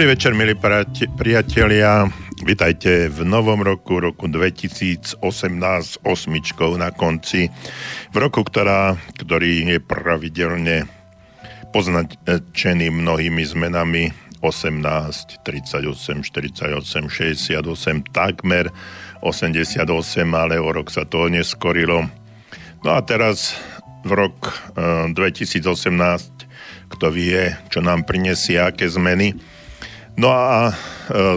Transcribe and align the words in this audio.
Dobrý 0.00 0.16
večer, 0.16 0.32
milí 0.32 0.56
priatelia. 1.12 2.08
Vitajte 2.40 3.12
v 3.12 3.20
novom 3.20 3.60
roku, 3.60 4.00
roku 4.00 4.32
2018, 4.32 5.20
osmičkou 6.00 6.72
na 6.80 6.88
konci. 6.88 7.52
V 8.08 8.16
roku, 8.16 8.40
ktorá, 8.40 8.96
ktorý 9.20 9.76
je 9.76 9.76
pravidelne 9.76 10.88
poznačený 11.76 12.88
mnohými 12.88 13.44
zmenami 13.44 14.08
18, 14.40 15.44
38, 15.44 15.84
48, 15.92 17.60
68, 17.60 17.60
takmer 18.08 18.72
88, 19.20 19.84
ale 20.32 20.56
o 20.56 20.72
rok 20.72 20.88
sa 20.88 21.04
to 21.04 21.28
neskorilo. 21.28 22.08
No 22.80 22.96
a 22.96 23.04
teraz 23.04 23.52
v 24.08 24.16
rok 24.16 24.48
2018, 25.12 25.60
eh, 25.60 26.48
kto 26.88 27.12
vie, 27.12 27.52
čo 27.68 27.84
nám 27.84 28.08
prinesie, 28.08 28.64
aké 28.64 28.88
zmeny. 28.88 29.59
No 30.20 30.28
a 30.36 30.76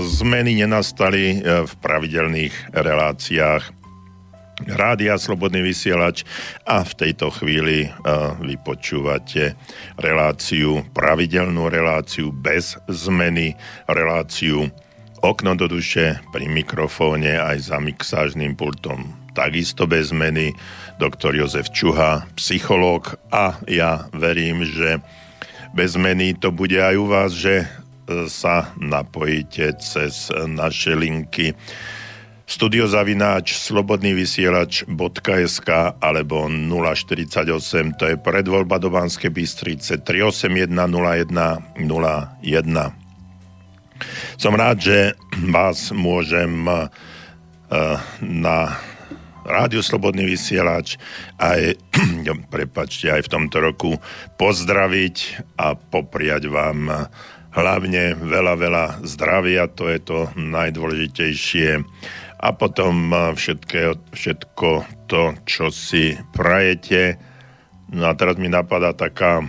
zmeny 0.03 0.59
nenastali 0.59 1.39
e, 1.39 1.64
v 1.64 1.73
pravidelných 1.80 2.76
reláciách 2.76 3.72
Rádia 4.76 5.16
Slobodný 5.16 5.64
vysielač 5.64 6.28
a 6.67 6.84
v 6.84 6.92
tejto 6.92 7.31
chvíli 7.31 7.88
e, 7.88 7.89
vypočúvate 8.44 9.56
reláciu, 9.95 10.84
pravidelnú 10.92 11.72
reláciu 11.72 12.36
bez 12.36 12.76
zmeny, 12.92 13.56
reláciu 13.88 14.67
Okno 15.23 15.56
do 15.56 15.72
duše 15.72 16.20
pri 16.36 16.52
mikrofóne 16.52 17.39
aj 17.39 17.72
za 17.72 17.80
mixážnym 17.80 18.59
pultom. 18.59 19.16
Takisto 19.31 19.88
bez 19.88 20.11
zmeny 20.11 20.52
doktor 21.00 21.31
Jozef 21.31 21.72
Čuha, 21.72 22.28
psychológ 22.36 23.16
a 23.31 23.56
ja 23.64 24.11
verím, 24.11 24.67
že 24.67 25.00
bez 25.72 25.95
zmeny 25.95 26.36
to 26.36 26.52
bude 26.52 26.76
aj 26.76 26.95
u 27.00 27.08
vás, 27.08 27.31
že 27.31 27.64
sa 28.27 28.75
napojíte 28.75 29.79
cez 29.79 30.27
naše 30.33 30.95
linky 30.95 31.55
studiozavináč 32.43 33.55
slobodnývysielač.sk 33.55 35.69
alebo 36.03 36.51
048, 36.51 37.95
to 37.95 38.11
je 38.11 38.19
predvoľba 38.19 38.83
do 38.83 38.91
Banskej 38.91 39.31
Bystrice 39.31 40.03
381 40.03 40.67
01 40.67 41.79
01. 41.79 41.87
Som 44.35 44.59
rád, 44.59 44.83
že 44.83 45.15
vás 45.47 45.95
môžem 45.95 46.67
uh, 46.67 46.92
na 48.19 48.75
Rádio 49.43 49.83
Slobodný 49.83 50.25
vysielač 50.27 50.97
aj, 51.39 51.75
prepačte, 52.53 53.11
aj 53.11 53.21
v 53.27 53.31
tomto 53.31 53.59
roku 53.59 53.99
pozdraviť 54.39 55.15
a 55.59 55.75
popriať 55.75 56.47
vám 56.47 57.09
hlavne 57.53 58.17
veľa, 58.17 58.53
veľa 58.58 58.86
zdravia, 59.05 59.69
to 59.69 59.89
je 59.89 59.99
to 60.02 60.19
najdôležitejšie. 60.36 61.86
A 62.43 62.47
potom 62.52 63.14
všetko, 63.37 64.11
všetko 64.11 64.69
to, 65.08 65.37
čo 65.47 65.71
si 65.71 66.17
prajete. 66.36 67.15
No 67.93 68.11
a 68.11 68.17
teraz 68.19 68.36
mi 68.36 68.52
napadá 68.52 68.92
taká, 68.92 69.45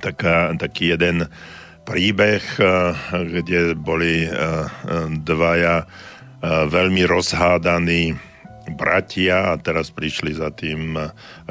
taká, 0.00 0.56
taký 0.56 0.96
jeden 0.96 1.28
príbeh, 1.84 2.40
kde 3.12 3.74
boli 3.76 4.24
dvaja 5.26 5.84
veľmi 6.70 7.02
rozhádaní 7.04 8.16
bratia 8.78 9.52
a 9.52 9.60
teraz 9.60 9.90
prišli 9.90 10.38
za 10.38 10.54
tým 10.54 10.94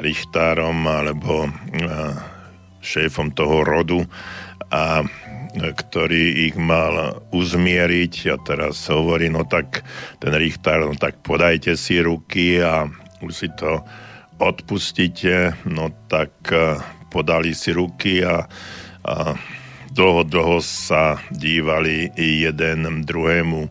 Richtárom 0.00 0.88
alebo 0.88 1.52
šéfom 2.80 3.32
toho 3.32 3.64
rodu 3.64 4.00
a 4.70 5.04
ktorý 5.56 6.50
ich 6.50 6.56
mal 6.56 7.20
uzmieriť. 7.34 8.14
A 8.30 8.36
teraz 8.42 8.86
hovorí, 8.86 9.26
no 9.32 9.42
tak 9.42 9.82
ten 10.22 10.32
Richter, 10.34 10.86
no 10.86 10.94
tak 10.94 11.18
podajte 11.24 11.74
si 11.74 11.98
ruky 11.98 12.62
a 12.62 12.86
už 13.20 13.32
si 13.34 13.48
to 13.52 13.82
odpustíte, 14.40 15.52
no 15.68 15.92
tak 16.08 16.32
e, 16.48 16.80
podali 17.12 17.52
si 17.52 17.76
ruky 17.76 18.24
a, 18.24 18.48
a 19.04 19.36
dlho, 19.92 20.24
dlho 20.24 20.64
sa 20.64 21.20
dívali 21.28 22.08
jeden 22.16 23.04
druhému 23.04 23.68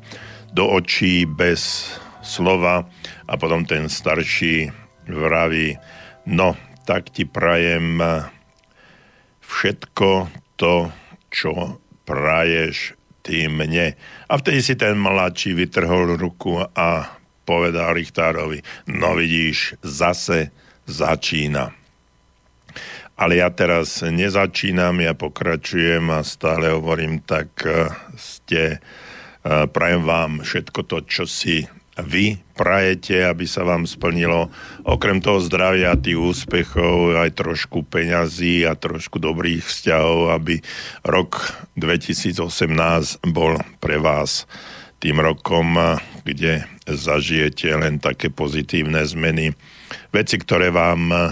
do 0.53 0.63
očí 0.69 1.25
bez 1.25 1.89
slova 2.21 2.85
a 3.25 3.33
potom 3.41 3.65
ten 3.65 3.89
starší 3.89 4.69
vraví, 5.09 5.73
no 6.29 6.53
tak 6.85 7.09
ti 7.09 7.25
prajem 7.25 7.97
všetko 9.49 10.29
to, 10.61 10.93
čo 11.33 11.81
praješ 12.05 12.93
ty 13.25 13.49
mne. 13.49 13.97
A 14.29 14.33
vtedy 14.37 14.61
si 14.61 14.77
ten 14.77 14.95
mladší 14.95 15.57
vytrhol 15.57 16.15
ruku 16.15 16.61
a 16.61 17.19
povedal 17.49 17.97
Richtárovi, 17.97 18.61
no 18.93 19.17
vidíš, 19.17 19.81
zase 19.81 20.53
začína. 20.85 21.73
Ale 23.19 23.41
ja 23.41 23.51
teraz 23.51 23.99
nezačínam, 24.05 25.01
ja 25.03 25.11
pokračujem 25.11 26.07
a 26.13 26.23
stále 26.23 26.71
hovorím, 26.71 27.19
tak 27.19 27.51
eh, 27.65 27.91
ste, 28.15 28.79
eh, 28.79 29.65
prajem 29.67 30.05
vám 30.05 30.31
všetko 30.45 30.79
to, 30.87 30.97
čo 31.03 31.23
si 31.27 31.67
vy 32.03 32.39
prajete, 32.55 33.23
aby 33.23 33.47
sa 33.47 33.63
vám 33.63 33.87
splnilo 33.87 34.51
okrem 34.83 35.23
toho 35.23 35.39
zdravia 35.39 35.95
tých 35.95 36.19
úspechov 36.19 37.15
aj 37.15 37.39
trošku 37.39 37.87
peňazí 37.87 38.67
a 38.67 38.75
trošku 38.75 39.21
dobrých 39.21 39.63
vzťahov, 39.63 40.35
aby 40.35 40.59
rok 41.07 41.55
2018 41.79 42.43
bol 43.31 43.55
pre 43.79 43.95
vás 43.95 44.43
tým 44.99 45.23
rokom, 45.23 45.79
kde 46.27 46.67
zažijete 46.83 47.71
len 47.71 48.03
také 48.03 48.27
pozitívne 48.27 48.99
zmeny. 49.07 49.55
Veci, 50.11 50.35
ktoré 50.35 50.75
vám 50.75 51.31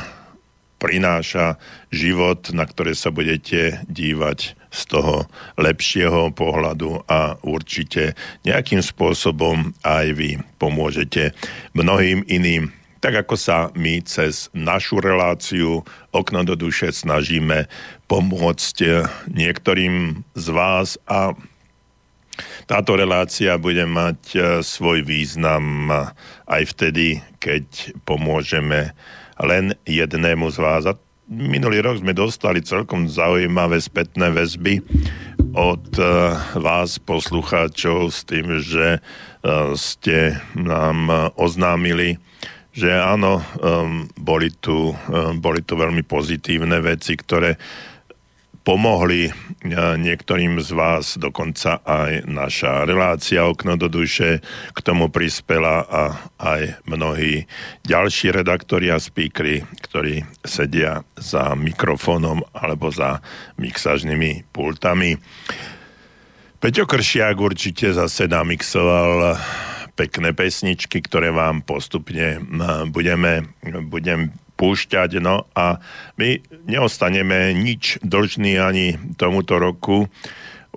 prináša 0.78 1.58
život, 1.92 2.54
na 2.54 2.64
ktoré 2.64 2.94
sa 2.94 3.10
budete 3.12 3.84
dívať 3.90 4.67
z 4.78 4.84
toho 4.94 5.26
lepšieho 5.58 6.30
pohľadu 6.38 7.02
a 7.10 7.42
určite 7.42 8.14
nejakým 8.46 8.86
spôsobom 8.86 9.74
aj 9.82 10.06
vy 10.14 10.30
pomôžete 10.62 11.34
mnohým 11.74 12.22
iným. 12.30 12.70
Tak 13.02 13.26
ako 13.26 13.36
sa 13.38 13.70
my 13.74 14.02
cez 14.06 14.50
našu 14.54 15.02
reláciu 15.02 15.86
Okno 16.14 16.42
do 16.46 16.58
duše 16.58 16.90
snažíme 16.94 17.70
pomôcť 18.10 18.78
niektorým 19.30 20.26
z 20.34 20.48
vás 20.54 20.98
a 21.06 21.34
táto 22.70 22.94
relácia 22.94 23.58
bude 23.58 23.86
mať 23.88 24.20
e, 24.34 24.40
svoj 24.62 25.02
význam 25.02 25.90
aj 26.46 26.64
vtedy, 26.76 27.24
keď 27.42 27.96
pomôžeme 28.06 28.94
len 29.42 29.74
jednému 29.88 30.52
z 30.54 30.58
vás. 30.62 30.84
A 30.86 30.94
minulý 31.28 31.84
rok 31.84 32.00
sme 32.00 32.16
dostali 32.16 32.64
celkom 32.64 33.12
zaujímavé 33.12 33.78
spätné 33.84 34.32
väzby 34.32 34.80
od 35.54 35.86
uh, 36.00 36.40
vás, 36.56 36.98
poslucháčov, 37.04 38.10
s 38.10 38.24
tým, 38.24 38.64
že 38.64 39.00
uh, 39.00 39.76
ste 39.76 40.40
nám 40.56 41.32
oznámili, 41.36 42.18
že 42.78 42.94
áno, 42.94 43.42
boli, 44.22 44.54
tu, 44.54 44.94
boli 45.42 45.66
tu 45.66 45.74
veľmi 45.74 46.06
pozitívne 46.06 46.78
veci, 46.78 47.18
ktoré 47.18 47.58
pomohli 48.68 49.32
e, 49.32 49.34
niektorým 49.96 50.60
z 50.60 50.76
vás, 50.76 51.16
dokonca 51.16 51.80
aj 51.88 52.28
naša 52.28 52.84
relácia 52.84 53.48
Okno 53.48 53.80
do 53.80 53.88
duše 53.88 54.44
k 54.76 54.80
tomu 54.84 55.08
prispela 55.08 55.88
a 55.88 56.04
aj 56.36 56.84
mnohí 56.84 57.48
ďalší 57.88 58.36
redaktori 58.36 58.92
a 58.92 59.00
speakery, 59.00 59.64
ktorí 59.88 60.28
sedia 60.44 61.08
za 61.16 61.56
mikrofónom 61.56 62.44
alebo 62.52 62.92
za 62.92 63.24
mixažnými 63.56 64.52
pultami. 64.52 65.16
Peťo 66.60 66.84
Kršiak 66.84 67.40
určite 67.40 67.96
zase 67.96 68.28
namixoval 68.28 69.40
pekné 69.96 70.36
pesničky, 70.36 71.00
ktoré 71.00 71.32
vám 71.32 71.64
postupne 71.64 72.44
budeme, 72.92 73.48
budem 73.88 74.36
púšťať. 74.58 75.22
No 75.22 75.46
a 75.54 75.78
my 76.18 76.42
neostaneme 76.66 77.54
nič 77.54 78.02
dlžní 78.02 78.58
ani 78.58 78.98
tomuto 79.16 79.62
roku. 79.62 80.10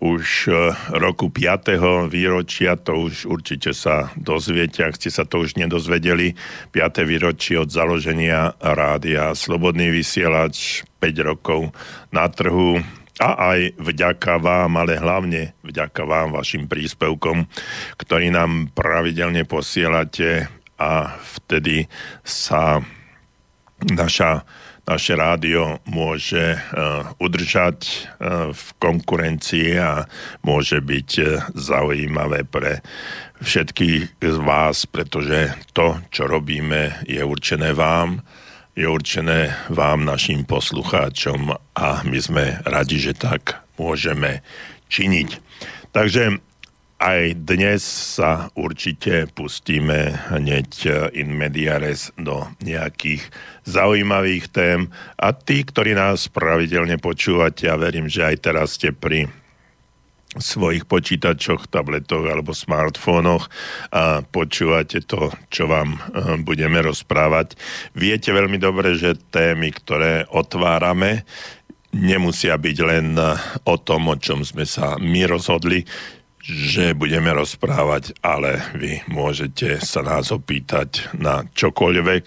Už 0.01 0.49
e, 0.49 0.73
roku 0.97 1.29
5. 1.29 1.77
výročia, 2.09 2.81
to 2.81 3.05
už 3.05 3.29
určite 3.29 3.77
sa 3.77 4.09
dozviete, 4.17 4.81
ak 4.81 4.97
ste 4.97 5.13
sa 5.13 5.29
to 5.29 5.45
už 5.45 5.61
nedozvedeli, 5.61 6.41
5. 6.73 7.05
výročie 7.05 7.61
od 7.61 7.69
založenia 7.69 8.57
rádia 8.65 9.37
Slobodný 9.37 9.93
vysielač 9.93 10.89
5 11.05 11.29
rokov 11.29 11.77
na 12.17 12.33
trhu 12.33 12.81
a 13.21 13.53
aj 13.53 13.77
vďaka 13.77 14.41
vám, 14.41 14.81
ale 14.81 14.97
hlavne 14.97 15.53
vďaka 15.61 16.09
vám, 16.09 16.33
vašim 16.33 16.65
príspevkom, 16.65 17.45
ktorý 18.01 18.33
nám 18.33 18.73
pravidelne 18.73 19.45
posielate 19.45 20.49
a 20.81 21.21
vtedy 21.21 21.85
sa 22.25 22.81
naša, 23.89 24.45
naše 24.85 25.17
rádio 25.17 25.81
môže 25.89 26.57
uh, 26.57 27.09
udržať 27.17 27.79
uh, 27.87 28.53
v 28.53 28.65
konkurencii 28.77 29.79
a 29.81 30.05
môže 30.45 30.83
byť 30.85 31.11
uh, 31.21 31.29
zaujímavé 31.57 32.45
pre 32.45 32.85
všetkých 33.41 34.21
z 34.21 34.39
vás, 34.45 34.85
pretože 34.85 35.57
to, 35.73 35.97
čo 36.13 36.29
robíme, 36.29 37.01
je 37.09 37.25
určené 37.25 37.73
vám, 37.73 38.21
je 38.77 38.87
určené 38.87 39.57
vám, 39.73 40.05
našim 40.05 40.45
poslucháčom 40.45 41.53
a 41.77 41.89
my 42.05 42.19
sme 42.21 42.45
radi, 42.69 43.01
že 43.01 43.17
tak 43.17 43.65
môžeme 43.81 44.45
činiť. 44.93 45.29
Takže 45.91 46.50
aj 47.01 47.49
dnes 47.49 47.81
sa 48.21 48.53
určite 48.53 49.25
pustíme 49.33 50.13
hneď 50.37 50.71
in 51.17 51.33
mediares 51.33 52.13
do 52.21 52.45
nejakých 52.61 53.25
zaujímavých 53.65 54.53
tém 54.53 54.93
a 55.17 55.33
tí, 55.33 55.65
ktorí 55.65 55.97
nás 55.97 56.29
pravidelne 56.29 57.01
počúvate, 57.01 57.73
ja 57.73 57.81
verím, 57.81 58.05
že 58.05 58.29
aj 58.29 58.37
teraz 58.45 58.77
ste 58.77 58.93
pri 58.93 59.33
svojich 60.37 60.87
počítačoch, 60.87 61.67
tabletoch 61.73 62.23
alebo 62.23 62.55
smartfónoch 62.55 63.51
a 63.91 64.23
počúvate 64.23 65.03
to, 65.03 65.33
čo 65.49 65.67
vám 65.67 65.97
eh, 65.97 66.37
budeme 66.39 66.85
rozprávať. 66.85 67.57
Viete 67.97 68.31
veľmi 68.31 68.61
dobre, 68.61 68.95
že 68.95 69.17
témy, 69.17 69.73
ktoré 69.73 70.29
otvárame, 70.31 71.25
nemusia 71.91 72.55
byť 72.55 72.77
len 72.87 73.19
o 73.67 73.75
tom, 73.83 74.15
o 74.15 74.15
čom 74.15 74.47
sme 74.47 74.63
sa 74.63 74.95
my 75.03 75.27
rozhodli, 75.27 75.83
že 76.41 76.97
budeme 76.97 77.31
rozprávať, 77.37 78.17
ale 78.25 78.65
vy 78.73 79.05
môžete 79.13 79.77
sa 79.85 80.01
nás 80.01 80.33
opýtať 80.33 81.13
na 81.13 81.45
čokoľvek 81.53 82.25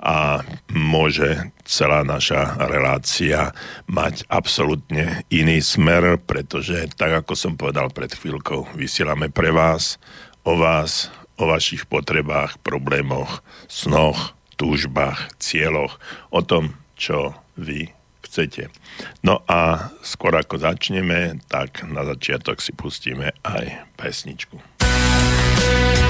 a 0.00 0.40
môže 0.72 1.52
celá 1.68 2.00
naša 2.02 2.56
relácia 2.66 3.52
mať 3.86 4.24
absolútne 4.32 5.22
iný 5.28 5.60
smer, 5.60 6.16
pretože 6.18 6.88
tak 6.96 7.24
ako 7.24 7.32
som 7.36 7.54
povedal 7.60 7.92
pred 7.92 8.10
chvíľkou, 8.10 8.72
vysielame 8.74 9.28
pre 9.28 9.52
vás, 9.52 10.00
o 10.42 10.56
vás, 10.56 11.12
o 11.36 11.44
vašich 11.44 11.84
potrebách, 11.84 12.58
problémoch, 12.64 13.44
snoch, 13.68 14.34
túžbách, 14.56 15.36
cieľoch, 15.40 16.00
o 16.32 16.40
tom, 16.40 16.76
čo 16.96 17.36
vy 17.56 17.92
chcete. 18.30 18.70
No 19.26 19.42
a 19.50 19.90
skôr 20.06 20.38
ako 20.38 20.62
začneme, 20.62 21.42
tak 21.50 21.82
na 21.90 22.06
začiatok 22.06 22.62
si 22.62 22.70
pustíme 22.70 23.34
aj 23.42 23.90
pesničku. 23.98 24.54
Počúvali 24.78 26.09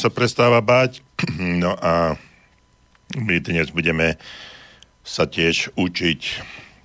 sa 0.00 0.08
prestáva 0.08 0.64
báť. 0.64 1.04
No 1.60 1.76
a 1.76 2.16
my 3.12 3.36
dnes 3.44 3.68
budeme 3.68 4.16
sa 5.04 5.28
tiež 5.28 5.76
učiť 5.76 6.20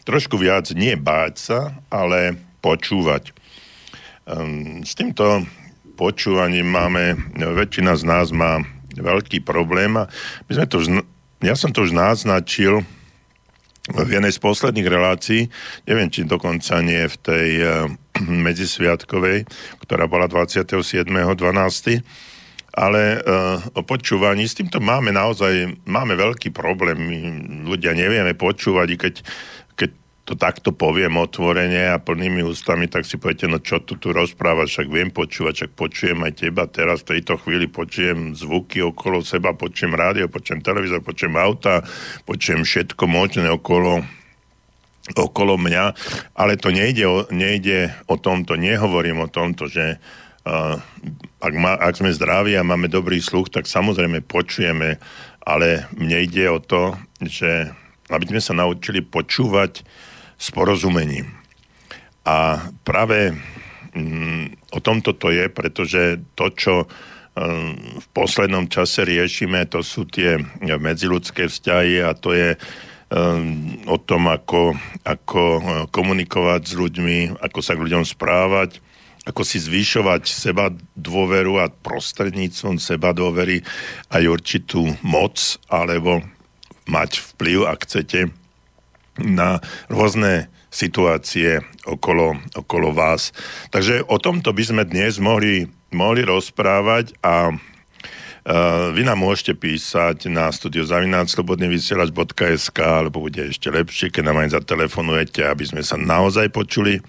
trošku 0.05 0.37
viac 0.37 0.69
nie 0.77 0.93
báť 0.95 1.33
sa, 1.35 1.59
ale 1.89 2.37
počúvať. 2.61 3.33
Um, 4.25 4.85
s 4.85 4.93
týmto 4.93 5.45
počúvaním 5.97 6.69
máme, 6.69 7.17
väčšina 7.35 7.97
z 7.97 8.03
nás 8.05 8.29
má 8.29 8.61
veľký 8.95 9.41
problém 9.41 9.97
a 9.97 10.07
my 10.47 10.51
sme 10.53 10.67
to 10.69 10.77
ja 11.43 11.53
som 11.53 11.69
to 11.75 11.83
už 11.83 11.91
naznačil 11.91 12.81
v 13.85 14.09
jednej 14.09 14.33
z 14.33 14.41
posledných 14.41 14.87
relácií, 14.89 15.45
neviem, 15.85 16.09
či 16.09 16.25
dokonca 16.25 16.81
nie 16.81 17.05
v 17.05 17.15
tej 17.21 17.49
uh, 17.61 17.85
medzisviatkovej, 18.45 19.45
ktorá 19.83 20.09
bola 20.09 20.25
27.12., 20.25 22.01
ale 22.75 23.23
uh, 23.23 23.63
o 23.71 23.81
počúvaní, 23.87 24.43
s 24.43 24.59
týmto 24.59 24.83
máme 24.83 25.15
naozaj, 25.15 25.79
máme 25.87 26.19
veľký 26.19 26.51
problém. 26.51 26.99
My 26.99 27.17
ľudia 27.63 27.95
nevieme 27.95 28.35
počúvať, 28.35 28.87
i 28.91 28.97
keď, 28.99 29.15
keď 29.79 29.89
to 30.27 30.33
takto 30.35 30.75
poviem 30.75 31.15
otvorene 31.15 31.95
a 31.95 32.01
plnými 32.01 32.43
ústami, 32.43 32.91
tak 32.91 33.07
si 33.07 33.15
poviete, 33.15 33.47
no 33.47 33.63
čo 33.63 33.79
tu 33.79 33.95
tu 33.95 34.11
rozprávaš, 34.11 34.75
však 34.75 34.87
viem 34.91 35.09
počúvať, 35.13 35.53
však 35.53 35.71
počujem 35.77 36.19
aj 36.25 36.33
teba, 36.35 36.67
teraz 36.67 37.05
v 37.07 37.15
tejto 37.15 37.39
chvíli 37.39 37.71
počujem 37.71 38.35
zvuky 38.35 38.83
okolo 38.83 39.23
seba, 39.23 39.55
počujem 39.55 39.95
rádio, 39.95 40.27
počujem 40.27 40.59
televízor, 40.59 40.99
počujem 41.05 41.37
auta, 41.39 41.85
počujem 42.27 42.67
všetko 42.67 43.05
možné 43.07 43.47
okolo, 43.53 44.03
okolo 45.13 45.61
mňa, 45.61 45.93
ale 46.33 46.57
to 46.57 46.73
nejde 46.73 47.05
o, 47.05 47.29
nejde 47.29 47.93
o 48.09 48.17
tomto, 48.17 48.57
nehovorím 48.57 49.23
o 49.23 49.31
tomto, 49.31 49.69
že 49.69 50.01
uh, 50.49 50.81
ak, 51.45 51.53
ma, 51.53 51.77
ak 51.77 52.01
sme 52.01 52.09
zdraví 52.09 52.57
a 52.57 52.65
máme 52.65 52.89
dobrý 52.89 53.21
sluch, 53.21 53.53
tak 53.53 53.69
samozrejme 53.69 54.25
počujeme, 54.25 54.97
ale 55.45 55.85
mne 55.93 56.17
ide 56.25 56.49
o 56.49 56.57
to, 56.57 56.97
že 57.21 57.69
aby 58.09 58.25
sme 58.25 58.41
sa 58.41 58.53
naučili 58.57 59.05
počúvať 59.05 59.85
s 60.37 60.47
porozumením. 60.49 61.29
A 62.25 62.69
práve 62.81 63.37
mm, 63.93 64.73
o 64.73 64.79
tomto 64.81 65.13
to 65.13 65.29
je, 65.29 65.45
pretože 65.49 66.21
to, 66.33 66.49
čo 66.53 66.73
mm, 66.85 68.01
v 68.01 68.07
poslednom 68.13 68.65
čase 68.65 69.05
riešime, 69.05 69.69
to 69.69 69.85
sú 69.85 70.09
tie 70.09 70.41
medziludské 70.65 71.45
vzťahy 71.45 72.01
a 72.01 72.17
to 72.17 72.33
je 72.33 72.57
mm, 72.57 73.85
o 73.85 73.97
tom, 74.01 74.29
ako, 74.29 74.73
ako 75.05 75.43
komunikovať 75.93 76.61
s 76.65 76.73
ľuďmi, 76.73 77.17
ako 77.41 77.59
sa 77.61 77.77
k 77.77 77.83
ľuďom 77.85 78.05
správať, 78.05 78.81
ako 79.25 79.41
si 79.41 79.57
zvyšovať 79.57 80.29
seba 80.29 80.69
dôveru 80.93 81.57
a 81.57 81.73
prostredníctvom 81.73 82.77
seba 82.77 83.09
dôvery 83.11 83.65
aj 84.13 84.23
určitú 84.29 84.93
moc 85.01 85.57
alebo 85.65 86.21
mať 86.85 87.33
vplyv, 87.33 87.65
ak 87.65 87.89
chcete, 87.89 88.29
na 89.17 89.57
rôzne 89.89 90.53
situácie 90.69 91.65
okolo, 91.87 92.37
okolo 92.53 92.93
vás. 92.93 93.33
Takže 93.73 94.05
o 94.05 94.21
tomto 94.21 94.53
by 94.53 94.63
sme 94.63 94.83
dnes 94.85 95.17
mohli, 95.17 95.65
mohli 95.89 96.21
rozprávať 96.21 97.17
a 97.25 97.57
Uh, 98.45 98.93
vy 98.93 99.01
nám 99.01 99.25
môžete 99.25 99.57
písať 99.57 100.29
na 100.29 100.53
studiozavináčslobodnyvysielač.sk 100.53 102.77
alebo 102.77 103.25
bude 103.25 103.49
ešte 103.49 103.73
lepšie, 103.73 104.13
keď 104.13 104.21
nám 104.21 104.45
aj 104.45 104.61
zatelefonujete, 104.61 105.41
aby 105.41 105.65
sme 105.65 105.81
sa 105.81 105.97
naozaj 105.97 106.53
počuli. 106.53 107.01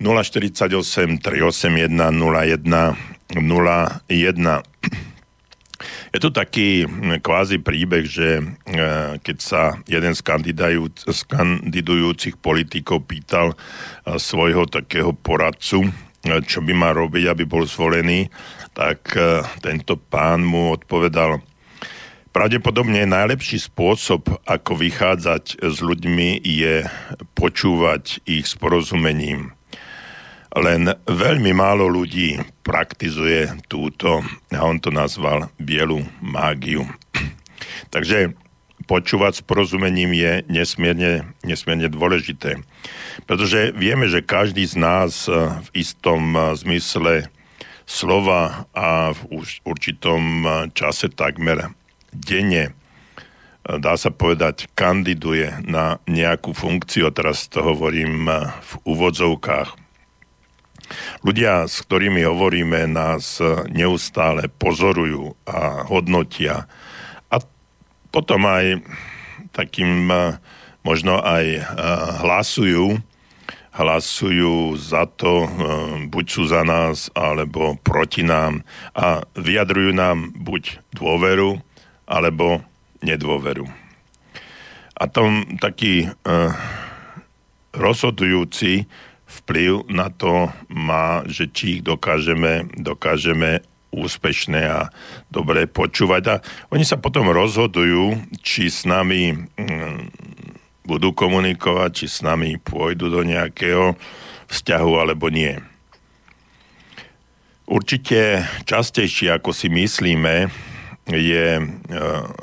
048 0.00 1.18
381 1.20 1.94
01 1.94 2.96
01 3.34 4.62
je 6.08 6.18
tu 6.18 6.30
taký 6.32 6.88
kvázi 7.20 7.60
príbeh, 7.60 8.04
že 8.08 8.40
e, 8.40 8.44
keď 9.20 9.36
sa 9.38 9.62
jeden 9.84 10.16
z, 10.16 10.24
z 11.04 11.20
kandidujúcich 11.28 12.40
politikov 12.40 13.04
pýtal 13.06 13.52
e, 13.52 13.56
svojho 14.16 14.64
takého 14.66 15.12
poradcu, 15.12 15.86
e, 15.86 15.90
čo 16.48 16.64
by 16.64 16.72
mal 16.72 16.96
robiť, 16.96 17.24
aby 17.28 17.44
bol 17.44 17.68
zvolený, 17.68 18.32
tak 18.74 19.10
tento 19.58 19.98
pán 19.98 20.46
mu 20.46 20.74
odpovedal, 20.74 21.42
Pravdepodobne 22.28 23.02
najlepší 23.08 23.58
spôsob, 23.58 24.30
ako 24.46 24.78
vychádzať 24.78 25.58
s 25.58 25.76
ľuďmi, 25.82 26.38
je 26.44 26.86
počúvať 27.34 28.22
ich 28.28 28.46
s 28.46 28.54
porozumením. 28.54 29.57
Len 30.56 30.88
veľmi 31.04 31.52
málo 31.52 31.92
ľudí 31.92 32.40
praktizuje 32.64 33.52
túto, 33.68 34.24
a 34.48 34.60
on 34.64 34.80
to 34.80 34.88
nazval 34.88 35.52
bielu 35.60 36.00
mágiu. 36.24 36.88
Takže 37.94 38.32
počúvať 38.88 39.32
s 39.38 39.42
porozumením 39.44 40.16
je 40.16 40.32
nesmierne, 40.48 41.36
nesmierne 41.44 41.92
dôležité. 41.92 42.64
Pretože 43.28 43.76
vieme, 43.76 44.08
že 44.08 44.24
každý 44.24 44.64
z 44.64 44.80
nás 44.80 45.28
eh, 45.28 45.36
v 45.36 45.68
istom 45.76 46.32
eh, 46.32 46.56
zmysle 46.56 47.28
slova 47.84 48.64
a 48.72 49.12
v 49.12 49.20
určitom 49.68 50.22
eh, 50.44 50.50
čase 50.72 51.12
takmer 51.12 51.76
denne 52.08 52.72
dá 53.68 54.00
sa 54.00 54.08
povedať, 54.08 54.72
kandiduje 54.72 55.52
na 55.68 56.00
nejakú 56.08 56.56
funkciu, 56.56 57.12
teraz 57.12 57.52
to 57.52 57.60
hovorím 57.60 58.24
v 58.48 58.72
úvodzovkách, 58.88 59.76
Ľudia, 61.20 61.68
s 61.68 61.84
ktorými 61.84 62.24
hovoríme, 62.24 62.88
nás 62.88 63.42
neustále 63.68 64.48
pozorujú 64.48 65.36
a 65.44 65.84
hodnotia. 65.84 66.68
A 67.28 67.36
potom 68.08 68.48
aj 68.48 68.80
takým 69.52 70.08
možno 70.86 71.20
aj 71.20 71.68
hlasujú, 72.24 73.00
hlasujú 73.74 74.74
za 74.74 75.06
to, 75.06 75.46
buď 76.10 76.24
sú 76.26 76.50
za 76.50 76.66
nás, 76.66 77.12
alebo 77.14 77.78
proti 77.78 78.26
nám 78.26 78.66
a 78.96 79.22
vyjadrujú 79.38 79.94
nám 79.94 80.34
buď 80.34 80.82
dôveru, 80.96 81.62
alebo 82.08 82.64
nedôveru. 83.04 83.68
A 84.98 85.06
tom 85.06 85.58
taký 85.62 86.10
rozhodujúci 87.70 88.90
vplyv 89.28 89.92
na 89.92 90.08
to 90.08 90.48
má, 90.72 91.22
že 91.28 91.52
či 91.52 91.78
ich 91.78 91.82
dokážeme, 91.84 92.72
dokážeme 92.80 93.60
úspešné 93.92 94.62
a 94.68 94.80
dobre 95.32 95.68
počúvať. 95.68 96.22
A 96.28 96.34
oni 96.72 96.84
sa 96.84 97.00
potom 97.00 97.28
rozhodujú, 97.28 98.16
či 98.40 98.68
s 98.68 98.84
nami 98.88 99.36
mm, 99.36 99.98
budú 100.88 101.12
komunikovať, 101.12 101.90
či 101.92 102.06
s 102.08 102.18
nami 102.24 102.56
pôjdu 102.60 103.12
do 103.12 103.20
nejakého 103.24 103.96
vzťahu 104.48 104.92
alebo 104.96 105.28
nie. 105.28 105.56
Určite 107.68 108.48
častejšie, 108.64 109.28
ako 109.36 109.52
si 109.52 109.68
myslíme, 109.68 110.48
je 111.08 111.46
e, 111.56 111.62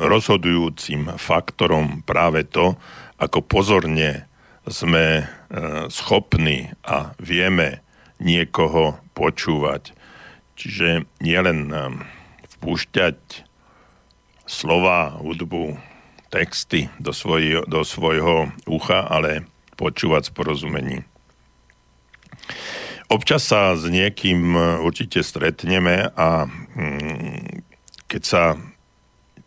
rozhodujúcim 0.01 1.17
faktorom 1.17 2.05
práve 2.05 2.45
to, 2.45 2.77
ako 3.17 3.41
pozorne 3.41 4.29
sme 4.65 5.21
e, 5.21 5.25
schopní 5.93 6.73
a 6.81 7.13
vieme 7.21 7.85
niekoho 8.17 8.97
počúvať. 9.13 9.93
Čiže 10.57 11.05
nielen 11.21 11.69
e, 11.69 11.75
vpúšťať 12.57 13.45
slova, 14.45 15.17
hudbu, 15.21 15.77
texty 16.33 16.89
do, 16.97 17.13
svoj, 17.13 17.65
do 17.69 17.85
svojho 17.85 18.49
ucha, 18.65 19.05
ale 19.05 19.45
počúvať 19.77 20.29
s 20.29 20.31
porozumením. 20.33 21.03
Občas 23.05 23.45
sa 23.45 23.77
s 23.77 23.85
niekým 23.85 24.57
e, 24.57 24.61
určite 24.81 25.21
stretneme 25.21 26.09
a 26.17 26.49
mm, 26.49 27.61
keď 28.09 28.21
sa 28.25 28.43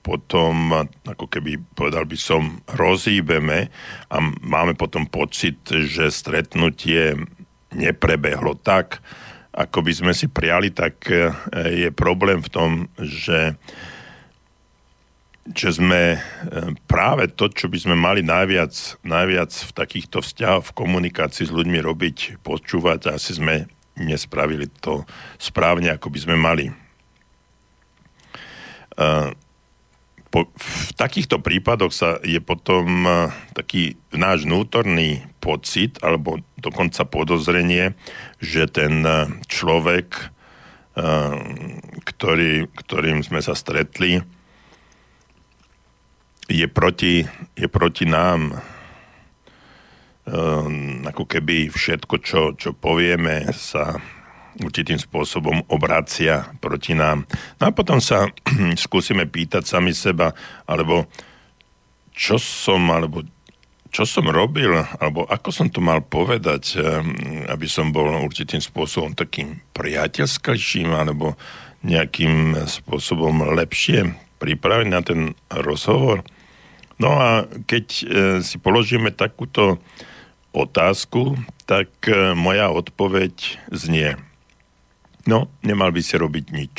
potom, 0.08 0.72
ako 1.04 1.28
keby 1.28 1.60
povedal 1.76 2.08
by 2.08 2.16
som, 2.16 2.64
rozhýbeme 2.64 3.68
a 4.08 4.16
máme 4.40 4.72
potom 4.72 5.04
pocit, 5.04 5.60
že 5.68 6.08
stretnutie 6.08 7.12
neprebehlo 7.76 8.56
tak, 8.56 9.04
ako 9.52 9.84
by 9.84 9.92
sme 9.92 10.12
si 10.16 10.32
priali, 10.32 10.72
tak 10.72 11.04
e, 11.12 11.28
je 11.84 11.88
problém 11.92 12.40
v 12.40 12.52
tom, 12.52 12.70
že 12.96 13.60
že 15.48 15.80
sme 15.80 16.02
e, 16.12 16.18
práve 16.84 17.24
to, 17.32 17.48
čo 17.48 17.72
by 17.72 17.80
sme 17.80 17.96
mali 17.96 18.20
najviac, 18.20 19.00
najviac 19.00 19.48
v 19.48 19.72
takýchto 19.72 20.20
vzťahoch, 20.20 20.68
v 20.68 20.76
komunikácii 20.76 21.48
s 21.48 21.56
ľuďmi 21.56 21.80
robiť, 21.80 22.44
počúvať, 22.44 23.16
asi 23.16 23.40
sme 23.40 23.64
nespravili 23.96 24.68
to 24.84 25.08
správne, 25.40 25.88
ako 25.88 26.12
by 26.12 26.18
sme 26.20 26.36
mali. 26.36 26.68
Po, 30.28 30.44
v 30.52 30.92
takýchto 30.92 31.40
prípadoch 31.40 31.92
sa 31.92 32.20
je 32.20 32.36
potom 32.44 33.08
uh, 33.08 33.32
taký 33.56 33.96
náš 34.12 34.44
vnútorný 34.44 35.24
pocit 35.40 35.96
alebo 36.04 36.44
dokonca 36.60 37.08
podozrenie, 37.08 37.96
že 38.36 38.68
ten 38.68 39.00
uh, 39.08 39.24
človek, 39.48 40.28
uh, 41.00 41.32
ktorý, 42.04 42.68
ktorým 42.76 43.24
sme 43.24 43.40
sa 43.40 43.56
stretli, 43.56 44.20
je 46.48 46.64
proti, 46.68 47.28
je 47.56 47.68
proti 47.68 48.08
nám. 48.08 48.56
ako 51.04 51.24
keby 51.24 51.68
všetko, 51.72 52.14
čo, 52.24 52.40
čo 52.56 52.72
povieme, 52.72 53.48
sa 53.52 54.00
určitým 54.62 54.98
spôsobom 54.98 55.64
obracia 55.70 56.50
proti 56.58 56.94
nám. 56.94 57.24
No 57.58 57.70
a 57.70 57.70
potom 57.70 58.02
sa 58.02 58.26
skúsime 58.84 59.26
pýtať 59.26 59.64
sami 59.66 59.94
seba, 59.94 60.34
alebo 60.66 61.06
čo 62.14 62.36
som, 62.36 62.90
alebo 62.90 63.22
čo 63.88 64.04
som 64.04 64.28
robil, 64.28 64.74
alebo 65.00 65.24
ako 65.24 65.48
som 65.48 65.68
to 65.72 65.80
mal 65.80 66.04
povedať, 66.04 66.76
eh, 66.76 66.84
aby 67.48 67.66
som 67.70 67.94
bol 67.94 68.10
určitým 68.20 68.60
spôsobom 68.60 69.16
takým 69.16 69.64
priateľskejším, 69.72 70.92
alebo 70.92 71.38
nejakým 71.86 72.58
spôsobom 72.66 73.54
lepšie 73.54 74.10
pripravený 74.42 74.90
na 74.90 75.02
ten 75.02 75.38
rozhovor. 75.50 76.26
No 76.98 77.14
a 77.16 77.46
keď 77.64 77.86
eh, 77.86 78.04
si 78.42 78.58
položíme 78.58 79.14
takúto 79.14 79.78
otázku, 80.52 81.38
tak 81.64 81.88
eh, 82.10 82.34
moja 82.34 82.68
odpoveď 82.74 83.62
znie. 83.72 84.27
No, 85.28 85.52
nemal 85.60 85.92
by 85.92 86.00
si 86.00 86.16
robiť 86.16 86.46
nič. 86.56 86.76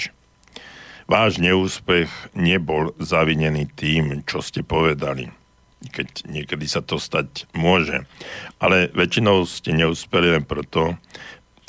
Váš 1.05 1.37
neúspech 1.37 2.33
nebol 2.33 2.97
zavinený 2.97 3.69
tým, 3.77 4.25
čo 4.25 4.41
ste 4.41 4.65
povedali 4.65 5.29
keď 5.79 6.27
niekedy 6.27 6.67
sa 6.67 6.83
to 6.83 6.99
stať 6.99 7.47
môže. 7.55 8.03
Ale 8.59 8.91
väčšinou 8.91 9.47
ste 9.47 9.71
neúspeli 9.71 10.35
len 10.35 10.43
preto, 10.43 10.99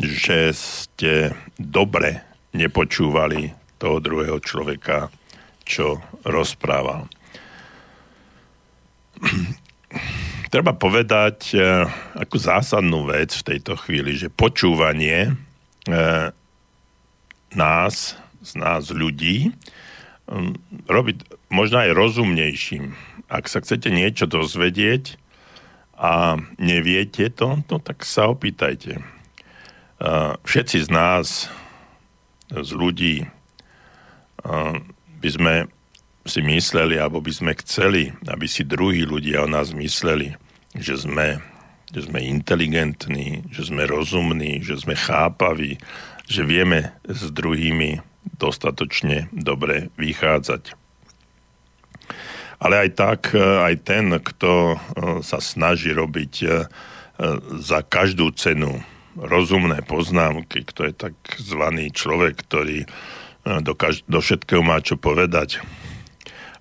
že 0.03 0.51
ste 0.51 1.31
dobre 1.55 2.27
nepočúvali 2.51 3.55
toho 3.79 4.03
druhého 4.03 4.43
človeka, 4.43 5.15
čo 5.63 6.03
rozprával. 6.27 7.07
Treba 10.53 10.75
povedať 10.75 11.55
e, 11.55 11.87
akú 12.19 12.35
zásadnú 12.35 13.07
vec 13.07 13.31
v 13.39 13.47
tejto 13.55 13.79
chvíli, 13.79 14.19
že 14.19 14.35
počúvanie 14.35 15.31
e, 15.31 15.33
nás, 17.57 18.15
z 18.41 18.53
nás 18.57 18.91
ľudí, 18.91 19.55
robiť 20.87 21.17
možno 21.51 21.83
aj 21.83 21.91
rozumnejším 21.97 23.11
ak 23.31 23.47
sa 23.47 23.63
chcete 23.63 23.95
niečo 23.95 24.27
dozvedieť 24.27 25.15
a 25.95 26.35
neviete 26.59 27.31
to, 27.31 27.63
no 27.63 27.77
tak 27.79 28.03
sa 28.03 28.27
opýtajte. 28.27 28.99
Všetci 30.43 30.79
z 30.83 30.89
nás, 30.91 31.47
z 32.51 32.71
ľudí, 32.75 33.31
by 35.23 35.31
sme 35.31 35.55
si 36.27 36.41
mysleli, 36.43 36.99
alebo 36.99 37.23
by 37.23 37.33
sme 37.33 37.53
chceli, 37.63 38.11
aby 38.27 38.47
si 38.51 38.67
druhí 38.67 39.07
ľudia 39.07 39.47
o 39.47 39.49
nás 39.49 39.71
mysleli, 39.71 40.35
že 40.75 40.99
sme, 40.99 41.39
že 41.95 42.11
sme 42.11 42.19
inteligentní, 42.27 43.47
že 43.55 43.71
sme 43.71 43.87
rozumní, 43.87 44.65
že 44.67 44.75
sme 44.81 44.99
chápaví, 44.99 45.79
že 46.31 46.47
vieme 46.47 46.95
s 47.11 47.27
druhými 47.35 47.99
dostatočne 48.39 49.27
dobre 49.35 49.91
vychádzať. 49.99 50.79
Ale 52.61 52.87
aj 52.87 52.91
tak, 52.95 53.21
e, 53.35 53.41
aj 53.41 53.75
ten, 53.83 54.07
kto 54.15 54.53
e, 54.53 54.77
sa 55.27 55.43
snaží 55.43 55.91
robiť 55.91 56.33
e, 56.45 56.49
za 57.59 57.81
každú 57.83 58.31
cenu 58.37 58.81
rozumné 59.17 59.83
poznámky, 59.85 60.65
kto 60.65 60.87
je 60.89 60.93
zvaný 61.43 61.93
človek, 61.93 62.47
ktorý 62.47 62.89
do, 63.61 63.77
kaž- 63.77 64.07
do 64.09 64.25
všetkého 64.25 64.65
má 64.65 64.81
čo 64.81 64.97
povedať 64.97 65.61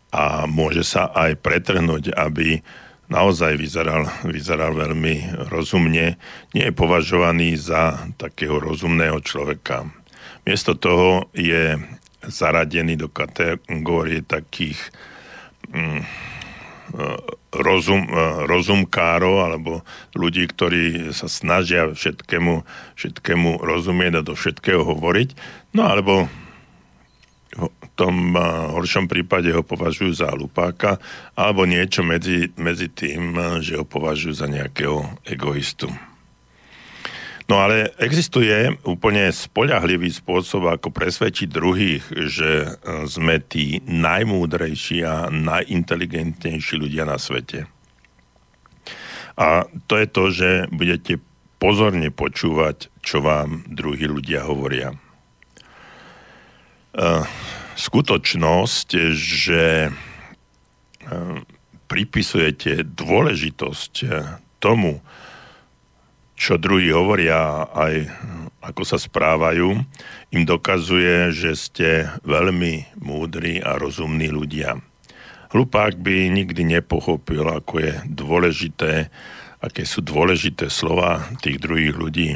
a 0.09 0.49
môže 0.49 0.81
sa 0.81 1.07
aj 1.13 1.39
pretrhnúť, 1.39 2.11
aby 2.17 2.65
naozaj 3.09 3.57
vyzeral, 3.57 4.05
vyzeral 4.25 4.77
veľmi 4.77 5.45
rozumne, 5.49 6.15
nie 6.53 6.65
je 6.65 6.73
považovaný 6.73 7.57
za 7.57 8.09
takého 8.15 8.61
rozumného 8.61 9.19
človeka. 9.25 9.89
Miesto 10.45 10.77
toho 10.77 11.27
je 11.33 11.77
zaradený 12.25 12.95
do 12.95 13.09
kategórie 13.09 14.21
takých 14.21 14.79
Mm, 15.69 16.01
rozum, 17.53 18.09
rozumkárov 18.49 19.45
alebo 19.45 19.85
ľudí, 20.17 20.49
ktorí 20.49 21.13
sa 21.13 21.29
snažia 21.29 21.93
všetkému, 21.93 22.65
všetkému 22.97 23.61
rozumieť 23.61 24.13
a 24.17 24.25
do 24.25 24.33
všetkého 24.33 24.81
hovoriť. 24.81 25.29
No 25.77 25.85
alebo 25.85 26.25
tom 27.99 28.31
horšom 28.79 29.11
prípade 29.11 29.51
ho 29.51 29.59
považujú 29.59 30.23
za 30.23 30.31
lupáka 30.31 30.95
alebo 31.35 31.67
niečo 31.67 31.99
medzi, 31.99 32.47
medzi 32.55 32.87
tým, 32.87 33.35
že 33.59 33.75
ho 33.75 33.83
považujú 33.83 34.39
za 34.39 34.47
nejakého 34.47 35.19
egoistu. 35.27 35.91
No 37.49 37.65
ale 37.65 37.97
existuje 37.97 38.77
úplne 38.85 39.33
spoľahlivý 39.33 40.13
spôsob, 40.13 40.69
ako 40.69 40.93
presvedčiť 40.93 41.49
druhých, 41.49 42.05
že 42.29 42.51
e, 42.61 42.69
sme 43.09 43.41
tí 43.41 43.81
najmúdrejší 43.89 45.01
a 45.01 45.33
najinteligentnejší 45.33 46.77
ľudia 46.77 47.09
na 47.09 47.17
svete. 47.17 47.65
A 49.33 49.65
to 49.89 49.97
je 49.97 50.07
to, 50.13 50.23
že 50.29 50.49
budete 50.69 51.17
pozorne 51.57 52.13
počúvať, 52.13 52.93
čo 53.01 53.25
vám 53.25 53.65
druhí 53.65 54.05
ľudia 54.05 54.45
hovoria. 54.45 54.93
Skutočnosť, 57.79 58.89
že 59.15 59.87
e, 59.87 59.91
pripisujete 61.87 62.83
dôležitosť 62.83 63.93
tomu, 64.59 64.99
čo 66.35 66.59
druhí 66.59 66.91
hovoria, 66.91 67.67
aj 67.71 68.11
ako 68.59 68.83
sa 68.83 68.99
správajú, 68.99 69.79
im 70.35 70.43
dokazuje, 70.43 71.31
že 71.31 71.55
ste 71.55 71.89
veľmi 72.27 72.99
múdri 72.99 73.63
a 73.63 73.79
rozumní 73.79 74.27
ľudia. 74.31 74.79
Hlupák 75.49 75.97
by 75.97 76.29
nikdy 76.29 76.61
nepochopil, 76.63 77.47
ako 77.47 77.81
je 77.81 77.93
dôležité, 78.05 79.09
aké 79.59 79.83
sú 79.83 80.05
dôležité 80.05 80.69
slova 80.69 81.25
tých 81.41 81.57
druhých 81.59 81.95
ľudí 81.97 82.29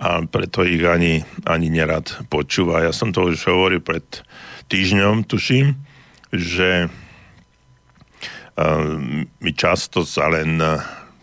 a 0.00 0.24
preto 0.24 0.64
ich 0.64 0.82
ani, 0.82 1.22
ani 1.44 1.68
nerad 1.68 2.08
počúva. 2.32 2.82
Ja 2.82 2.92
som 2.96 3.12
to 3.12 3.28
už 3.28 3.44
hovoril 3.46 3.84
pred 3.84 4.24
týždňom, 4.66 5.26
tuším, 5.26 5.74
že 6.34 6.90
my 9.40 9.50
často 9.52 10.02
sa 10.08 10.32
len 10.32 10.56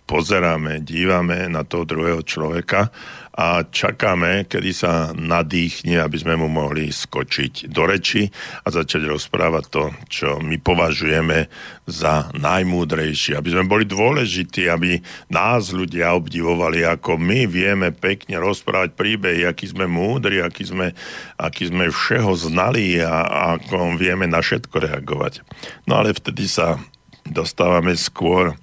pozeráme, 0.05 0.85
dívame 0.85 1.49
na 1.49 1.65
toho 1.65 1.87
druhého 1.87 2.21
človeka 2.21 2.93
a 3.33 3.65
čakáme, 3.65 4.45
kedy 4.45 4.71
sa 4.77 5.09
nadýchne, 5.17 5.97
aby 5.97 6.17
sme 6.21 6.37
mu 6.37 6.45
mohli 6.45 6.93
skočiť 6.93 7.65
do 7.65 7.89
reči 7.89 8.29
a 8.61 8.69
začať 8.69 9.09
rozprávať 9.09 9.63
to, 9.73 9.83
čo 10.05 10.27
my 10.37 10.61
považujeme 10.61 11.49
za 11.89 12.29
najmúdrejšie. 12.37 13.33
Aby 13.33 13.57
sme 13.57 13.65
boli 13.65 13.89
dôležití, 13.89 14.69
aby 14.69 15.01
nás 15.33 15.73
ľudia 15.73 16.13
obdivovali, 16.13 16.85
ako 16.85 17.17
my 17.17 17.49
vieme 17.49 17.89
pekne 17.89 18.37
rozprávať 18.37 18.93
príbehy, 18.93 19.49
aký 19.49 19.65
sme 19.73 19.89
múdri, 19.89 20.37
aký 20.37 20.69
sme, 20.69 20.93
aký 21.41 21.73
sme 21.73 21.89
všeho 21.89 22.37
znali 22.37 23.01
a 23.01 23.57
ako 23.57 23.97
vieme 23.97 24.29
na 24.29 24.45
všetko 24.45 24.77
reagovať. 24.77 25.41
No 25.89 25.97
ale 25.97 26.13
vtedy 26.13 26.45
sa 26.45 26.77
dostávame 27.25 27.97
skôr 27.97 28.53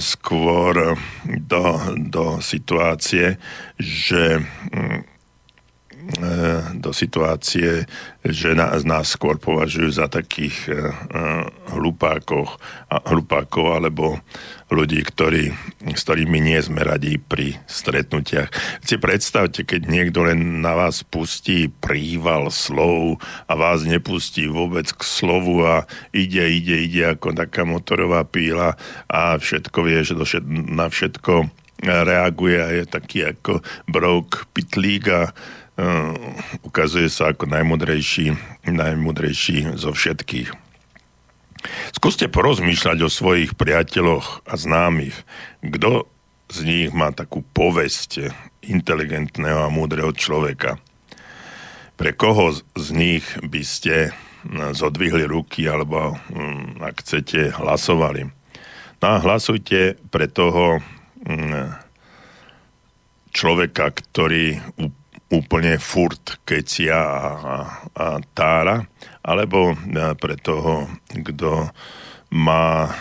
skôr 0.00 0.96
do, 1.24 1.64
do 1.96 2.40
situácie, 2.44 3.40
že 3.80 4.40
mm, 4.68 5.11
do 6.74 6.90
situácie, 6.90 7.86
že 8.22 8.54
nás, 8.54 8.82
nás 8.82 9.14
skôr 9.14 9.38
považujú 9.38 9.90
za 9.98 10.06
takých 10.10 10.56
e, 10.66 10.72
e, 10.72 10.78
hlupákov, 11.74 12.58
hlupákov 12.90 13.66
alebo 13.78 14.18
ľudí, 14.72 15.04
ktorí, 15.04 15.52
s 15.92 16.02
ktorými 16.02 16.38
nie 16.42 16.58
sme 16.58 16.82
radi 16.82 17.20
pri 17.20 17.58
stretnutiach. 17.68 18.50
Si 18.82 18.96
predstavte, 18.98 19.62
keď 19.62 19.86
niekto 19.86 20.26
len 20.26 20.64
na 20.64 20.74
vás 20.74 21.04
pustí 21.06 21.68
príval 21.68 22.50
slov 22.50 23.20
a 23.46 23.52
vás 23.54 23.84
nepustí 23.84 24.48
vôbec 24.48 24.90
k 24.90 25.02
slovu 25.04 25.62
a 25.62 25.84
ide, 26.10 26.46
ide, 26.50 26.88
ide 26.88 27.02
ako 27.14 27.36
taká 27.36 27.62
motorová 27.68 28.24
píla 28.26 28.74
a 29.06 29.36
všetko 29.38 29.78
vie, 29.86 30.00
že 30.02 30.14
na 30.50 30.88
všetko 30.88 31.62
reaguje 31.82 32.58
a 32.62 32.68
je 32.70 32.84
taký 32.86 33.18
ako 33.34 33.58
brouk 33.90 34.46
pitlík 34.54 35.04
a 35.10 35.34
ukazuje 36.62 37.08
sa 37.08 37.32
ako 37.32 37.48
najmudrejší, 37.48 38.36
najmudrejší 38.68 39.76
zo 39.80 39.96
všetkých. 39.96 40.52
Skúste 41.94 42.26
porozmýšľať 42.26 42.98
o 43.06 43.10
svojich 43.10 43.54
priateľoch 43.54 44.42
a 44.44 44.54
známych. 44.58 45.14
Kto 45.62 46.10
z 46.50 46.58
nich 46.66 46.88
má 46.90 47.14
takú 47.14 47.46
povesť 47.54 48.34
inteligentného 48.66 49.70
a 49.70 49.72
múdreho 49.72 50.10
človeka? 50.10 50.82
Pre 51.96 52.10
koho 52.18 52.58
z 52.74 52.88
nich 52.90 53.24
by 53.40 53.62
ste 53.62 53.94
hm, 54.10 54.74
zodvihli 54.74 55.24
ruky 55.24 55.70
alebo, 55.70 56.18
hm, 56.34 56.82
ak 56.82 57.00
chcete, 57.00 57.54
hlasovali? 57.54 58.26
No 59.02 59.06
a 59.06 59.22
hlasujte 59.22 59.98
pre 60.10 60.26
toho, 60.26 60.82
mm, 61.26 61.78
človeka, 63.32 63.90
ktorý 63.94 64.60
úplne 65.32 65.80
furt 65.80 66.44
kecia 66.44 66.92
a, 66.92 67.24
a, 67.32 67.56
tára, 68.36 68.84
alebo 69.24 69.72
pre 70.20 70.36
toho, 70.36 70.92
kto 71.08 71.72
má 72.36 72.92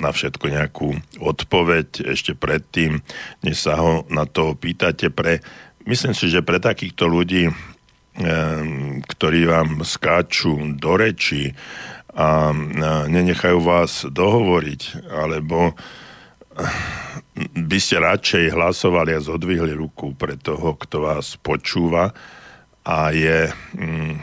na 0.00 0.10
všetko 0.10 0.46
nejakú 0.48 0.88
odpoveď 1.20 2.16
ešte 2.16 2.32
predtým, 2.32 3.04
než 3.44 3.60
sa 3.60 3.76
ho 3.76 4.08
na 4.08 4.24
to 4.24 4.56
pýtate. 4.56 5.12
Pre, 5.12 5.44
myslím 5.84 6.16
si, 6.16 6.32
že 6.32 6.40
pre 6.40 6.56
takýchto 6.56 7.04
ľudí, 7.04 7.52
ktorí 9.04 9.40
vám 9.44 9.84
skáču 9.84 10.56
do 10.80 10.96
reči 10.96 11.52
a 12.16 12.50
nenechajú 13.06 13.58
vás 13.62 14.08
dohovoriť, 14.08 15.12
alebo 15.12 15.76
by 17.54 17.78
ste 17.78 18.02
radšej 18.02 18.54
hlasovali 18.54 19.14
a 19.14 19.22
zodvihli 19.22 19.74
ruku 19.74 20.14
pre 20.14 20.34
toho, 20.34 20.74
kto 20.74 21.06
vás 21.06 21.38
počúva 21.38 22.10
a 22.82 23.12
je, 23.14 23.52
mm, 23.78 24.14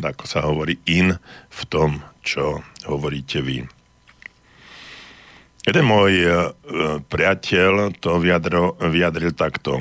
ako 0.00 0.24
sa 0.24 0.46
hovorí, 0.46 0.80
in 0.88 1.16
v 1.50 1.62
tom, 1.68 2.00
čo 2.24 2.64
hovoríte 2.88 3.44
vy. 3.44 3.66
Jeden 5.64 5.84
môj 5.88 6.12
e, 6.12 6.28
priateľ 7.08 7.96
to 7.96 8.20
vyjadro, 8.20 8.76
vyjadril 8.84 9.32
takto. 9.32 9.80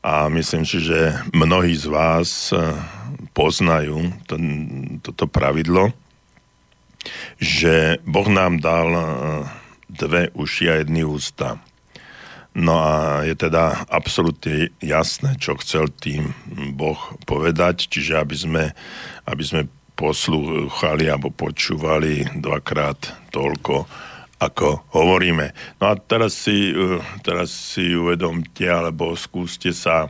A 0.00 0.32
myslím 0.32 0.64
si, 0.64 0.80
že 0.80 1.12
mnohí 1.36 1.76
z 1.76 1.86
vás 1.92 2.48
e, 2.48 2.56
poznajú 3.36 4.00
to, 4.24 4.40
toto 5.04 5.28
pravidlo, 5.28 5.92
že 7.36 8.00
Boh 8.08 8.28
nám 8.32 8.64
dal 8.64 8.88
e, 8.96 9.04
dve 10.00 10.32
uši 10.32 10.64
a 10.72 10.74
jedny 10.80 11.04
ústa. 11.04 11.60
No 12.56 12.82
a 12.82 13.22
je 13.22 13.36
teda 13.38 13.86
absolútne 13.86 14.74
jasné, 14.82 15.38
čo 15.38 15.54
chcel 15.60 15.86
tým 16.02 16.34
Boh 16.74 16.98
povedať, 17.22 17.86
čiže 17.86 18.18
aby 18.18 18.34
sme, 18.34 18.64
aby 19.28 19.42
sme 19.44 19.62
poslúchali 19.94 21.06
alebo 21.06 21.30
počúvali 21.30 22.26
dvakrát 22.40 23.30
toľko, 23.30 23.86
ako 24.40 24.88
hovoríme. 24.96 25.52
No 25.78 25.92
a 25.92 25.94
teraz 25.94 26.34
si, 26.34 26.72
teraz 27.22 27.52
si 27.52 27.92
uvedomte, 27.92 28.66
alebo 28.66 29.14
skúste 29.14 29.70
sa 29.70 30.08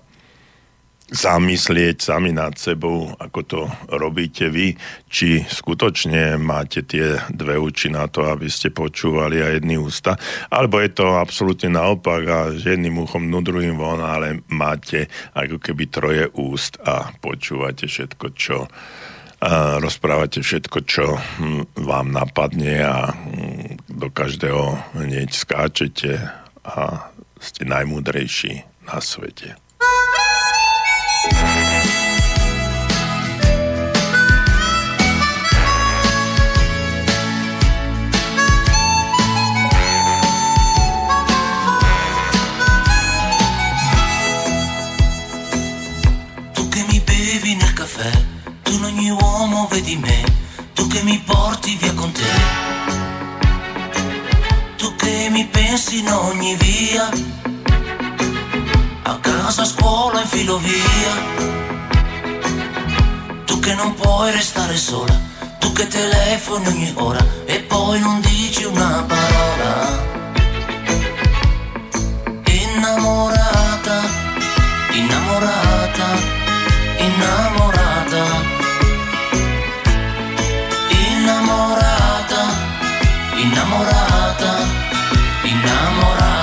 zamyslieť 1.11 1.99
sami 1.99 2.31
nad 2.31 2.55
sebou, 2.55 3.11
ako 3.19 3.41
to 3.43 3.61
robíte 3.91 4.47
vy, 4.47 4.79
či 5.11 5.43
skutočne 5.43 6.39
máte 6.39 6.87
tie 6.87 7.19
dve 7.35 7.59
uči 7.59 7.91
na 7.91 8.07
to, 8.07 8.31
aby 8.31 8.47
ste 8.47 8.71
počúvali 8.71 9.43
a 9.43 9.59
jedný 9.59 9.77
ústa, 9.83 10.15
alebo 10.49 10.79
je 10.79 10.91
to 10.95 11.19
absolútne 11.19 11.75
naopak 11.75 12.23
a 12.31 12.39
jedným 12.55 13.03
uchom, 13.03 13.27
no 13.27 13.43
druhým 13.43 13.75
von, 13.75 13.99
ale 13.99 14.47
máte 14.55 15.11
ako 15.35 15.59
keby 15.59 15.85
troje 15.91 16.25
úst 16.39 16.79
a 16.87 17.11
počúvate 17.19 17.91
všetko, 17.91 18.27
čo 18.39 18.71
a 19.41 19.81
rozprávate 19.81 20.45
všetko, 20.45 20.79
čo 20.85 21.17
hm, 21.17 21.81
vám 21.89 22.13
napadne 22.13 22.85
a 22.85 23.09
hm, 23.09 23.89
do 23.89 24.13
každého 24.13 24.93
hneď 25.01 25.33
skáčete 25.33 26.21
a 26.61 27.09
ste 27.41 27.65
najmúdrejší 27.65 28.85
na 28.85 29.01
svete. 29.01 29.70
Caffè, 48.01 48.25
tu 48.63 48.73
in 48.73 48.85
ogni 48.85 49.11
uomo 49.11 49.69
vedi 49.71 49.97
me, 49.97 50.25
tu 50.73 50.87
che 50.87 51.03
mi 51.03 51.19
porti 51.19 51.77
via 51.77 51.93
con 51.93 52.11
te. 52.13 52.23
Tu 54.77 54.95
che 54.97 55.29
mi 55.31 55.45
pensi 55.47 55.99
in 55.99 56.11
ogni 56.11 56.57
via 56.57 57.09
a 59.03 59.19
casa, 59.19 59.63
a 59.63 59.65
scuola, 59.67 60.23
in 60.23 60.27
filo 60.27 60.59
via. 60.59 61.13
Tu 63.45 63.59
che 63.59 63.75
non 63.75 63.95
puoi 63.95 64.33
restare 64.33 64.77
sola, 64.77 65.19
tu 65.59 65.73
che 65.73 65.87
telefoni 65.87 66.67
ogni 66.67 66.93
ora 66.97 67.25
e 67.45 67.61
poi 67.61 68.01
non 68.01 68.21
dici 68.21 68.65
una 68.65 69.05
parola. 69.07 70.09
Innamorata, 72.47 74.01
innamorata, 74.93 76.40
innamorata. 77.05 78.25
Innamorata, 81.01 82.43
innamorata, 83.43 84.53
innamorata. 85.45 86.40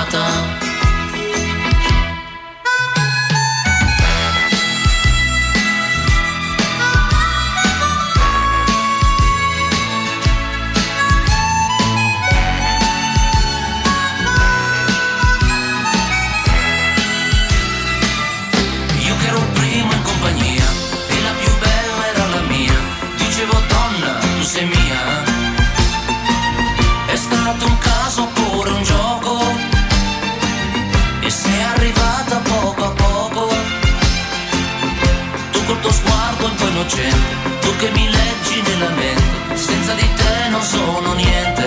Innocente, 36.78 37.58
tu 37.60 37.76
che 37.76 37.90
mi 37.90 38.08
leggi 38.08 38.62
nella 38.62 38.90
mente, 38.90 39.56
senza 39.56 39.94
di 39.94 40.08
te 40.14 40.48
non 40.50 40.62
sono 40.62 41.12
niente. 41.14 41.57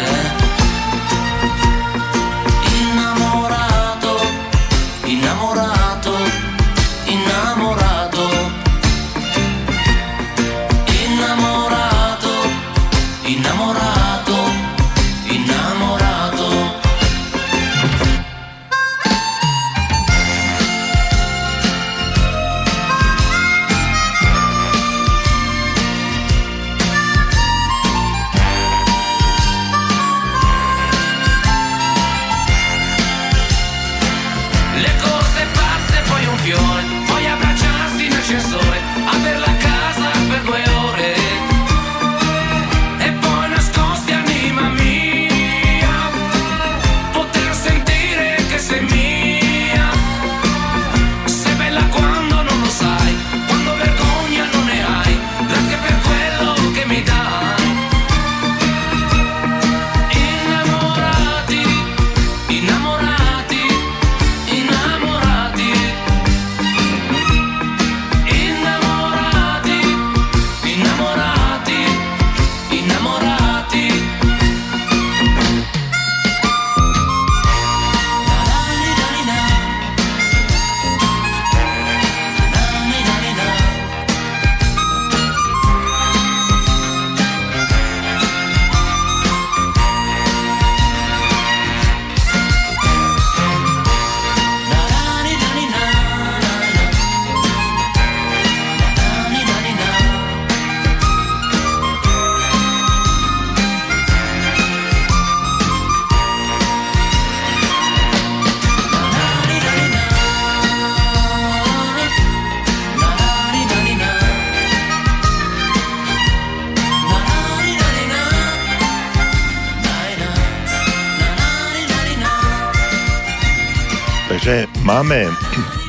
Máme 125.02 125.34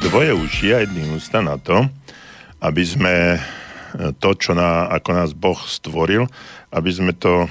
dvoje 0.00 0.32
uši 0.32 0.68
a 0.72 0.88
jedný 0.88 1.04
ústa 1.12 1.44
na 1.44 1.60
to, 1.60 1.84
aby 2.64 2.80
sme 2.80 3.36
to, 4.16 4.32
čo 4.32 4.56
na, 4.56 4.88
ako 4.88 5.10
nás 5.12 5.36
Boh 5.36 5.60
stvoril, 5.68 6.24
aby 6.72 6.88
sme 6.88 7.12
to 7.12 7.44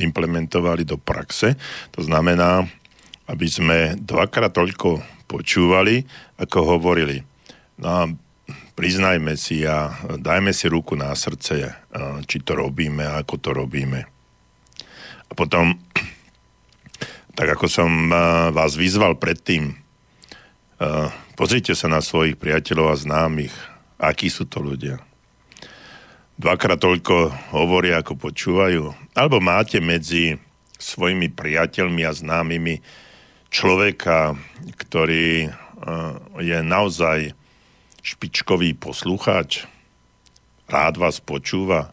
implementovali 0.00 0.88
do 0.88 0.96
praxe. 0.96 1.52
To 1.92 2.00
znamená, 2.00 2.64
aby 3.28 3.44
sme 3.44 3.92
dvakrát 4.00 4.56
toľko 4.56 5.04
počúvali, 5.28 6.08
ako 6.40 6.80
hovorili. 6.80 7.28
No 7.76 7.88
a 7.92 8.08
priznajme 8.72 9.36
si 9.36 9.68
a 9.68 9.92
dajme 10.16 10.56
si 10.56 10.64
ruku 10.64 10.96
na 10.96 11.12
srdce, 11.12 11.76
či 12.24 12.40
to 12.40 12.56
robíme, 12.56 13.04
ako 13.04 13.36
to 13.36 13.52
robíme. 13.52 14.00
A 15.28 15.32
potom, 15.36 15.76
tak 17.36 17.52
ako 17.52 17.68
som 17.68 18.08
vás 18.56 18.80
vyzval 18.80 19.20
predtým, 19.20 19.76
pozrite 21.36 21.76
sa 21.76 21.92
na 21.92 22.00
svojich 22.00 22.40
priateľov 22.40 22.86
a 22.92 22.96
známych, 22.96 23.52
akí 24.00 24.32
sú 24.32 24.48
to 24.48 24.64
ľudia. 24.64 24.96
Dvakrát 26.40 26.80
toľko 26.80 27.28
hovoria, 27.52 28.00
ako 28.00 28.16
počúvajú. 28.16 29.12
Alebo 29.12 29.44
máte 29.44 29.76
medzi 29.84 30.40
svojimi 30.80 31.28
priateľmi 31.28 32.00
a 32.08 32.16
známymi 32.16 32.80
človeka, 33.52 34.40
ktorý 34.80 35.52
je 36.40 36.58
naozaj 36.64 37.36
špičkový 38.00 38.72
poslucháč, 38.80 39.68
rád 40.64 40.96
vás 40.96 41.20
počúva. 41.20 41.92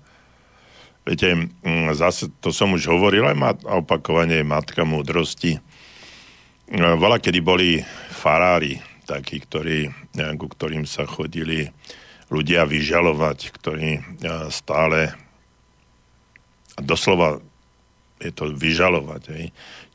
Viete, 1.03 1.35
mm, 1.35 1.91
zase 1.95 2.31
to 2.39 2.55
som 2.55 2.71
už 2.71 2.87
hovoril, 2.87 3.27
aj 3.27 3.35
mat, 3.35 3.57
opakovanie 3.67 4.43
matka 4.47 4.87
múdrosti. 4.87 5.59
Vola, 6.71 7.19
kedy 7.19 7.39
boli 7.43 7.79
farári, 8.27 8.83
takí, 9.07 9.39
ktorí, 9.39 9.87
ku 10.35 10.47
ktorým 10.51 10.83
sa 10.83 11.07
chodili 11.07 11.71
ľudia 12.27 12.67
vyžalovať, 12.67 13.55
ktorí 13.55 14.19
stále 14.51 15.15
doslova 16.75 17.39
je 18.19 18.31
to 18.35 18.51
vyžalovať, 18.51 19.21
hej. 19.31 19.45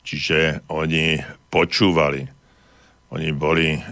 čiže 0.01 0.65
oni 0.65 1.21
počúvali 1.53 2.25
oni 3.13 3.29
boli 3.29 3.77
eh, 3.77 3.83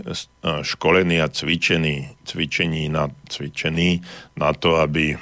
školení 0.66 1.22
a 1.22 1.30
cvičení, 1.30 2.26
cvičení 2.26 2.90
na, 2.90 3.06
cvičení 3.30 4.02
na 4.34 4.50
to, 4.58 4.82
aby 4.82 5.14
eh, 5.14 5.18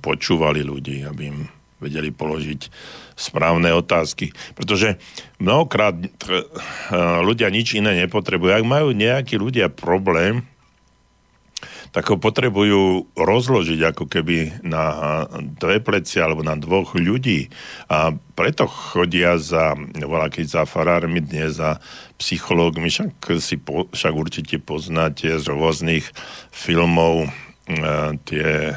počúvali 0.00 0.64
ľudí, 0.64 1.04
aby 1.04 1.22
im 1.28 1.59
vedeli 1.80 2.12
položiť 2.14 2.70
správne 3.18 3.72
otázky. 3.74 4.32
Pretože 4.54 5.00
mnohokrát 5.40 5.96
eh, 5.96 6.08
ľudia 7.24 7.48
nič 7.48 7.76
iné 7.76 7.96
nepotrebujú. 8.06 8.52
Ak 8.54 8.64
majú 8.64 8.92
nejakí 8.92 9.40
ľudia 9.40 9.72
problém, 9.72 10.46
tak 11.90 12.06
ho 12.06 12.16
potrebujú 12.16 13.10
rozložiť 13.18 13.80
ako 13.94 14.04
keby 14.06 14.62
na 14.62 14.84
dve 15.58 15.82
pleci 15.82 16.22
alebo 16.22 16.46
na 16.46 16.54
dvoch 16.54 16.94
ľudí. 16.94 17.50
A 17.90 18.14
preto 18.38 18.70
chodia 18.70 19.34
za, 19.42 19.74
voľaký 19.98 20.46
za 20.46 20.62
farármi 20.70 21.18
dnes, 21.18 21.58
za 21.58 21.82
psychológmi, 22.22 22.88
však, 22.88 23.42
si 23.42 23.58
po, 23.58 23.90
však 23.90 24.14
určite 24.14 24.56
poznáte 24.62 25.34
z 25.34 25.46
rôznych 25.50 26.06
filmov 26.54 27.26
e, 27.26 27.28
tie 28.22 28.70
e, 28.70 28.74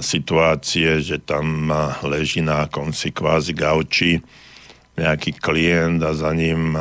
situácie, 0.00 1.04
že 1.04 1.20
tam 1.20 1.68
leží 2.06 2.40
na 2.40 2.66
konci 2.72 3.12
kvázi 3.12 3.52
gauči 3.52 4.16
nejaký 4.96 5.36
klient 5.38 6.00
a 6.02 6.16
za 6.16 6.32
ním 6.32 6.72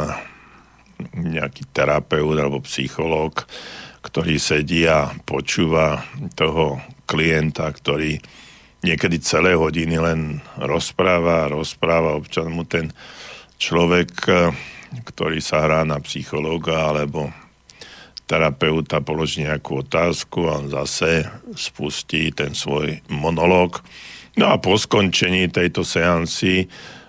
nejaký 1.13 1.67
terapeut 1.75 2.39
alebo 2.39 2.63
psychológ 2.63 3.45
ktorý 4.07 4.39
sedí 4.39 4.87
a 4.87 5.11
počúva 5.27 5.99
toho 6.39 6.79
klienta, 7.03 7.67
ktorý 7.67 8.15
niekedy 8.79 9.19
celé 9.19 9.59
hodiny 9.59 9.99
len 9.99 10.19
rozpráva 10.55 11.51
rozpráva. 11.51 12.15
Občas 12.15 12.47
mu 12.47 12.63
ten 12.63 12.95
človek, 13.59 14.09
ktorý 15.11 15.43
sa 15.43 15.67
hrá 15.67 15.83
na 15.83 15.99
psychológa 15.99 16.87
alebo 16.87 17.27
terapeuta 18.27 18.99
položí 18.99 19.47
nejakú 19.47 19.87
otázku 19.87 20.51
a 20.51 20.59
on 20.59 20.67
zase 20.67 21.25
spustí 21.55 22.29
ten 22.35 22.51
svoj 22.51 22.99
monológ. 23.07 23.81
No 24.37 24.51
a 24.53 24.59
po 24.59 24.75
skončení 24.77 25.49
tejto 25.49 25.81
seansy 25.81 26.67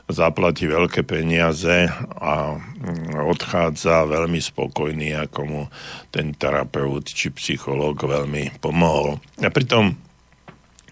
zaplatí 0.09 0.65
veľké 0.65 1.05
peniaze 1.05 1.93
a 2.17 2.57
mm, 2.57 3.29
odchádza 3.29 4.09
veľmi 4.09 4.41
spokojný, 4.41 5.13
ako 5.29 5.41
mu 5.45 5.63
ten 6.09 6.33
terapeut 6.33 7.05
či 7.05 7.29
psychológ 7.37 8.09
veľmi 8.09 8.57
pomohol. 8.65 9.21
A 9.45 9.53
pritom 9.53 9.93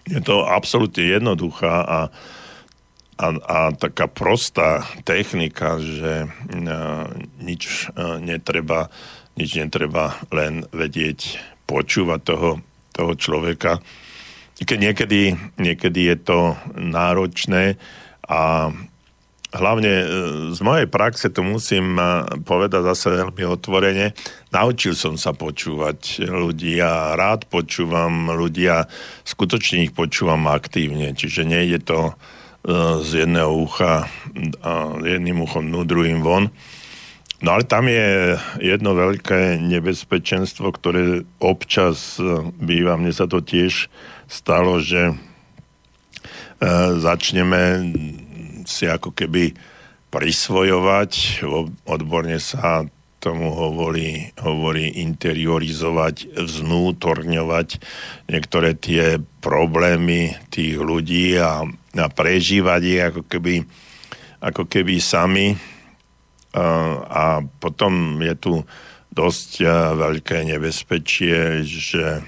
je 0.05 0.21
to 0.21 0.45
absolútne 0.45 1.01
jednoduchá 1.01 1.81
a, 1.81 1.99
a, 3.17 3.27
a 3.41 3.59
taká 3.73 4.05
prostá 4.05 4.85
technika, 5.01 5.81
že 5.81 6.29
a, 6.29 7.09
nič 7.41 7.89
a, 7.97 8.21
netreba, 8.21 8.93
nič 9.37 9.55
netreba 9.55 10.17
len 10.33 10.65
vedieť 10.73 11.37
počúvať 11.69 12.19
toho, 12.25 12.49
toho 12.91 13.13
človeka. 13.13 13.79
Niekedy, 14.57 15.37
niekedy 15.61 16.01
je 16.09 16.17
to 16.17 16.39
náročné 16.73 17.77
a 18.25 18.73
hlavne 19.53 19.93
e, 19.93 20.05
z 20.51 20.59
mojej 20.59 20.87
praxe 20.89 21.29
to 21.31 21.45
musím 21.45 21.95
e, 21.95 22.25
povedať 22.43 22.81
zase 22.83 23.07
veľmi 23.13 23.43
otvorene. 23.47 24.11
Naučil 24.51 24.97
som 24.97 25.15
sa 25.15 25.31
počúvať 25.31 26.25
ľudí 26.27 26.81
a 26.83 27.15
rád 27.15 27.47
počúvam 27.47 28.33
ľudí 28.33 28.67
a 28.67 28.89
skutočne 29.23 29.87
ich 29.87 29.93
počúvam 29.95 30.49
aktívne. 30.51 31.15
Čiže 31.15 31.47
nejde 31.47 31.79
to 31.85 31.99
e, 32.09 32.13
z 33.05 33.23
jedného 33.23 33.51
ucha 33.53 34.09
jedným 35.05 35.45
uchom 35.45 35.69
dnu, 35.69 35.81
druhým 35.87 36.19
von. 36.25 36.51
No 37.37 37.53
ale 37.53 37.69
tam 37.69 37.85
je 37.85 38.33
jedno 38.57 38.97
veľké 38.97 39.61
nebezpečenstvo, 39.61 40.73
ktoré 40.73 41.21
občas 41.37 42.17
býva, 42.57 42.97
mne 42.97 43.13
sa 43.13 43.29
to 43.29 43.45
tiež 43.45 43.93
stalo, 44.25 44.81
že 44.81 45.13
začneme 46.97 47.93
si 48.65 48.89
ako 48.89 49.13
keby 49.13 49.53
prisvojovať, 50.09 51.45
odborne 51.85 52.41
sa 52.41 52.89
tomu 53.21 53.53
hovorí, 53.53 54.33
hovorí 54.41 54.97
interiorizovať, 55.03 56.37
vznútorňovať 56.37 57.67
niektoré 58.29 58.77
tie 58.77 59.21
problémy 59.41 60.37
tých 60.53 60.77
ľudí 60.77 61.37
a, 61.37 61.65
a 61.97 62.05
prežívať 62.13 62.81
ich 62.81 63.01
ako 63.01 63.21
keby, 63.25 63.55
ako 64.41 64.63
keby 64.69 65.01
sami. 65.01 65.76
A, 66.55 66.65
a 67.07 67.25
potom 67.59 68.19
je 68.23 68.35
tu 68.37 68.53
dosť 69.11 69.65
veľké 69.97 70.45
nebezpečie, 70.45 71.65
že 71.65 72.21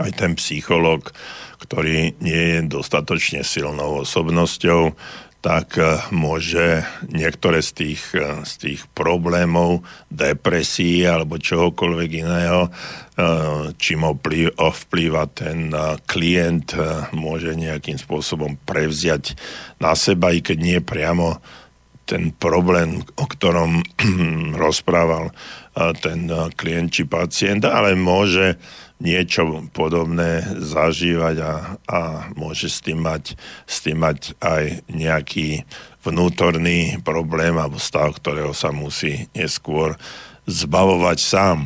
aj 0.00 0.10
ten 0.16 0.32
psycholog, 0.40 1.12
ktorý 1.60 2.16
nie 2.24 2.42
je 2.56 2.60
dostatočne 2.64 3.44
silnou 3.44 4.02
osobnosťou, 4.02 4.96
tak 5.44 5.76
eh, 5.76 6.00
môže 6.08 6.88
niektoré 7.12 7.60
z 7.60 7.70
tých, 7.76 8.02
eh, 8.16 8.40
z 8.48 8.52
tých 8.56 8.80
problémov, 8.96 9.84
depresí 10.08 11.04
alebo 11.04 11.36
čohokoľvek 11.36 12.10
iného, 12.24 12.72
eh, 12.72 13.76
čím 13.76 14.08
ovplyva 14.08 15.28
ten 15.28 15.68
klient, 16.08 16.72
môže 17.12 17.52
nejakým 17.52 18.00
spôsobom 18.00 18.56
prevziať 18.64 19.36
na 19.76 19.92
seba, 19.92 20.32
i 20.32 20.40
keď 20.40 20.58
nie 20.64 20.78
priamo 20.80 21.44
ten 22.04 22.32
problém, 22.36 23.00
o 23.16 23.24
ktorom 23.24 23.80
rozprával 24.64 25.32
ten 26.00 26.30
klient 26.54 26.94
či 26.94 27.02
pacient, 27.08 27.66
ale 27.66 27.98
môže 27.98 28.60
niečo 29.02 29.66
podobné 29.74 30.46
zažívať 30.62 31.36
a, 31.42 31.54
a 31.90 32.00
môže 32.38 32.70
s 32.70 32.78
tým, 32.78 33.02
mať, 33.02 33.34
s 33.66 33.82
tým 33.82 33.98
mať 34.00 34.38
aj 34.38 34.86
nejaký 34.86 35.66
vnútorný 36.06 37.02
problém 37.02 37.58
alebo 37.58 37.82
stav, 37.82 38.14
ktorého 38.16 38.54
sa 38.54 38.70
musí 38.70 39.26
neskôr 39.34 39.98
zbavovať 40.46 41.18
sám. 41.18 41.58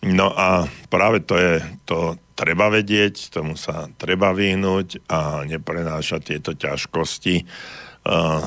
No 0.00 0.32
a 0.32 0.64
práve 0.88 1.20
to 1.20 1.36
je, 1.36 1.60
to 1.84 2.16
treba 2.32 2.72
vedieť, 2.72 3.28
tomu 3.28 3.54
sa 3.54 3.92
treba 4.00 4.32
vyhnúť 4.32 5.04
a 5.12 5.44
neprenášať 5.44 6.20
tieto 6.34 6.56
ťažkosti 6.56 7.44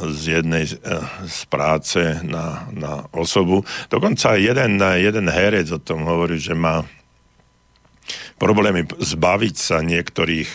z 0.09 0.41
jednej 0.41 0.65
uh, 0.65 1.05
z 1.29 1.39
práce 1.45 2.01
na, 2.25 2.65
na 2.73 3.05
osobu. 3.13 3.61
Dokonca 3.87 4.33
jeden, 4.35 4.81
jeden 4.81 5.27
herec 5.29 5.69
o 5.69 5.79
tom 5.79 6.09
hovorí, 6.09 6.41
že 6.41 6.57
má 6.57 6.81
problémy 8.41 8.89
zbaviť 8.89 9.55
sa 9.55 9.79
niektorých 9.85 10.49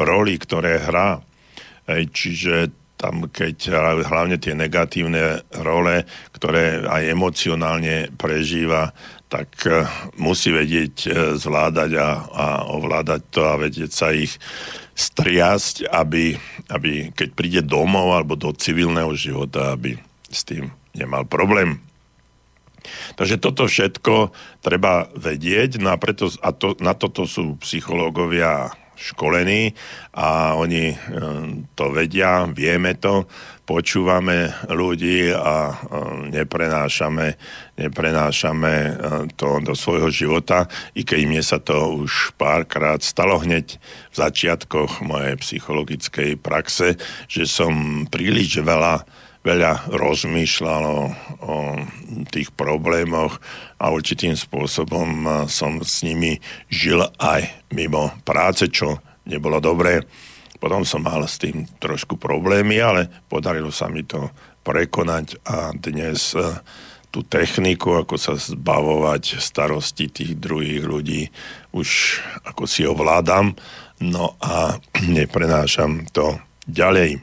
rolí, 0.00 0.34
ktoré 0.40 0.82
hrá. 0.82 1.22
Čiže 1.86 2.72
tam 2.98 3.28
keď 3.28 3.70
hlavne 4.08 4.40
tie 4.40 4.56
negatívne 4.56 5.44
role, 5.60 6.08
ktoré 6.32 6.82
aj 6.88 7.02
emocionálne 7.12 8.08
prežíva, 8.16 8.96
tak 9.28 9.50
e, 9.66 9.84
musí 10.16 10.54
vedieť 10.54 11.10
zvládať 11.36 11.90
a, 11.98 12.08
a 12.30 12.46
ovládať 12.70 13.20
to 13.34 13.42
a 13.44 13.58
vedieť 13.58 13.90
sa 13.90 14.14
ich 14.14 14.38
striasť, 14.94 15.90
aby, 15.90 16.38
aby 16.70 17.10
keď 17.10 17.28
príde 17.34 17.60
domov 17.66 18.14
alebo 18.14 18.38
do 18.38 18.54
civilného 18.54 19.10
života, 19.18 19.74
aby 19.74 19.98
s 20.30 20.46
tým 20.46 20.70
nemal 20.94 21.26
problém. 21.26 21.82
Takže 23.18 23.40
toto 23.40 23.66
všetko 23.66 24.30
treba 24.60 25.08
vedieť, 25.16 25.80
no 25.80 25.90
a, 25.90 25.96
preto, 25.98 26.30
a 26.44 26.52
to, 26.52 26.76
na 26.78 26.92
toto 26.94 27.24
sú 27.24 27.56
psychológovia 27.64 28.70
školení 28.94 29.74
a 30.14 30.54
oni 30.54 30.94
e, 30.94 30.96
to 31.74 31.84
vedia, 31.90 32.46
vieme 32.46 32.94
to, 32.94 33.26
počúvame 33.64 34.52
ľudí 34.68 35.32
a 35.32 35.72
e, 35.72 35.74
neprenášame, 36.30 37.40
neprenášame 37.80 38.74
e, 38.76 38.92
to 39.40 39.60
do 39.64 39.72
svojho 39.72 40.12
života, 40.12 40.68
i 40.92 41.02
keď 41.02 41.20
mne 41.24 41.42
sa 41.42 41.56
to 41.56 42.04
už 42.04 42.36
párkrát 42.36 43.00
stalo 43.00 43.40
hneď 43.40 43.80
v 44.12 44.14
začiatkoch 44.14 45.00
mojej 45.00 45.40
psychologickej 45.40 46.36
praxe, 46.38 47.00
že 47.26 47.48
som 47.48 48.04
príliš 48.06 48.60
veľa 48.60 49.04
veľa 49.44 49.92
rozmýšľal 49.92 50.84
o, 50.88 51.00
o 51.44 51.54
tých 52.32 52.48
problémoch 52.56 53.36
a 53.76 53.92
určitým 53.92 54.32
spôsobom 54.40 55.44
som 55.52 55.84
s 55.84 56.00
nimi 56.00 56.40
žil 56.72 57.04
aj 57.20 57.68
mimo 57.68 58.08
práce, 58.24 58.72
čo 58.72 59.04
nebolo 59.28 59.60
dobré. 59.60 60.00
Potom 60.58 60.86
som 60.86 61.04
mal 61.04 61.22
s 61.26 61.36
tým 61.36 61.66
trošku 61.78 62.16
problémy, 62.16 62.80
ale 62.80 63.10
podarilo 63.28 63.74
sa 63.74 63.90
mi 63.90 64.06
to 64.06 64.30
prekonať 64.64 65.44
a 65.44 65.76
dnes 65.76 66.32
e, 66.32 66.40
tú 67.12 67.22
techniku, 67.22 68.00
ako 68.00 68.16
sa 68.16 68.34
zbavovať 68.34 69.38
starosti 69.38 70.08
tých 70.08 70.34
druhých 70.40 70.82
ľudí, 70.82 71.22
už 71.76 72.18
ako 72.48 72.64
si 72.64 72.88
ovládam, 72.88 73.54
no 74.00 74.34
a 74.40 74.80
neprenášam 75.20 76.08
to 76.10 76.40
ďalej. 76.66 77.20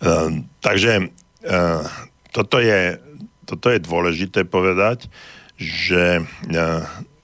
Ehm, 0.00 0.48
takže 0.62 1.12
ehm, 1.44 1.82
toto 2.32 2.62
je, 2.62 2.96
toto 3.44 3.68
je 3.68 3.78
dôležité 3.82 4.48
povedať, 4.48 5.12
že 5.60 6.24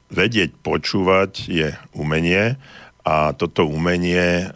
vedieť 0.09 0.57
počúvať 0.61 1.49
je 1.49 1.69
umenie 1.97 2.61
a 3.09 3.33
toto 3.33 3.65
umenie 3.65 4.53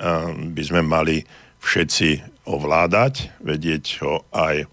by 0.52 0.62
sme 0.62 0.84
mali 0.84 1.24
všetci 1.64 2.20
ovládať, 2.44 3.32
vedieť 3.40 3.84
ho 4.04 4.28
aj 4.28 4.68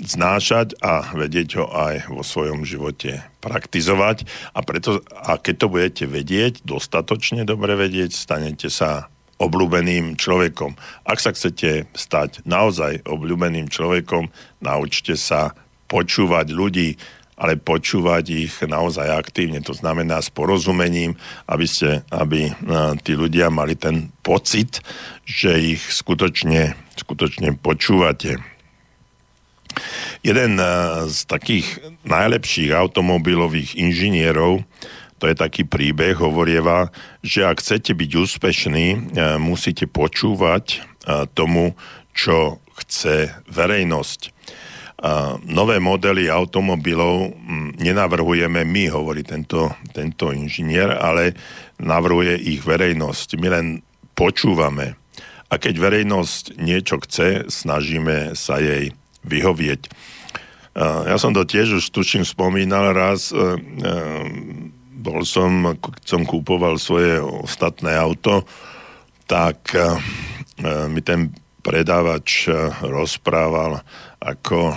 znášať 0.00 0.76
a 0.84 1.12
vedieť 1.12 1.60
ho 1.60 1.66
aj 1.72 2.12
vo 2.12 2.20
svojom 2.20 2.64
živote 2.64 3.24
praktizovať. 3.40 4.28
A, 4.52 4.60
preto, 4.60 5.00
a 5.12 5.40
keď 5.40 5.54
to 5.56 5.66
budete 5.72 6.04
vedieť, 6.08 6.64
dostatočne 6.64 7.48
dobre 7.48 7.76
vedieť, 7.76 8.12
stanete 8.12 8.68
sa 8.68 9.08
obľúbeným 9.40 10.20
človekom. 10.20 10.76
Ak 11.08 11.24
sa 11.24 11.32
chcete 11.32 11.88
stať 11.96 12.44
naozaj 12.44 13.08
obľúbeným 13.08 13.72
človekom, 13.72 14.28
naučte 14.60 15.16
sa 15.16 15.56
počúvať 15.88 16.52
ľudí, 16.52 17.00
ale 17.40 17.56
počúvať 17.56 18.24
ich 18.28 18.54
naozaj 18.60 19.08
aktívne, 19.08 19.64
to 19.64 19.72
znamená 19.72 20.20
s 20.20 20.28
porozumením, 20.28 21.16
aby, 21.48 21.64
ste, 21.64 22.04
aby 22.12 22.52
tí 23.00 23.16
ľudia 23.16 23.48
mali 23.48 23.80
ten 23.80 24.12
pocit, 24.20 24.84
že 25.24 25.56
ich 25.56 25.80
skutočne, 25.80 26.76
skutočne 27.00 27.56
počúvate. 27.56 28.36
Jeden 30.20 30.60
z 31.08 31.18
takých 31.24 31.80
najlepších 32.04 32.76
automobilových 32.76 33.80
inžinierov 33.80 34.68
to 35.20 35.28
je 35.28 35.36
taký 35.36 35.68
príbeh, 35.68 36.16
hovorieva, 36.16 36.88
že 37.20 37.44
ak 37.44 37.60
chcete 37.60 37.92
byť 37.92 38.10
úspešní, 38.24 38.86
e, 38.88 38.98
musíte 39.36 39.84
počúvať 39.84 40.64
e, 40.72 40.78
tomu, 41.36 41.76
čo 42.16 42.64
chce 42.80 43.28
verejnosť. 43.52 44.32
E, 45.00 45.10
nové 45.48 45.80
modely 45.80 46.28
automobilov 46.28 47.32
nenavrhujeme 47.80 48.68
my, 48.68 48.84
hovorí 48.92 49.24
tento, 49.24 49.72
tento 49.96 50.30
inžinier, 50.30 50.92
ale 50.92 51.32
navrhuje 51.80 52.36
ich 52.36 52.60
verejnosť. 52.60 53.40
My 53.40 53.48
len 53.48 53.66
počúvame. 54.12 55.00
A 55.50 55.58
keď 55.58 55.80
verejnosť 55.80 56.60
niečo 56.60 57.00
chce, 57.02 57.48
snažíme 57.48 58.36
sa 58.38 58.62
jej 58.62 58.94
vyhovieť. 59.26 59.90
Ja 60.78 61.18
som 61.18 61.34
to 61.34 61.42
tiež 61.42 61.82
už 61.82 61.90
tuším 61.90 62.22
spomínal 62.22 62.94
raz 62.94 63.34
bol 65.00 65.24
som, 65.24 65.80
keď 65.80 66.04
som 66.04 66.22
kúpoval 66.28 66.76
svoje 66.76 67.16
ostatné 67.18 67.96
auto, 67.96 68.44
tak 69.24 69.72
uh, 69.72 69.96
mi 70.92 71.00
ten 71.00 71.32
predávač 71.60 72.48
rozprával, 72.84 73.80
ako 74.20 74.76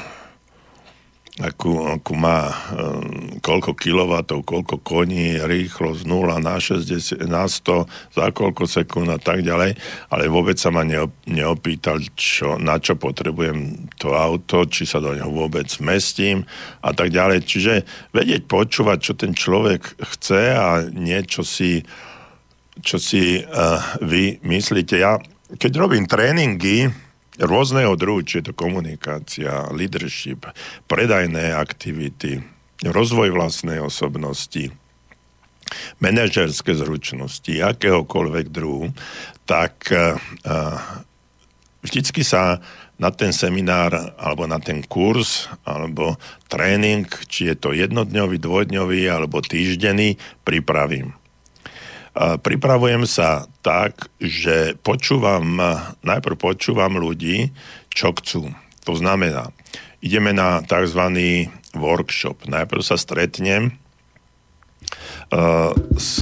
akú, 1.41 1.89
akú 1.89 2.13
má, 2.13 2.53
um, 2.77 3.41
koľko 3.41 3.73
kilovatov, 3.73 4.45
koľko 4.45 4.77
koní, 4.85 5.41
rýchlosť 5.41 6.05
0 6.05 6.37
na 6.37 6.61
60, 6.61 7.25
na 7.25 7.49
100, 7.49 7.89
za 8.13 8.29
koľko 8.29 8.69
sekúnd 8.69 9.09
a 9.09 9.17
tak 9.17 9.41
ďalej, 9.41 9.73
ale 10.13 10.23
vôbec 10.29 10.61
sa 10.61 10.69
ma 10.69 10.85
neop, 10.85 11.09
neopýtal, 11.25 12.05
čo, 12.13 12.61
na 12.61 12.77
čo 12.77 12.93
potrebujem 12.93 13.89
to 13.97 14.13
auto, 14.13 14.69
či 14.69 14.85
sa 14.85 15.01
do 15.01 15.17
neho 15.17 15.33
vôbec 15.33 15.65
zmestím 15.65 16.45
a 16.85 16.93
tak 16.93 17.09
ďalej. 17.09 17.41
Čiže 17.49 17.73
vedieť 18.13 18.45
počúvať, 18.45 18.97
čo 19.01 19.13
ten 19.17 19.33
človek 19.33 20.05
chce 20.13 20.53
a 20.53 20.85
niečo 20.85 21.41
si, 21.41 21.81
čo 22.85 23.01
si 23.01 23.41
uh, 23.41 23.81
vy 24.05 24.37
myslíte. 24.45 25.01
Ja, 25.01 25.17
keď 25.57 25.81
robím 25.81 26.05
tréningy, 26.05 26.93
rôzneho 27.41 27.97
druhu, 27.97 28.21
či 28.21 28.41
je 28.41 28.51
to 28.51 28.53
komunikácia, 28.53 29.69
leadership, 29.73 30.45
predajné 30.85 31.53
aktivity, 31.53 32.45
rozvoj 32.85 33.33
vlastnej 33.33 33.81
osobnosti, 33.81 34.69
manažerské 35.97 36.77
zručnosti, 36.77 37.49
akéhokoľvek 37.49 38.45
druhu, 38.53 38.93
tak 39.49 39.89
uh, 39.89 40.19
vždycky 41.81 42.21
sa 42.21 42.61
na 43.01 43.09
ten 43.09 43.33
seminár 43.33 44.13
alebo 44.21 44.45
na 44.45 44.61
ten 44.61 44.85
kurz 44.85 45.49
alebo 45.65 46.15
tréning, 46.45 47.09
či 47.25 47.49
je 47.49 47.55
to 47.57 47.73
jednodňový, 47.73 48.37
dvojdňový 48.37 49.01
alebo 49.09 49.41
týždenný, 49.41 50.21
pripravím. 50.45 51.17
Pripravujem 52.13 53.09
sa 53.09 53.49
tak, 53.65 54.05
že 54.21 54.77
počúvam, 54.85 55.57
najprv 56.05 56.37
počúvam 56.37 57.01
ľudí, 57.01 57.49
čo 57.89 58.13
chcú. 58.13 58.53
To 58.85 58.93
znamená, 58.93 59.49
ideme 59.97 60.29
na 60.29 60.61
tzv. 60.61 61.01
workshop. 61.73 62.45
Najprv 62.45 62.81
sa 62.85 63.01
stretnem 63.01 63.73
uh, 65.33 65.73
s 65.97 66.21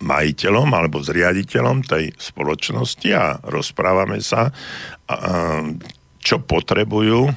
majiteľom 0.00 0.68
alebo 0.72 1.04
s 1.04 1.12
riaditeľom 1.12 1.84
tej 1.84 2.16
spoločnosti 2.16 3.08
a 3.12 3.36
rozprávame 3.52 4.24
sa, 4.24 4.48
uh, 4.48 5.60
čo 6.24 6.40
potrebujú 6.40 7.28
uh, 7.28 7.34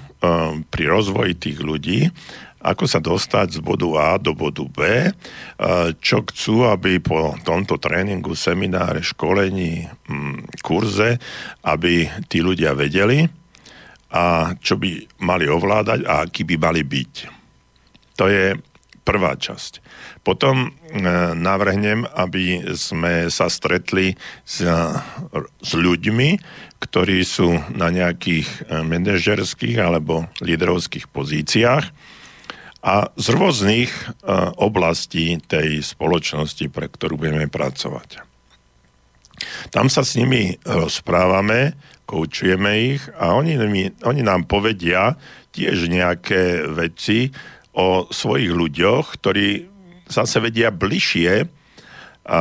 pri 0.71 0.83
rozvoji 0.87 1.33
tých 1.35 1.59
ľudí 1.59 2.07
ako 2.63 2.87
sa 2.87 3.03
dostať 3.03 3.59
z 3.59 3.59
bodu 3.59 3.87
A 3.99 4.15
do 4.15 4.31
bodu 4.31 4.63
B, 4.63 4.79
e, 4.79 5.11
čo 5.99 6.23
chcú, 6.23 6.63
aby 6.71 7.03
po 7.03 7.35
tomto 7.43 7.75
tréningu, 7.75 8.33
semináre, 8.39 9.03
školení, 9.03 9.91
mm, 10.07 10.63
kurze, 10.63 11.19
aby 11.67 12.07
tí 12.31 12.39
ľudia 12.39 12.71
vedeli 12.71 13.27
a 14.13 14.55
čo 14.63 14.79
by 14.79 15.19
mali 15.27 15.45
ovládať 15.51 16.07
a 16.07 16.23
aký 16.23 16.47
by 16.47 16.55
mali 16.55 16.81
byť. 16.87 17.13
To 18.15 18.31
je 18.31 18.55
prvá 19.03 19.35
časť. 19.35 19.83
Potom 20.23 20.71
e, 20.71 21.03
navrhnem, 21.35 22.07
aby 22.15 22.63
sme 22.79 23.27
sa 23.27 23.51
stretli 23.51 24.15
s, 24.47 24.63
s 25.43 25.71
ľuďmi, 25.75 26.39
ktorí 26.79 27.19
sú 27.27 27.59
na 27.75 27.91
nejakých 27.91 28.47
e, 28.47 28.87
manažerských 28.87 29.75
alebo 29.83 30.31
líderovských 30.39 31.11
pozíciách 31.11 32.12
a 32.83 33.07
z 33.15 33.27
rôznych 33.31 33.89
e, 33.89 34.03
oblastí 34.59 35.39
tej 35.39 35.79
spoločnosti, 35.79 36.67
pre 36.67 36.91
ktorú 36.91 37.15
budeme 37.15 37.47
pracovať. 37.47 38.19
Tam 39.71 39.87
sa 39.87 40.03
s 40.03 40.19
nimi 40.19 40.59
rozprávame, 40.67 41.79
koučujeme 42.03 42.71
ich 42.93 43.07
a 43.15 43.39
oni, 43.39 43.55
oni 44.03 44.21
nám 44.21 44.51
povedia 44.51 45.15
tiež 45.55 45.87
nejaké 45.87 46.67
veci 46.67 47.31
o 47.71 48.05
svojich 48.11 48.51
ľuďoch, 48.51 49.05
ktorí 49.15 49.47
zase 50.11 50.43
vedia 50.43 50.69
bližšie, 50.69 51.47
a, 52.27 52.39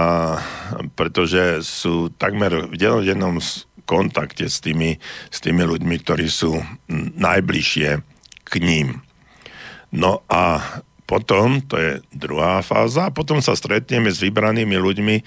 pretože 0.98 1.62
sú 1.62 2.10
takmer 2.18 2.66
v 2.66 2.74
dennom 3.06 3.38
kontakte 3.86 4.46
s 4.50 4.58
tými, 4.62 4.98
s 5.30 5.38
tými 5.42 5.62
ľuďmi, 5.66 5.96
ktorí 6.02 6.26
sú 6.26 6.58
najbližšie 7.18 7.88
k 8.42 8.52
ním. 8.62 9.02
No 9.92 10.24
a 10.28 10.60
potom, 11.04 11.60
to 11.60 11.76
je 11.76 11.92
druhá 12.16 12.64
fáza, 12.64 13.12
potom 13.12 13.44
sa 13.44 13.52
stretneme 13.52 14.08
s 14.08 14.24
vybranými 14.24 14.80
ľuďmi, 14.80 15.16
e, 15.20 15.22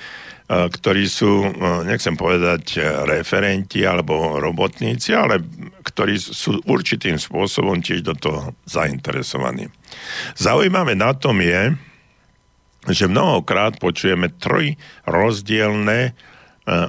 ktorí 0.50 1.06
sú, 1.06 1.46
e, 1.46 1.50
nechcem 1.86 2.18
povedať 2.18 2.82
referenti 3.06 3.86
alebo 3.86 4.42
robotníci, 4.42 5.14
ale 5.14 5.46
ktorí 5.86 6.18
sú 6.18 6.58
určitým 6.66 7.22
spôsobom 7.22 7.86
tiež 7.86 8.02
do 8.02 8.18
toho 8.18 8.58
zainteresovaní. 8.66 9.70
Zaujímavé 10.34 10.98
na 10.98 11.14
tom 11.14 11.38
je, 11.38 11.78
že 12.90 13.06
mnohokrát 13.06 13.78
počujeme 13.78 14.34
tri 14.42 14.82
rozdielne 15.06 16.14
E, 16.14 16.35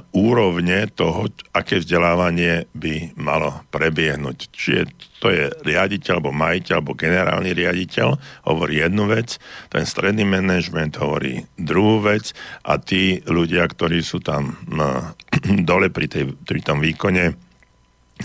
úrovne 0.09 0.89
toho, 0.89 1.29
aké 1.53 1.77
vzdelávanie 1.77 2.65
by 2.73 3.13
malo 3.13 3.61
prebiehnúť. 3.69 4.49
Čiže 4.49 4.81
to 5.21 5.29
je 5.29 5.53
riaditeľ, 5.61 6.17
alebo 6.17 6.33
majiteľ, 6.33 6.73
alebo 6.81 6.97
generálny 6.97 7.53
riaditeľ, 7.53 8.17
hovorí 8.49 8.81
jednu 8.81 9.05
vec, 9.05 9.37
ten 9.69 9.85
stredný 9.85 10.25
manažment 10.25 10.97
hovorí 10.97 11.45
druhú 11.61 12.01
vec 12.01 12.33
a 12.65 12.81
tí 12.81 13.21
ľudia, 13.29 13.69
ktorí 13.69 14.01
sú 14.01 14.17
tam 14.17 14.57
no, 14.65 15.13
dole 15.69 15.93
pri, 15.93 16.09
tej, 16.09 16.25
pri 16.33 16.59
tom 16.65 16.81
výkone, 16.81 17.37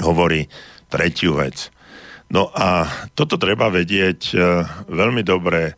hovorí 0.00 0.48
tretiu 0.88 1.36
vec. 1.36 1.68
No 2.32 2.48
a 2.48 2.88
toto 3.12 3.36
treba 3.36 3.68
vedieť 3.68 4.20
e, 4.32 4.36
veľmi 4.88 5.20
dobre 5.20 5.76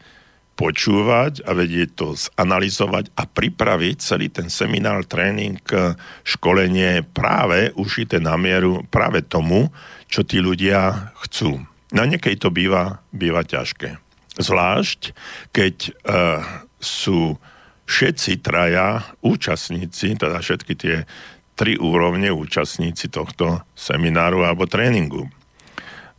počúvať 0.54 1.42
a 1.42 1.50
vedieť 1.54 1.90
to 1.98 2.14
zanalizovať 2.14 3.10
a 3.18 3.26
pripraviť 3.26 3.96
celý 3.98 4.30
ten 4.30 4.46
seminár, 4.46 5.02
tréning, 5.06 5.58
školenie 6.22 7.02
práve 7.10 7.74
ušité 7.74 8.22
na 8.22 8.38
mieru 8.38 8.86
práve 8.86 9.26
tomu, 9.26 9.70
čo 10.06 10.22
tí 10.22 10.38
ľudia 10.38 11.10
chcú. 11.26 11.58
Na 11.90 12.06
niekej 12.06 12.38
to 12.38 12.54
býva, 12.54 13.02
býva 13.10 13.42
ťažké. 13.42 13.98
Zvlášť, 14.34 15.14
keď 15.54 15.76
uh, 15.90 16.42
sú 16.82 17.38
všetci 17.86 18.42
traja 18.42 19.14
účastníci, 19.22 20.18
teda 20.18 20.42
všetky 20.42 20.74
tie 20.74 21.06
tri 21.54 21.78
úrovne 21.78 22.34
účastníci 22.34 23.10
tohto 23.14 23.62
semináru 23.78 24.42
alebo 24.42 24.66
tréningu 24.66 25.30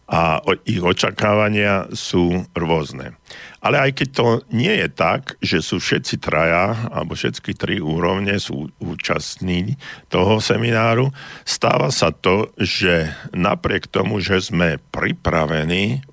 a 0.05 0.37
ich 0.69 0.85
očakávania 0.85 1.89
sú 1.89 2.45
rôzne. 2.53 3.17
Ale 3.57 3.81
aj 3.81 3.91
keď 3.97 4.09
to 4.13 4.27
nie 4.53 4.69
je 4.69 4.89
tak, 4.93 5.33
že 5.41 5.65
sú 5.65 5.81
všetci 5.81 6.21
traja, 6.21 6.93
alebo 6.93 7.17
všetky 7.17 7.57
tri 7.57 7.81
úrovne 7.81 8.37
sú 8.37 8.69
účastní 8.77 9.81
toho 10.13 10.37
semináru, 10.37 11.09
stáva 11.41 11.89
sa 11.89 12.13
to, 12.13 12.53
že 12.61 13.09
napriek 13.33 13.89
tomu, 13.89 14.21
že 14.21 14.37
sme 14.45 14.77
pripravení 14.93 16.05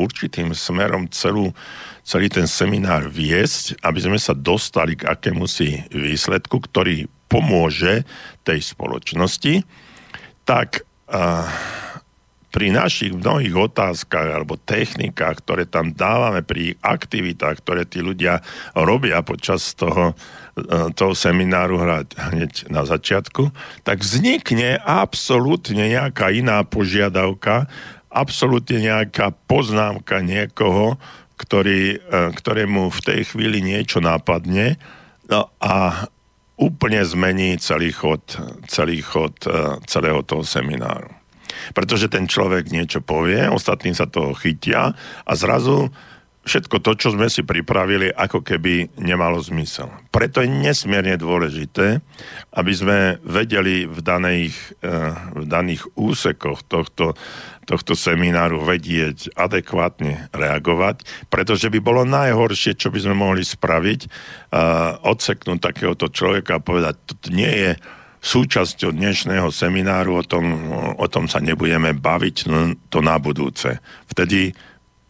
určitým 0.00 0.56
smerom 0.56 1.08
celú, 1.12 1.52
celý 2.04 2.32
ten 2.32 2.48
seminár 2.48 3.08
viesť, 3.12 3.80
aby 3.84 4.00
sme 4.00 4.16
sa 4.20 4.32
dostali 4.32 4.96
k 4.96 5.08
akémusi 5.08 5.84
výsledku, 5.92 6.64
ktorý 6.64 7.08
pomôže 7.28 8.04
tej 8.44 8.60
spoločnosti, 8.60 9.64
tak 10.44 10.84
uh, 11.08 11.48
pri 12.54 12.70
našich 12.70 13.10
mnohých 13.10 13.50
otázkach 13.50 14.30
alebo 14.30 14.54
technikách, 14.54 15.42
ktoré 15.42 15.66
tam 15.66 15.90
dávame 15.90 16.46
pri 16.46 16.78
aktivitách, 16.78 17.58
ktoré 17.58 17.82
tí 17.82 17.98
ľudia 17.98 18.46
robia 18.78 19.26
počas 19.26 19.74
toho, 19.74 20.14
e, 20.54 20.94
toho 20.94 21.18
semináru 21.18 21.82
hrať 21.82 22.14
hneď 22.14 22.52
na 22.70 22.86
začiatku, 22.86 23.50
tak 23.82 24.06
vznikne 24.06 24.78
absolútne 24.86 25.90
nejaká 25.90 26.30
iná 26.30 26.62
požiadavka, 26.62 27.66
absolútne 28.06 28.78
nejaká 28.78 29.34
poznámka 29.50 30.22
niekoho, 30.22 30.94
ktorý, 31.34 31.98
e, 31.98 32.30
ktorému 32.38 32.86
v 32.86 33.00
tej 33.02 33.20
chvíli 33.34 33.66
niečo 33.66 33.98
nápadne 33.98 34.78
no 35.26 35.50
a 35.58 36.06
úplne 36.54 37.02
zmení 37.02 37.58
celý 37.58 37.90
chod, 37.90 38.22
celý 38.70 39.02
chod 39.02 39.34
e, 39.42 39.82
celého 39.90 40.22
toho 40.22 40.46
semináru. 40.46 41.23
Pretože 41.72 42.12
ten 42.12 42.28
človek 42.28 42.68
niečo 42.68 43.00
povie, 43.00 43.48
ostatní 43.48 43.96
sa 43.96 44.04
toho 44.04 44.36
chytia 44.36 44.92
a 45.24 45.32
zrazu 45.32 45.88
všetko 46.44 46.76
to, 46.84 46.92
čo 46.94 47.08
sme 47.16 47.32
si 47.32 47.40
pripravili, 47.40 48.12
ako 48.12 48.44
keby 48.44 49.00
nemalo 49.00 49.40
zmysel. 49.40 49.88
Preto 50.12 50.44
je 50.44 50.52
nesmierne 50.52 51.16
dôležité, 51.16 52.04
aby 52.52 52.72
sme 52.72 52.98
vedeli 53.24 53.88
v 53.88 53.98
daných, 54.04 54.54
eh, 54.84 55.12
v 55.34 55.44
daných 55.48 55.88
úsekoch 55.96 56.62
tohto, 56.68 57.16
tohto 57.64 57.96
semináru 57.96 58.60
vedieť 58.60 59.32
adekvátne 59.32 60.28
reagovať, 60.36 61.08
pretože 61.32 61.72
by 61.72 61.80
bolo 61.80 62.04
najhoršie, 62.04 62.76
čo 62.76 62.92
by 62.92 63.00
sme 63.00 63.16
mohli 63.16 63.40
spraviť, 63.40 64.00
eh, 64.04 64.08
odseknúť 65.00 65.58
takéhoto 65.64 66.12
človeka 66.12 66.60
a 66.60 66.64
povedať, 66.64 66.94
toto 67.08 67.32
nie 67.32 67.50
je 67.50 67.72
súčasťou 68.24 68.96
dnešného 68.96 69.52
semináru, 69.52 70.16
o 70.16 70.24
tom, 70.24 70.48
o 70.96 71.06
tom 71.12 71.28
sa 71.28 71.44
nebudeme 71.44 71.92
baviť 71.92 72.36
no, 72.48 72.72
to 72.88 73.04
na 73.04 73.20
budúce. 73.20 73.76
Vtedy, 74.08 74.56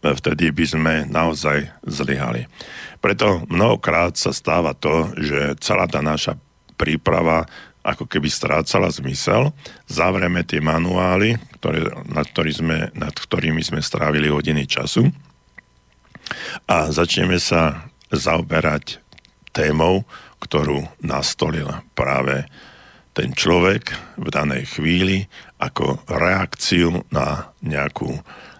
vtedy 0.02 0.50
by 0.50 0.64
sme 0.66 0.94
naozaj 1.06 1.70
zlyhali. 1.86 2.50
Preto 2.98 3.46
mnohokrát 3.46 4.18
sa 4.18 4.34
stáva 4.34 4.74
to, 4.74 5.14
že 5.14 5.54
celá 5.62 5.86
tá 5.86 6.02
naša 6.02 6.34
príprava 6.74 7.46
ako 7.86 8.10
keby 8.10 8.26
strácala 8.26 8.90
zmysel. 8.90 9.54
Zavreme 9.86 10.42
tie 10.42 10.58
manuály, 10.58 11.38
ktoré, 11.60 11.86
nad, 12.10 12.26
ktorý 12.26 12.50
sme, 12.50 12.78
nad 12.98 13.14
ktorými 13.14 13.62
sme 13.62 13.78
strávili 13.78 14.26
hodiny 14.26 14.66
času 14.66 15.06
a 16.66 16.90
začneme 16.90 17.36
sa 17.38 17.86
zaoberať 18.10 18.98
témou, 19.54 20.02
ktorú 20.42 20.88
nastolil 21.04 21.68
práve 21.92 22.48
ten 23.14 23.30
človek 23.30 23.94
v 24.18 24.28
danej 24.28 24.74
chvíli 24.74 25.30
ako 25.62 26.02
reakciu 26.10 27.06
na 27.14 27.54
nejakú 27.62 28.10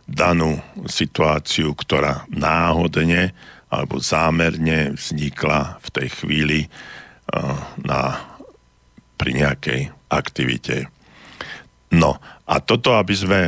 danú 0.06 0.62
situáciu, 0.86 1.74
ktorá 1.74 2.22
náhodne 2.30 3.34
alebo 3.66 3.98
zámerne 3.98 4.94
vznikla 4.94 5.82
v 5.82 5.88
tej 5.90 6.08
chvíli 6.22 6.60
uh, 6.64 7.58
na, 7.82 8.22
pri 9.18 9.30
nejakej 9.34 9.80
aktivite. 10.06 10.86
No 11.90 12.22
a 12.46 12.54
toto, 12.62 12.94
aby 12.94 13.14
sme 13.14 13.40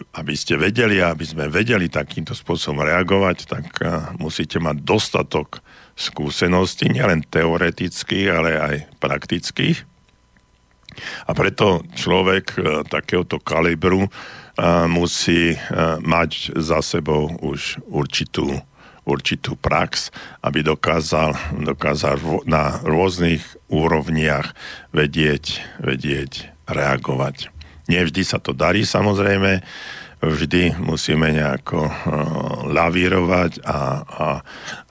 aby 0.00 0.32
ste 0.32 0.56
vedeli, 0.56 0.96
aby 1.04 1.24
sme 1.28 1.52
vedeli 1.52 1.92
takýmto 1.92 2.32
spôsobom 2.32 2.80
reagovať, 2.80 3.36
tak 3.44 3.64
uh, 3.84 4.12
musíte 4.16 4.56
mať 4.56 4.80
dostatok 4.80 5.60
skúseností, 5.92 6.88
nielen 6.88 7.20
teoretických, 7.28 8.26
ale 8.32 8.50
aj 8.56 8.76
praktických. 8.96 9.89
A 11.26 11.32
preto 11.32 11.84
človek 11.94 12.44
e, 12.54 12.58
takéhoto 12.86 13.38
kalibru 13.40 14.06
e, 14.06 14.10
musí 14.90 15.54
e, 15.54 15.58
mať 16.02 16.54
za 16.58 16.82
sebou 16.82 17.30
už 17.40 17.80
určitú, 17.88 18.60
určitú 19.06 19.56
prax, 19.56 20.12
aby 20.42 20.62
dokázal, 20.64 21.36
dokázal 21.64 22.44
na 22.46 22.78
rôznych 22.82 23.42
úrovniach 23.70 24.52
vedieť, 24.90 25.62
vedieť 25.80 26.50
reagovať. 26.70 27.50
Nevždy 27.90 28.22
sa 28.22 28.38
to 28.38 28.54
darí 28.54 28.86
samozrejme, 28.86 29.62
vždy 30.20 30.76
musíme 30.80 31.32
nejako 31.32 31.80
uh, 31.80 31.92
lavírovať 32.68 33.64
a, 33.64 33.80
a 34.04 34.28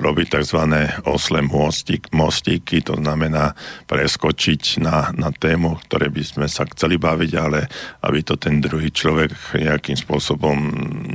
robiť 0.01 0.27
tzv. 0.41 0.61
osle 1.05 1.39
mostík, 1.45 2.09
mostíky, 2.09 2.81
to 2.81 2.97
znamená 2.97 3.53
preskočiť 3.85 4.81
na, 4.81 5.13
na 5.13 5.29
tému, 5.29 5.77
ktoré 5.85 6.09
by 6.09 6.23
sme 6.25 6.47
sa 6.49 6.65
chceli 6.73 6.97
baviť, 6.97 7.31
ale 7.37 7.69
aby 8.01 8.19
to 8.25 8.35
ten 8.41 8.57
druhý 8.57 8.89
človek 8.89 9.53
nejakým 9.53 9.95
spôsobom 9.95 10.57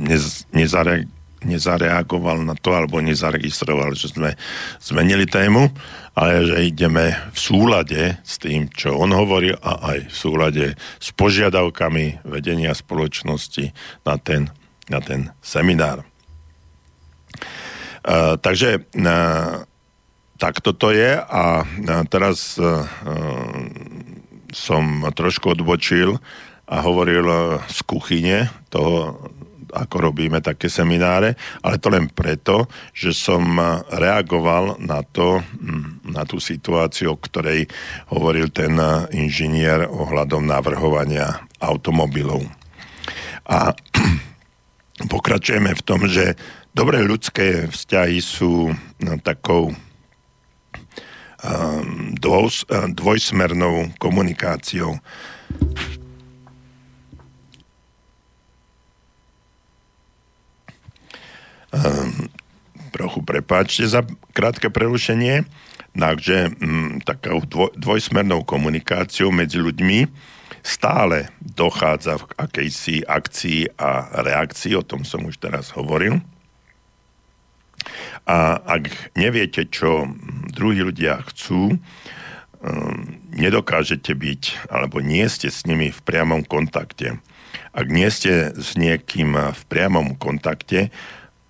nez, 0.07 0.47
nezare, 0.55 1.11
nezareagoval 1.45 2.41
na 2.41 2.57
to 2.57 2.73
alebo 2.73 2.97
nezaregistroval, 2.99 3.93
že 3.93 4.11
sme 4.11 4.33
zmenili 4.81 5.29
tému, 5.29 5.69
ale 6.17 6.47
že 6.47 6.67
ideme 6.67 7.13
v 7.31 7.37
súlade 7.37 8.01
s 8.25 8.41
tým, 8.41 8.71
čo 8.73 8.97
on 8.97 9.13
hovorí 9.13 9.53
a 9.53 9.95
aj 9.95 9.99
v 10.09 10.15
súlade 10.15 10.65
s 10.97 11.13
požiadavkami 11.13 12.25
vedenia 12.25 12.73
spoločnosti 12.73 13.69
na 14.07 14.15
ten, 14.17 14.49
na 14.89 14.99
ten 15.03 15.29
seminár. 15.45 16.01
Uh, 18.05 18.37
takže 18.37 18.85
uh, 18.85 19.65
tak 20.37 20.61
toto 20.61 20.93
je 20.93 21.17
a 21.17 21.65
uh, 21.65 22.03
teraz 22.05 22.55
uh, 22.61 22.85
som 24.55 25.03
trošku 25.11 25.57
odbočil 25.57 26.21
a 26.65 26.81
hovoril 26.81 27.59
z 27.69 27.79
kuchyne 27.85 28.49
toho 28.73 29.19
ako 29.75 30.09
robíme 30.09 30.39
také 30.39 30.71
semináre, 30.71 31.35
ale 31.59 31.75
to 31.77 31.91
len 31.91 32.07
preto, 32.07 32.71
že 32.95 33.11
som 33.11 33.43
reagoval 33.91 34.79
na 34.79 35.03
to, 35.03 35.43
mm, 35.43 36.07
na 36.15 36.23
tú 36.23 36.39
situáciu, 36.39 37.13
o 37.13 37.21
ktorej 37.21 37.67
hovoril 38.09 38.47
ten 38.49 38.79
inžinier 39.11 39.85
ohľadom 39.91 40.47
navrhovania 40.47 41.43
automobilov. 41.59 42.47
A 43.45 43.75
pokračujeme 45.13 45.75
v 45.75 45.85
tom, 45.85 46.07
že 46.07 46.39
dobré 46.71 47.03
ľudské 47.03 47.67
vzťahy 47.67 48.17
sú 48.23 48.71
no, 49.03 49.13
takou 49.19 49.75
dvoj, 52.19 52.65
dvojsmernou 52.93 53.93
komunikáciou. 54.01 54.97
Um, 61.75 62.31
trochu 62.95 63.19
prepáčte 63.27 63.83
za 63.83 64.07
krátke 64.31 64.71
prerušenie. 64.71 65.43
Takže 65.95 66.55
um, 66.63 67.03
takou 67.03 67.43
dvoj, 67.43 67.75
dvojsmernou 67.75 68.47
komunikáciou 68.47 69.31
medzi 69.31 69.59
ľuďmi 69.59 70.07
stále 70.63 71.29
dochádza 71.43 72.19
v 72.19 72.25
akejsi 72.39 72.95
akcii 73.05 73.75
a 73.75 74.23
reakcii, 74.23 74.79
o 74.79 74.87
tom 74.87 75.03
som 75.03 75.27
už 75.27 75.37
teraz 75.37 75.75
hovoril. 75.75 76.23
A 78.25 78.57
ak 78.63 79.13
neviete, 79.13 79.69
čo 79.69 80.09
druhí 80.55 80.81
ľudia 80.81 81.21
chcú, 81.27 81.75
um, 81.75 82.99
nedokážete 83.35 84.15
byť, 84.15 84.71
alebo 84.71 85.03
nie 85.03 85.27
ste 85.27 85.51
s 85.51 85.67
nimi 85.67 85.91
v 85.91 85.99
priamom 86.01 86.41
kontakte. 86.47 87.19
Ak 87.75 87.91
nie 87.91 88.07
ste 88.07 88.55
s 88.55 88.79
niekým 88.79 89.35
v 89.35 89.61
priamom 89.67 90.15
kontakte, 90.15 90.89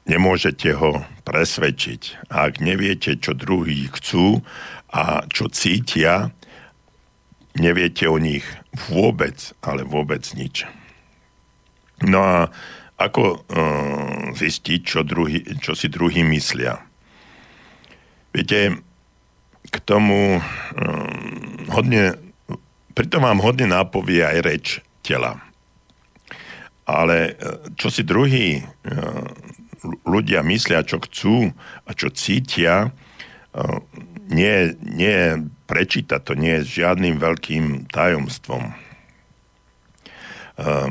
nemôžete 0.06 0.74
ho 0.78 1.02
presvedčiť. 1.26 2.30
Ak 2.30 2.62
neviete, 2.62 3.18
čo 3.18 3.34
druhí 3.34 3.90
chcú 3.90 4.46
a 4.94 5.26
čo 5.28 5.50
cítia, 5.50 6.32
neviete 7.58 8.06
o 8.06 8.22
nich 8.22 8.46
vôbec, 8.90 9.54
ale 9.66 9.82
vôbec 9.82 10.22
nič. 10.38 10.70
No 12.06 12.22
a 12.22 12.38
ako 12.96 13.24
uh, 13.24 14.32
zistiť, 14.32 14.80
čo, 14.84 15.04
druhý, 15.04 15.44
čo 15.60 15.76
si 15.76 15.92
druhý 15.92 16.24
myslia? 16.24 16.80
Viete, 18.32 18.80
k 19.68 19.76
tomu 19.84 20.40
um, 20.40 20.44
hodne, 21.72 22.16
pritom 22.96 23.24
vám 23.24 23.44
hodne 23.44 23.68
nápovie 23.68 24.24
aj 24.24 24.38
reč 24.44 24.66
tela. 25.04 25.40
Ale 26.86 27.34
čo 27.76 27.90
si 27.90 28.06
druhí 28.06 28.62
uh, 28.62 29.28
ľudia 30.06 30.42
myslia, 30.46 30.88
čo 30.88 31.02
chcú 31.04 31.54
a 31.86 31.92
čo 31.94 32.10
cítia, 32.10 32.90
uh, 32.90 33.80
nie, 34.30 34.74
nie 34.82 35.50
prečítať 35.66 36.22
to 36.22 36.34
nie 36.38 36.62
je 36.62 36.82
žiadnym 36.82 37.18
veľkým 37.22 37.90
tajomstvom. 37.90 38.74
Uh, 40.56 40.90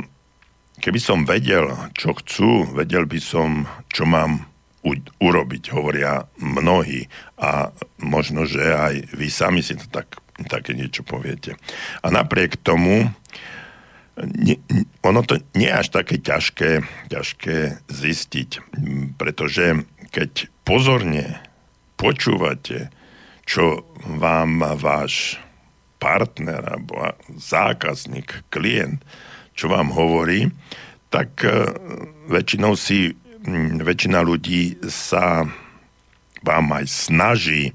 keby 0.85 1.01
som 1.01 1.25
vedel, 1.25 1.71
čo 1.97 2.13
chcú, 2.15 2.69
vedel 2.77 3.09
by 3.09 3.19
som, 3.23 3.65
čo 3.89 4.05
mám 4.05 4.45
u- 4.85 5.13
urobiť, 5.25 5.73
hovoria 5.73 6.29
mnohí. 6.37 7.09
A 7.41 7.73
možno, 7.99 8.45
že 8.45 8.61
aj 8.61 9.17
vy 9.17 9.29
sami 9.33 9.65
si 9.65 9.75
to 9.81 9.89
tak, 9.89 10.21
také 10.47 10.77
niečo 10.77 11.01
poviete. 11.03 11.57
A 12.05 12.13
napriek 12.13 12.61
tomu, 12.61 13.09
nie, 14.23 14.59
ono 15.03 15.27
to 15.27 15.43
nie 15.59 15.67
je 15.67 15.79
až 15.79 15.89
také 15.91 16.23
ťažké, 16.23 16.71
ťažké 17.11 17.57
zistiť, 17.91 18.51
pretože 19.19 19.83
keď 20.15 20.51
pozorne 20.63 21.43
počúvate, 21.99 22.95
čo 23.45 23.85
vám 24.07 24.63
váš 24.79 25.43
partner 25.99 26.63
alebo 26.63 27.17
zákazník, 27.35 28.47
klient 28.53 29.03
čo 29.55 29.71
vám 29.71 29.95
hovorí, 29.95 30.51
tak 31.09 31.47
e, 31.47 31.71
väčšinou 32.27 32.75
si 32.75 33.15
väčšina 33.81 34.21
ľudí 34.27 34.83
sa 34.91 35.47
vám 36.43 36.67
aj 36.75 36.87
snaží 36.91 37.71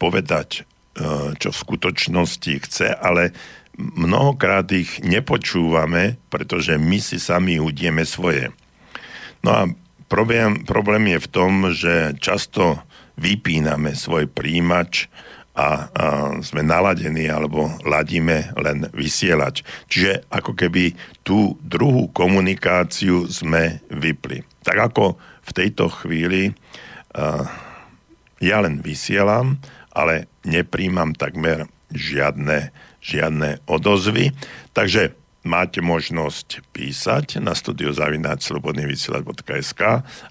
povedať, 0.00 0.64
e, 0.96 1.36
čo 1.36 1.48
v 1.52 1.60
skutočnosti 1.60 2.52
chce, 2.64 2.88
ale 2.96 3.36
mnohokrát 3.80 4.68
ich 4.72 5.00
nepočúvame, 5.00 6.20
pretože 6.28 6.76
my 6.76 7.00
si 7.00 7.16
sami 7.16 7.56
udieme 7.56 8.04
svoje. 8.04 8.52
No 9.40 9.50
a 9.50 9.62
problém, 10.12 10.62
problém 10.68 11.16
je 11.16 11.18
v 11.24 11.28
tom, 11.32 11.52
že 11.72 12.12
často 12.20 12.84
vypíname 13.16 13.96
svoj 13.96 14.28
príjimač, 14.28 15.08
a, 15.50 15.66
a 15.66 15.68
sme 16.40 16.62
naladení 16.62 17.26
alebo 17.26 17.68
ladíme 17.82 18.54
len 18.56 18.86
vysielač. 18.94 19.66
Čiže 19.90 20.30
ako 20.30 20.54
keby 20.54 20.94
tú 21.26 21.58
druhú 21.60 22.08
komunikáciu 22.14 23.26
sme 23.26 23.82
vypli. 23.90 24.46
Tak 24.62 24.92
ako 24.92 25.18
v 25.20 25.50
tejto 25.52 25.90
chvíli 25.90 26.54
uh, 26.54 27.44
ja 28.40 28.62
len 28.62 28.80
vysielam, 28.80 29.58
ale 29.90 30.30
nepríjmam 30.46 31.12
takmer 31.12 31.66
žiadne, 31.90 32.70
žiadne 33.10 33.58
odozvy. 33.66 34.30
Takže 34.70 35.18
máte 35.42 35.82
možnosť 35.82 36.62
písať 36.70 37.42
na 37.42 37.54
studiozavináčslobodnyvysielač.sk 37.56 39.82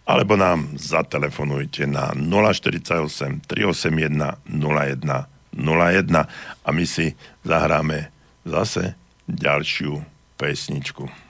alebo 0.06 0.38
nám 0.38 0.78
zatelefonujte 0.78 1.90
na 1.90 2.14
048 2.16 3.42
381 3.50 4.38
01 4.48 5.26
01 5.58 6.30
a 6.64 6.70
my 6.70 6.86
si 6.86 7.18
zahráme 7.42 8.14
zase 8.46 8.94
ďalšiu 9.26 10.06
pesničku. 10.38 11.29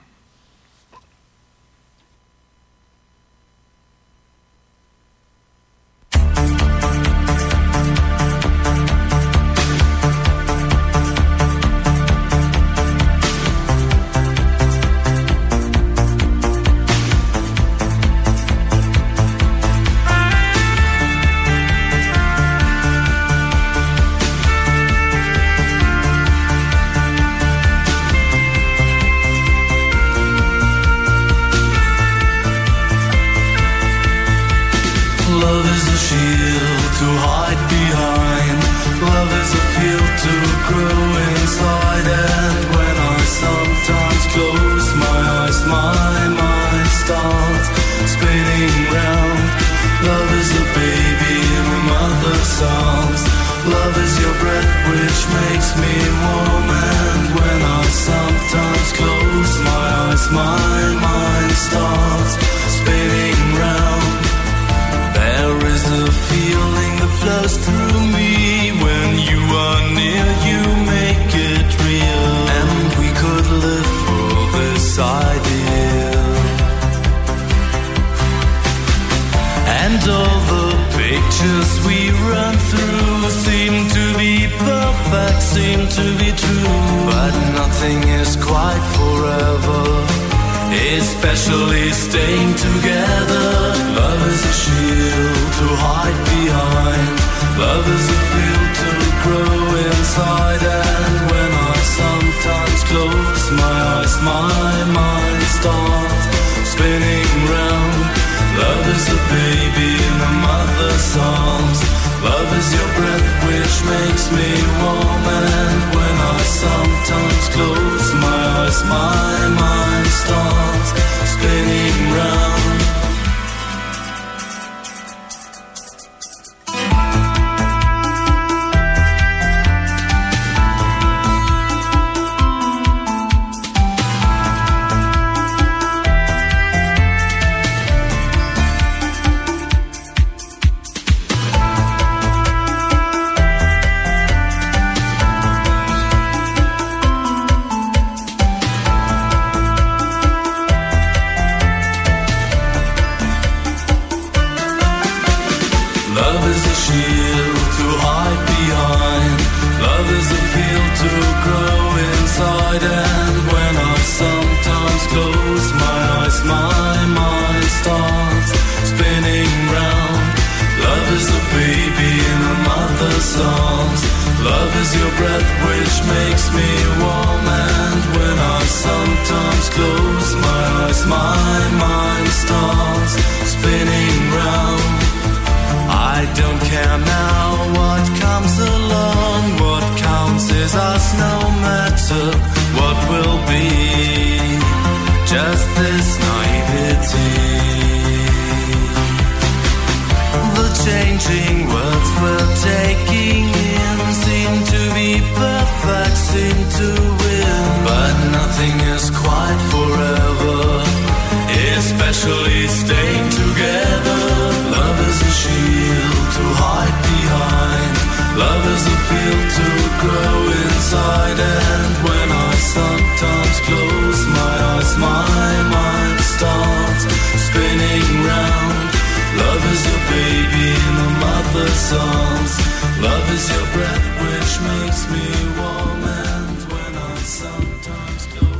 Mother's 231.60 231.92
arms. 231.92 232.54
Love 233.00 233.28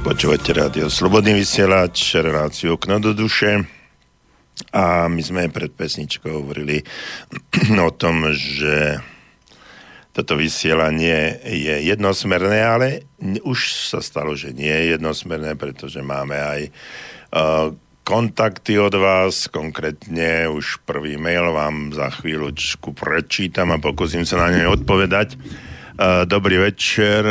Počúvate 0.01 0.51
rádio 0.57 0.91
Slobodný 0.91 1.39
vysielač, 1.39 2.19
reláciu 2.19 2.75
okno 2.77 2.99
do 3.01 3.17
duše. 3.17 3.63
A 4.75 5.09
my 5.09 5.23
sme 5.23 5.49
pred 5.49 5.73
pesničkou 5.73 6.45
hovorili 6.45 6.83
o 7.89 7.91
tom, 7.95 8.29
že 8.35 9.01
toto 10.11 10.37
vysielanie 10.37 11.41
je 11.47 11.89
jednosmerné, 11.89 12.59
ale 12.61 12.89
už 13.45 13.89
sa 13.93 14.05
stalo, 14.05 14.37
že 14.37 14.53
nie 14.53 14.73
je 14.73 14.99
jednosmerné, 14.99 15.55
pretože 15.57 16.03
máme 16.05 16.37
aj 16.37 16.61
uh, 16.69 17.71
kontakty 18.05 18.79
od 18.81 18.95
vás, 18.95 19.47
konkrétne 19.49 20.51
už 20.51 20.83
prvý 20.83 21.17
mail 21.21 21.53
vám 21.53 21.93
za 21.95 22.11
chvíľočku 22.11 22.97
prečítam 22.97 23.71
a 23.71 23.83
pokúsim 23.83 24.27
sa 24.27 24.47
na 24.47 24.49
ne 24.53 24.65
odpovedať. 24.67 25.37
Uh, 26.01 26.25
Dobrý 26.25 26.57
večer. 26.57 27.23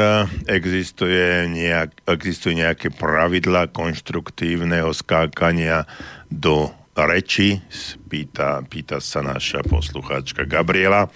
Existuje, 0.46 1.50
nejak, 1.50 2.06
existuje 2.06 2.62
nejaké 2.62 2.94
pravidla 2.94 3.70
konštruktívneho 3.74 4.94
skákania 4.94 5.90
do 6.30 6.70
reči? 6.94 7.60
Pýta, 8.06 8.62
pýta 8.70 9.02
sa 9.02 9.26
naša 9.26 9.66
poslucháčka 9.66 10.46
Gabriela. 10.46 11.10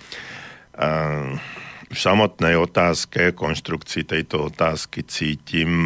Uh, 0.74 1.38
v 1.94 1.98
samotnej 2.02 2.58
otázke, 2.58 3.38
konštrukcii 3.38 4.10
tejto 4.10 4.50
otázky 4.50 5.06
cítim, 5.06 5.86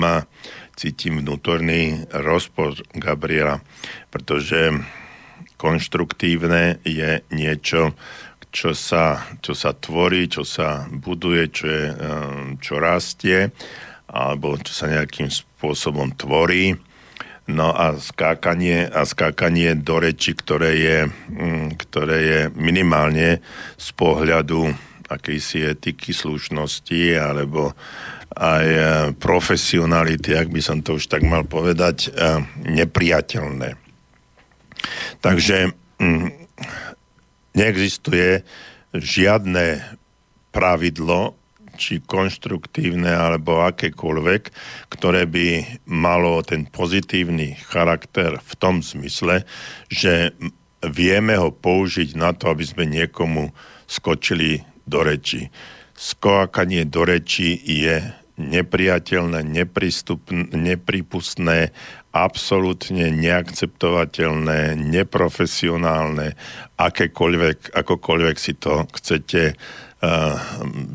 cítim 0.78 1.26
vnútorný 1.26 2.06
rozpor 2.14 2.78
Gabriela, 2.94 3.66
pretože 4.14 4.78
konštruktívne 5.58 6.78
je 6.86 7.26
niečo, 7.34 7.98
čo 8.54 8.78
sa, 8.78 9.26
čo 9.42 9.58
sa 9.58 9.74
tvorí, 9.74 10.30
čo 10.30 10.46
sa 10.46 10.86
buduje, 10.86 11.44
čo, 11.50 11.66
je, 11.66 11.84
čo 12.62 12.78
rastie, 12.78 13.50
alebo 14.08 14.56
čo 14.62 14.72
sa 14.72 14.86
nejakým 14.88 15.34
spôsobom 15.34 16.14
tvorí. 16.14 16.78
No 17.48 17.72
a 17.74 17.96
skákanie, 17.98 18.86
a 18.92 19.08
skákanie 19.08 19.74
do 19.80 19.98
reči, 20.04 20.36
ktoré 20.36 20.72
je, 20.78 20.98
ktoré 21.80 22.18
je 22.22 22.42
minimálne 22.54 23.40
z 23.80 23.88
pohľadu 23.96 24.76
akejsi 25.08 25.64
etiky, 25.64 26.12
slušnosti 26.12 27.16
alebo 27.16 27.72
aj 28.38 28.68
profesionality, 29.18 30.38
ak 30.38 30.54
by 30.54 30.62
som 30.62 30.86
to 30.86 31.02
už 31.02 31.10
tak 31.10 31.26
mal 31.26 31.42
povedať, 31.42 32.14
nepriateľné. 32.62 33.74
Takže 35.26 35.74
neexistuje 37.58 38.46
žiadne 38.94 39.82
pravidlo, 40.54 41.34
či 41.78 42.02
konštruktívne 42.02 43.14
alebo 43.14 43.62
akékoľvek, 43.62 44.50
ktoré 44.90 45.30
by 45.30 45.78
malo 45.86 46.42
ten 46.42 46.66
pozitívny 46.66 47.54
charakter 47.70 48.42
v 48.42 48.54
tom 48.58 48.82
zmysle, 48.82 49.46
že 49.86 50.34
vieme 50.82 51.38
ho 51.38 51.54
použiť 51.54 52.18
na 52.18 52.34
to, 52.34 52.50
aby 52.50 52.66
sme 52.66 52.90
niekomu 52.90 53.54
skočili 53.86 54.66
do 54.90 55.06
reči. 55.06 55.54
Skoakanie 55.94 56.90
do 56.90 57.06
reči 57.06 57.62
je 57.62 58.02
nepriateľné, 58.38 59.42
nepripustné, 60.54 61.74
absolútne 62.14 63.10
neakceptovateľné, 63.10 64.78
neprofesionálne, 64.78 66.38
akékoľvek, 66.78 67.74
akokoľvek 67.74 68.36
si 68.38 68.54
to 68.54 68.86
chcete 68.94 69.58
uh, 69.58 70.38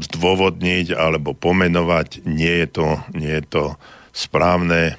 zdôvodniť 0.07 0.95
alebo 0.95 1.35
pomenovať, 1.35 2.23
nie 2.31 2.63
je 2.63 2.69
to, 2.71 2.89
nie 3.15 3.35
je 3.43 3.45
to 3.47 3.65
správne, 4.15 4.95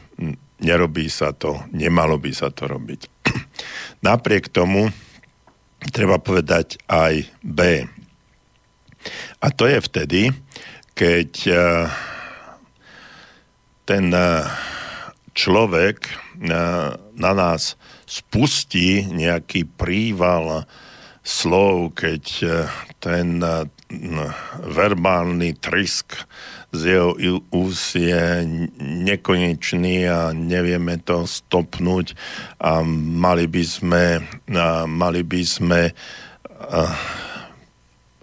nerobí 0.60 1.08
sa 1.08 1.32
to, 1.32 1.64
nemalo 1.72 2.20
by 2.20 2.32
sa 2.36 2.52
to 2.52 2.68
robiť. 2.68 3.08
Napriek 4.08 4.52
tomu 4.52 4.92
treba 5.96 6.20
povedať 6.20 6.80
aj 6.92 7.28
B. 7.44 7.88
A 9.44 9.48
to 9.52 9.68
je 9.68 9.80
vtedy, 9.84 10.32
keď 10.96 11.30
uh, 11.52 11.58
ten 13.84 14.12
uh, 14.12 14.48
človek 15.36 16.08
uh, 16.08 16.96
na 17.14 17.32
nás 17.32 17.80
spustí 18.04 19.08
nejaký 19.08 19.66
príval 19.66 20.68
slov, 21.24 21.96
keď 21.96 22.24
ten 23.00 23.40
verbálny 24.60 25.56
trisk 25.56 26.20
z 26.74 26.82
jeho 26.84 27.16
ús 27.54 27.94
je 27.94 28.44
nekonečný 28.82 30.10
a 30.10 30.34
nevieme 30.34 30.98
to 31.00 31.30
stopnúť 31.30 32.18
a 32.60 32.82
mali 32.84 33.46
by 33.46 33.64
sme, 33.64 34.04
mali 34.90 35.22
by 35.22 35.42
sme 35.46 35.82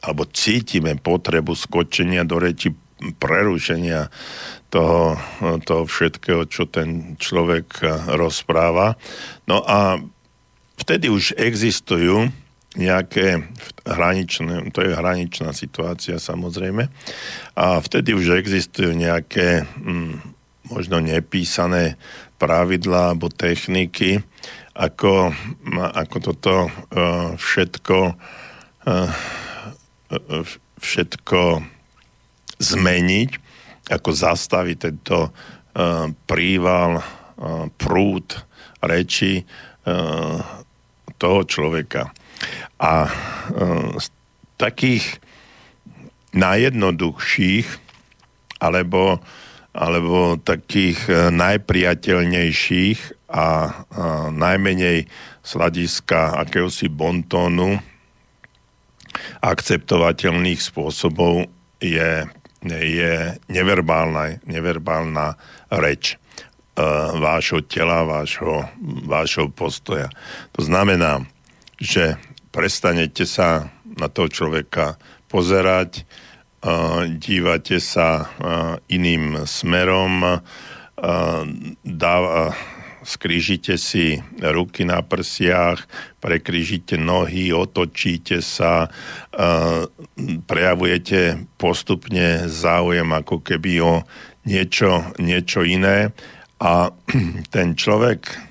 alebo 0.00 0.22
cítime 0.32 0.96
potrebu 0.98 1.54
skočenia 1.54 2.24
do 2.24 2.40
reči 2.40 2.72
prerušenia 3.00 4.08
toho, 4.70 5.18
toho 5.66 5.84
všetkého, 5.84 6.46
čo 6.46 6.70
ten 6.70 7.18
človek 7.18 7.82
rozpráva. 8.14 8.94
No 9.50 9.66
a 9.66 9.98
vtedy 10.78 11.10
už 11.10 11.34
existujú 11.34 12.30
nejaké 12.78 13.50
hraničné, 13.82 14.70
to 14.70 14.86
je 14.86 14.94
hraničná 14.94 15.50
situácia 15.50 16.22
samozrejme, 16.22 16.86
a 17.58 17.64
vtedy 17.82 18.14
už 18.14 18.38
existujú 18.38 18.94
nejaké 18.94 19.66
hm, 19.66 20.22
možno 20.70 21.02
nepísané 21.02 21.98
pravidlá 22.38 23.12
alebo 23.12 23.26
techniky, 23.26 24.22
ako, 24.78 25.34
ako 25.74 26.16
toto 26.22 26.54
uh, 26.70 27.34
všetko 27.34 27.98
uh, 28.86 29.10
všetko 30.80 31.62
zmeniť, 32.60 33.30
ako 33.90 34.10
zastaviť 34.14 34.76
tento 34.78 35.28
uh, 35.28 36.06
príval, 36.24 37.02
uh, 37.02 37.66
prúd 37.74 38.38
reči 38.80 39.42
uh, 39.42 40.38
toho 41.20 41.40
človeka. 41.44 42.08
A 42.80 43.12
z 44.00 44.08
takých 44.56 45.20
najjednoduchších 46.32 47.68
alebo, 48.56 49.20
alebo 49.76 50.40
takých 50.40 51.28
najpriateľnejších 51.28 53.28
a, 53.28 53.48
najmenej 54.32 55.12
sladiska 55.44 56.40
akéhosi 56.40 56.88
bontónu 56.88 57.76
akceptovateľných 59.44 60.60
spôsobov 60.60 61.52
je, 61.84 62.24
je 62.64 63.40
neverbálna, 63.48 64.44
neverbálna 64.44 65.36
reč 65.72 66.14
e, 66.14 66.16
vášho 67.16 67.64
tela, 67.64 68.04
vášho, 68.04 68.68
vášho 69.08 69.48
postoja. 69.48 70.12
To 70.56 70.64
znamená, 70.64 71.24
že 71.80 72.20
prestanete 72.52 73.24
sa 73.24 73.72
na 73.84 74.12
toho 74.12 74.28
človeka 74.28 75.00
pozerať, 75.30 76.04
dívate 77.16 77.80
sa 77.80 78.28
iným 78.92 79.48
smerom, 79.48 80.44
dáva, 81.80 82.52
skrížite 83.02 83.76
si 83.80 84.20
ruky 84.40 84.84
na 84.84 85.00
prsiach, 85.00 85.84
prekrížite 86.20 87.00
nohy, 87.00 87.52
otočíte 87.52 88.44
sa, 88.44 88.88
prejavujete 90.46 91.48
postupne 91.56 92.48
záujem 92.48 93.08
ako 93.08 93.40
keby 93.40 93.72
o 93.80 93.92
niečo, 94.44 95.16
niečo 95.16 95.64
iné. 95.64 96.12
A 96.60 96.92
ten 97.54 97.76
človek 97.76 98.50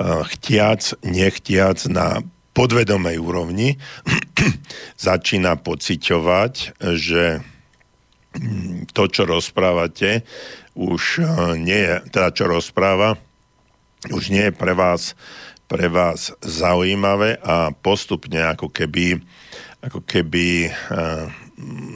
chtiac, 0.00 1.00
nechtiac 1.04 1.88
na 1.88 2.20
podvedomej 2.56 3.16
úrovni 3.20 3.76
začína 4.96 5.60
pociťovať, 5.60 6.80
že 6.96 7.44
to, 8.92 9.02
čo 9.08 9.22
rozprávate, 9.24 10.24
už 10.76 11.02
e, 11.18 11.26
nie 11.56 11.80
je, 11.80 11.94
teda 12.12 12.28
čo 12.36 12.44
rozpráva, 12.46 13.16
už 14.12 14.30
nie 14.30 14.52
je 14.52 14.54
pre 14.54 14.76
vás, 14.76 15.16
pre 15.66 15.88
vás 15.88 16.30
zaujímavé 16.44 17.40
a 17.42 17.72
postupne 17.74 18.38
ako 18.44 18.70
keby, 18.70 19.18
ako 19.82 20.04
keby 20.04 20.70
uh, 20.70 21.26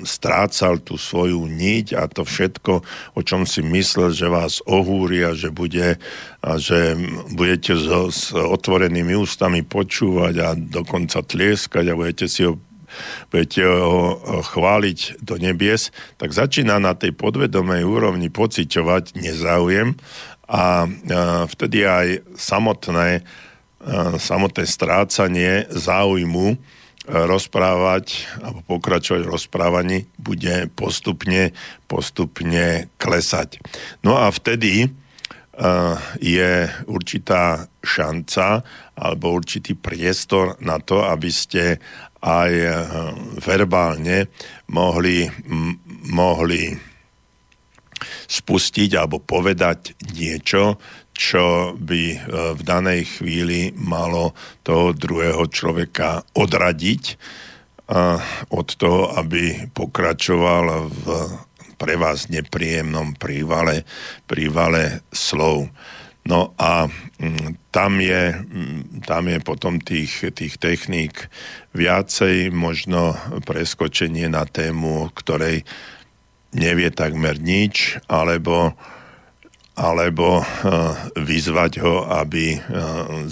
strácal 0.08 0.80
tú 0.80 0.96
svoju 0.96 1.44
niť 1.44 1.92
a 1.92 2.08
to 2.08 2.24
všetko, 2.24 2.80
o 3.14 3.20
čom 3.20 3.44
si 3.44 3.60
myslel, 3.60 4.16
že 4.16 4.32
vás 4.32 4.64
ohúri 4.64 5.20
a 5.20 5.36
že, 5.36 5.52
bude, 5.52 6.00
a 6.40 6.50
že 6.56 6.96
budete 7.36 7.76
so, 7.76 8.08
s 8.08 8.32
otvorenými 8.32 9.12
ústami 9.12 9.60
počúvať 9.60 10.34
a 10.40 10.48
dokonca 10.56 11.20
tlieskať 11.20 11.92
a 11.92 11.98
budete 11.98 12.26
si 12.26 12.48
ho 12.48 12.56
budete 13.28 13.62
ho 13.66 14.18
chváliť 14.42 15.22
do 15.22 15.36
nebies, 15.36 15.92
tak 16.16 16.34
začína 16.34 16.78
na 16.82 16.94
tej 16.98 17.16
podvedomej 17.16 17.86
úrovni 17.86 18.28
pociťovať 18.28 19.18
nezáujem 19.18 19.96
a 20.50 20.90
vtedy 21.46 21.86
aj 21.86 22.26
samotné, 22.34 23.22
samotné 24.18 24.64
strácanie 24.66 25.70
záujmu 25.70 26.58
rozprávať 27.10 28.28
alebo 28.44 28.60
pokračovať 28.76 29.22
v 29.24 29.32
rozprávaní 29.32 29.98
bude 30.20 30.68
postupne, 30.76 31.50
postupne 31.88 32.92
klesať. 33.00 33.58
No 34.04 34.20
a 34.20 34.30
vtedy 34.30 34.90
je 36.20 36.52
určitá 36.86 37.68
šanca 37.84 38.64
alebo 38.96 39.32
určitý 39.36 39.76
priestor 39.76 40.56
na 40.60 40.80
to, 40.80 41.04
aby 41.04 41.28
ste 41.32 41.80
aj 42.20 42.52
uh, 42.52 42.74
verbálne 43.40 44.28
mohli, 44.68 45.24
m- 45.48 45.80
mohli 46.12 46.90
spustiť 48.30 48.90
alebo 48.96 49.20
povedať 49.20 49.98
niečo, 50.14 50.80
čo 51.20 51.76
by 51.76 52.02
e, 52.08 52.18
v 52.56 52.60
danej 52.64 53.20
chvíli 53.20 53.76
malo 53.76 54.32
toho 54.64 54.96
druhého 54.96 55.44
človeka 55.52 56.24
odradiť 56.32 57.02
e, 57.12 57.14
od 58.56 58.68
toho, 58.80 59.12
aby 59.20 59.68
pokračoval 59.68 60.64
v 60.88 61.04
pre 61.80 61.96
vás 61.96 62.28
nepríjemnom 62.28 63.16
prívale, 63.16 63.88
prívale 64.28 65.00
slov. 65.08 65.72
No 66.30 66.54
a 66.54 66.86
mm, 67.18 67.74
tam 67.74 67.98
je, 67.98 68.30
mm, 68.30 69.02
tam 69.02 69.26
je 69.26 69.38
potom 69.42 69.82
tých, 69.82 70.30
tých 70.30 70.62
techník 70.62 71.26
viacej, 71.74 72.54
možno 72.54 73.18
preskočenie 73.42 74.30
na 74.30 74.46
tému, 74.46 75.10
ktorej 75.18 75.66
nevie 76.54 76.94
takmer 76.94 77.42
nič, 77.42 77.98
alebo 78.06 78.78
alebo 79.80 80.44
eh, 80.44 80.44
vyzvať 81.16 81.72
ho, 81.80 82.04
aby 82.04 82.52
eh, 82.52 82.60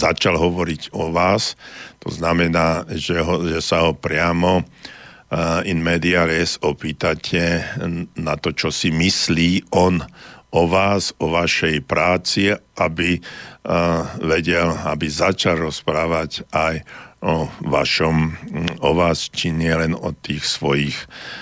začal 0.00 0.40
hovoriť 0.40 0.96
o 0.96 1.12
vás. 1.12 1.60
To 2.00 2.08
znamená, 2.08 2.88
že, 2.88 3.20
ho, 3.20 3.44
že 3.44 3.60
sa 3.60 3.84
ho 3.84 3.92
priamo 3.92 4.64
eh, 4.64 5.68
in 5.68 5.84
media 5.84 6.24
res 6.24 6.56
opýtate 6.64 7.68
na 8.16 8.34
to, 8.40 8.56
čo 8.56 8.72
si 8.72 8.88
myslí 8.88 9.68
on 9.76 10.00
o 10.50 10.64
vás, 10.64 11.12
o 11.20 11.28
vašej 11.28 11.84
práci, 11.84 12.56
aby 12.80 13.20
vedel, 14.22 14.68
aby 14.88 15.06
začal 15.08 15.60
rozprávať 15.60 16.48
aj 16.56 16.80
o 17.18 17.50
vašom, 17.66 18.38
o 18.78 18.90
vás, 18.94 19.26
či 19.28 19.50
nie 19.50 19.74
len 19.74 19.90
o 19.92 20.14
tých 20.14 20.46
svojich, 20.46 20.94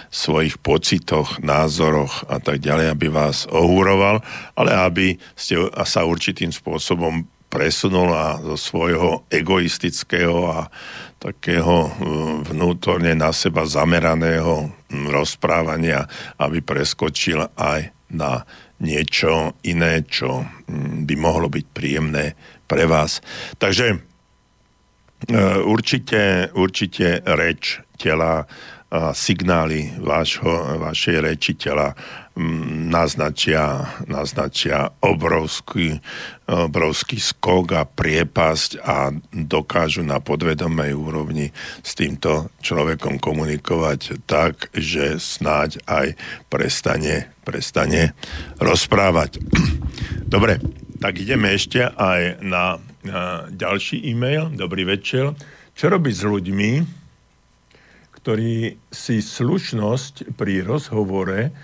svojich 0.08 0.56
pocitoch, 0.58 1.38
názoroch 1.44 2.24
a 2.32 2.40
tak 2.40 2.64
ďalej, 2.64 2.96
aby 2.96 3.06
vás 3.12 3.44
ohúroval, 3.52 4.24
ale 4.56 4.70
aby 4.72 5.06
ste 5.36 5.68
sa 5.84 6.08
určitým 6.08 6.48
spôsobom 6.48 7.28
presunul 7.46 8.10
a 8.10 8.40
zo 8.42 8.56
svojho 8.58 9.28
egoistického 9.30 10.50
a 10.50 10.60
takého 11.22 11.92
vnútorne 12.48 13.14
na 13.14 13.30
seba 13.30 13.68
zameraného 13.68 14.72
rozprávania, 14.90 16.08
aby 16.40 16.58
preskočil 16.64 17.46
aj 17.54 17.94
na 18.10 18.42
niečo 18.82 19.56
iné, 19.64 20.04
čo 20.04 20.44
by 21.06 21.14
mohlo 21.16 21.48
byť 21.48 21.66
príjemné 21.72 22.36
pre 22.68 22.84
vás. 22.84 23.24
Takže 23.56 24.16
E, 25.16 25.58
určite, 25.64 26.52
určite 26.52 27.24
reč 27.24 27.80
tela, 27.96 28.44
signály 29.12 29.98
vášho, 29.98 30.78
vašej 30.78 31.16
reči 31.18 31.52
tela 31.58 31.90
naznačia, 32.36 33.96
naznačia 34.04 34.92
obrovský, 35.00 36.04
obrovský 36.44 37.16
skok 37.16 37.66
a 37.72 37.82
priepasť 37.88 38.70
a 38.84 39.08
dokážu 39.32 40.04
na 40.04 40.20
podvedomej 40.20 40.92
úrovni 40.92 41.48
s 41.80 41.96
týmto 41.96 42.52
človekom 42.60 43.16
komunikovať 43.16 44.20
tak, 44.28 44.68
že 44.76 45.16
snáď 45.16 45.80
aj 45.88 46.12
prestane, 46.52 47.32
prestane 47.40 48.12
rozprávať. 48.60 49.40
Dobre, 50.34 50.60
tak 51.00 51.16
ideme 51.16 51.56
ešte 51.56 51.88
aj 51.88 52.44
na 52.44 52.76
ďalší 53.48 54.12
e-mail. 54.12 54.52
Dobrý 54.52 54.84
večer. 54.84 55.32
Čo 55.76 55.92
robiť 55.92 56.14
s 56.14 56.24
ľuďmi, 56.24 56.72
ktorí 58.20 58.76
si 58.90 59.16
slušnosť 59.22 60.34
pri 60.34 60.66
rozhovore 60.66 61.54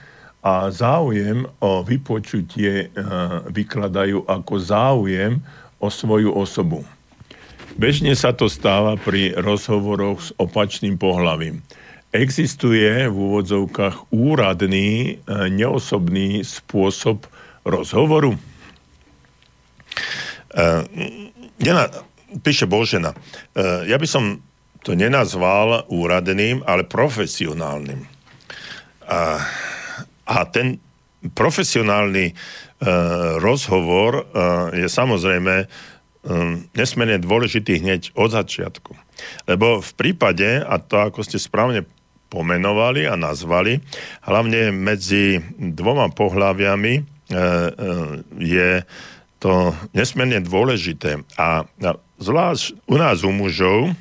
a 0.42 0.74
záujem 0.74 1.46
o 1.62 1.86
vypočutie 1.86 2.90
e, 2.90 3.06
vykladajú 3.46 4.26
ako 4.26 4.54
záujem 4.58 5.38
o 5.78 5.86
svoju 5.86 6.34
osobu. 6.34 6.82
Bežne 7.78 8.12
sa 8.18 8.34
to 8.34 8.50
stáva 8.50 8.98
pri 8.98 9.38
rozhovoroch 9.38 10.18
s 10.18 10.28
opačným 10.36 10.98
pohľavím. 10.98 11.62
Existuje 12.12 13.08
v 13.08 13.16
úvodzovkách 13.16 14.10
úradný, 14.10 14.90
e, 14.90 15.32
neosobný 15.48 16.42
spôsob 16.42 17.24
rozhovoru? 17.62 18.34
píše 22.44 22.68
Božena, 22.68 23.16
ja 23.88 23.96
by 23.96 24.04
som 24.04 24.44
to 24.84 24.92
nenazval 24.92 25.88
úradným, 25.88 26.60
ale 26.68 26.84
profesionálnym. 26.84 28.04
A, 29.08 29.40
a 30.32 30.48
ten 30.48 30.80
profesionálny 31.36 32.32
uh, 32.32 33.38
rozhovor 33.38 34.24
uh, 34.24 34.72
je 34.74 34.88
samozrejme 34.88 35.68
um, 36.24 36.66
nesmierne 36.74 37.20
dôležitý 37.22 37.78
hneď 37.78 38.10
od 38.18 38.34
začiatku. 38.34 38.96
Lebo 39.46 39.78
v 39.78 39.92
prípade, 39.94 40.64
a 40.64 40.80
to 40.82 40.98
ako 40.98 41.22
ste 41.22 41.38
správne 41.38 41.86
pomenovali 42.32 43.04
a 43.06 43.14
nazvali, 43.14 43.78
hlavne 44.24 44.72
medzi 44.72 45.38
dvoma 45.54 46.10
pohľaviami 46.10 46.94
uh, 46.98 47.04
uh, 47.04 47.68
je 48.40 48.82
to 49.38 49.74
nesmierne 49.94 50.42
dôležité. 50.42 51.22
A, 51.38 51.66
a 51.66 51.90
zvlášť 52.18 52.78
u 52.86 52.96
nás, 52.98 53.26
u 53.26 53.30
mužov, 53.34 53.94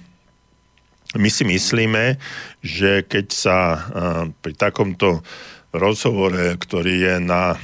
my 1.12 1.28
si 1.28 1.44
myslíme, 1.44 2.16
že 2.64 3.04
keď 3.04 3.26
sa 3.36 3.58
uh, 3.76 3.82
pri 4.40 4.54
takomto 4.56 5.26
rozhovore, 5.72 6.56
ktorý 6.60 6.94
je 7.00 7.16
na 7.20 7.56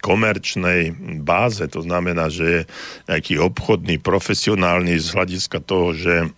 komerčnej 0.00 0.94
báze, 1.20 1.64
to 1.68 1.84
znamená, 1.84 2.32
že 2.32 2.44
je 2.44 2.60
nejaký 3.06 3.34
obchodný, 3.38 4.00
profesionálny 4.00 4.96
z 4.98 5.08
hľadiska 5.14 5.60
toho, 5.62 5.92
že 5.94 6.32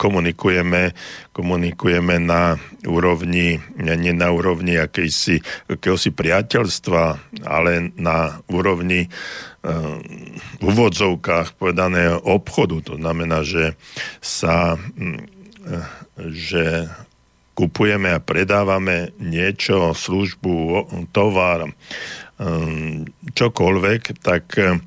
komunikujeme, 0.00 0.96
komunikujeme 1.36 2.16
na 2.16 2.56
úrovni, 2.88 3.60
nie 3.76 4.12
na 4.16 4.32
úrovni 4.32 4.80
akejsi, 4.80 5.44
akéhosi 5.68 6.08
priateľstva, 6.16 7.02
ale 7.44 7.92
na 8.00 8.40
úrovni 8.48 9.04
uh, 9.04 10.00
v 10.56 10.62
úvodzovkách 10.64 11.60
povedaného 11.60 12.24
obchodu. 12.24 12.80
To 12.88 12.94
znamená, 12.96 13.44
že 13.44 13.76
sa 14.24 14.80
uh, 14.80 15.84
že 16.16 16.88
kupujeme 17.60 18.16
a 18.16 18.24
predávame 18.24 19.12
niečo, 19.20 19.92
službu, 19.92 20.88
tovar, 21.12 21.68
um, 21.68 23.04
čokoľvek, 23.36 24.02
tak 24.24 24.44
uh, 24.56 24.80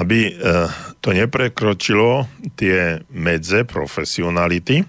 aby 0.00 0.18
uh, 0.32 0.72
to 1.04 1.12
neprekročilo 1.12 2.24
tie 2.56 3.04
medze 3.12 3.68
profesionality, 3.68 4.80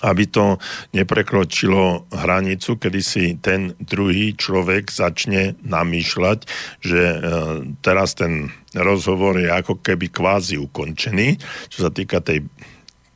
aby 0.00 0.24
to 0.26 0.58
neprekročilo 0.96 2.10
hranicu, 2.10 2.80
kedy 2.80 3.00
si 3.04 3.24
ten 3.38 3.78
druhý 3.78 4.34
človek 4.34 4.90
začne 4.90 5.54
namýšľať, 5.62 6.38
že 6.82 7.02
uh, 7.06 7.62
teraz 7.86 8.18
ten 8.18 8.50
rozhovor 8.74 9.38
je 9.38 9.46
ako 9.46 9.78
keby 9.78 10.10
kvázi 10.10 10.58
ukončený, 10.58 11.38
čo 11.70 11.86
sa 11.86 11.90
týka 11.94 12.18
tej 12.18 12.50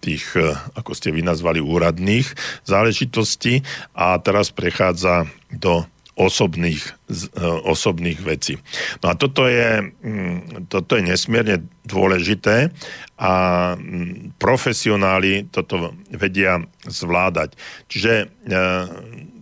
tých, 0.05 0.37
e, 0.37 0.53
ako 0.77 0.93
ste 0.93 1.09
vy 1.09 1.25
nazvali, 1.25 1.65
úradných 1.65 2.29
záležitostí 2.69 3.65
a 3.97 4.21
teraz 4.21 4.53
prechádza 4.53 5.25
do 5.49 5.89
osobných, 6.15 6.95
e, 7.11 7.43
osobných 7.65 8.21
vecí. 8.21 8.61
No 9.01 9.11
a 9.11 9.15
toto 9.17 9.49
je, 9.49 9.81
mm, 9.81 10.69
toto 10.69 11.01
je 11.01 11.03
nesmierne 11.09 11.65
dôležité 11.89 12.71
a 13.17 13.33
mm, 13.75 14.37
profesionáli 14.37 15.49
toto 15.49 15.97
vedia 16.13 16.63
zvládať. 16.85 17.57
Čiže 17.89 18.13
e, 18.15 18.27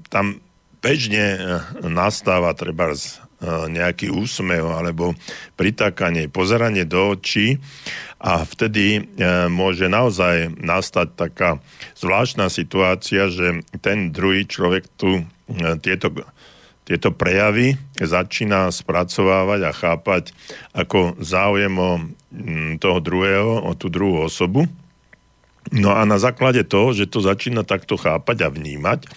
tam 0.09 0.41
bežne 0.83 1.39
nastáva 1.87 2.57
treba 2.59 2.91
nejaký 3.43 4.15
úsmev 4.15 4.71
alebo 4.71 5.19
pritakanie, 5.59 6.31
pozeranie 6.31 6.87
do 6.87 7.19
očí 7.19 7.59
a 8.23 8.47
vtedy 8.47 9.03
e, 9.03 9.51
môže 9.51 9.91
naozaj 9.91 10.55
nastať 10.63 11.19
taká 11.19 11.59
zvláštna 11.99 12.47
situácia, 12.55 13.27
že 13.27 13.67
ten 13.83 14.15
druhý 14.15 14.47
človek 14.47 14.87
tu 14.95 15.19
e, 15.19 15.23
tieto, 15.83 16.15
tieto 16.87 17.11
prejavy 17.11 17.75
začína 17.99 18.71
spracovávať 18.71 19.61
a 19.67 19.73
chápať 19.75 20.25
ako 20.71 21.19
záujem 21.19 21.75
o 21.75 21.91
toho 22.79 22.99
druhého, 23.03 23.67
o 23.67 23.75
tú 23.75 23.91
druhú 23.91 24.31
osobu. 24.31 24.71
No 25.75 25.95
a 25.95 26.07
na 26.07 26.19
základe 26.19 26.63
toho, 26.67 26.95
že 26.95 27.11
to 27.11 27.23
začína 27.23 27.63
takto 27.67 27.99
chápať 27.99 28.47
a 28.47 28.49
vnímať, 28.55 29.11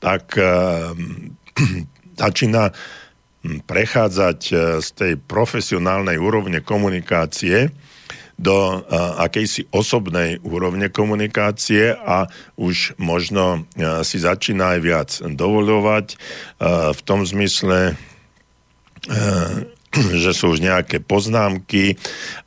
tak 0.00 0.32
e, 0.40 0.48
začína 2.24 2.72
prechádzať 3.44 4.40
z 4.82 4.88
tej 4.96 5.12
profesionálnej 5.20 6.18
úrovne 6.18 6.62
komunikácie 6.62 7.70
do 8.36 8.84
akejsi 9.16 9.72
osobnej 9.72 10.36
úrovne 10.44 10.92
komunikácie 10.92 11.96
a 11.96 12.28
už 12.60 12.92
možno 13.00 13.64
si 14.04 14.20
začína 14.20 14.76
aj 14.76 14.80
viac 14.84 15.10
dovolovať 15.24 16.20
v 16.92 17.00
tom 17.08 17.24
zmysle, 17.24 17.96
že 20.24 20.30
sú 20.36 20.52
už 20.52 20.60
nejaké 20.60 21.00
poznámky 21.00 21.96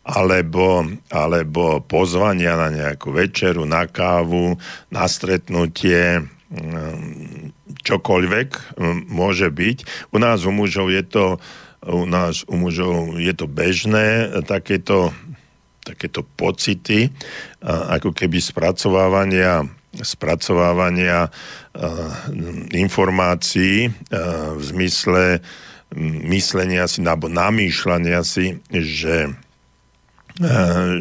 alebo, 0.06 0.86
alebo 1.10 1.82
pozvania 1.82 2.54
na 2.54 2.70
nejakú 2.70 3.10
večeru, 3.10 3.66
na 3.66 3.90
kávu, 3.90 4.62
na 4.94 5.10
stretnutie, 5.10 6.22
čokoľvek 7.86 8.50
môže 9.10 9.48
byť. 9.54 9.78
U 10.10 10.18
nás 10.18 10.42
u 10.46 10.52
mužov 10.52 10.90
je 10.90 11.04
to 11.06 11.26
u 11.80 12.04
nás 12.04 12.44
u 12.44 12.60
mužov 12.60 13.16
je 13.22 13.32
to 13.32 13.48
bežné, 13.48 14.28
takéto 14.44 15.16
takéto 15.80 16.22
pocity, 16.22 17.10
ako 17.64 18.12
keby 18.12 18.38
spracovávania 18.44 19.64
spracovávania 19.90 21.34
informácií 22.76 23.90
v 24.54 24.62
zmysle 24.62 25.42
myslenia 26.30 26.86
si 26.86 27.02
alebo 27.02 27.26
namýšľania 27.26 28.22
si, 28.22 28.62
že 28.70 29.34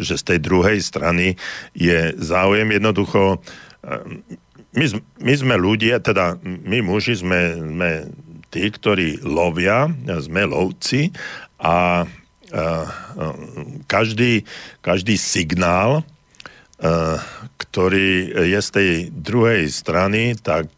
že 0.03 0.15
z 0.19 0.25
tej 0.35 0.39
druhej 0.43 0.83
strany 0.83 1.39
je 1.71 2.11
záujem 2.19 2.75
jednoducho 2.75 3.39
my, 4.79 4.87
my 5.18 5.35
sme 5.35 5.55
ľudia, 5.59 5.99
teda 5.99 6.39
my 6.43 6.79
muži 6.87 7.18
sme, 7.18 7.59
sme 7.59 7.91
tí, 8.49 8.70
ktorí 8.70 9.26
lovia, 9.26 9.91
sme 10.22 10.47
lovci 10.47 11.11
a 11.59 12.07
každý, 13.85 14.47
každý 14.81 15.20
signál, 15.20 16.01
ktorý 17.59 18.33
je 18.49 18.61
z 18.62 18.70
tej 18.70 18.91
druhej 19.11 19.68
strany, 19.68 20.39
tak 20.39 20.70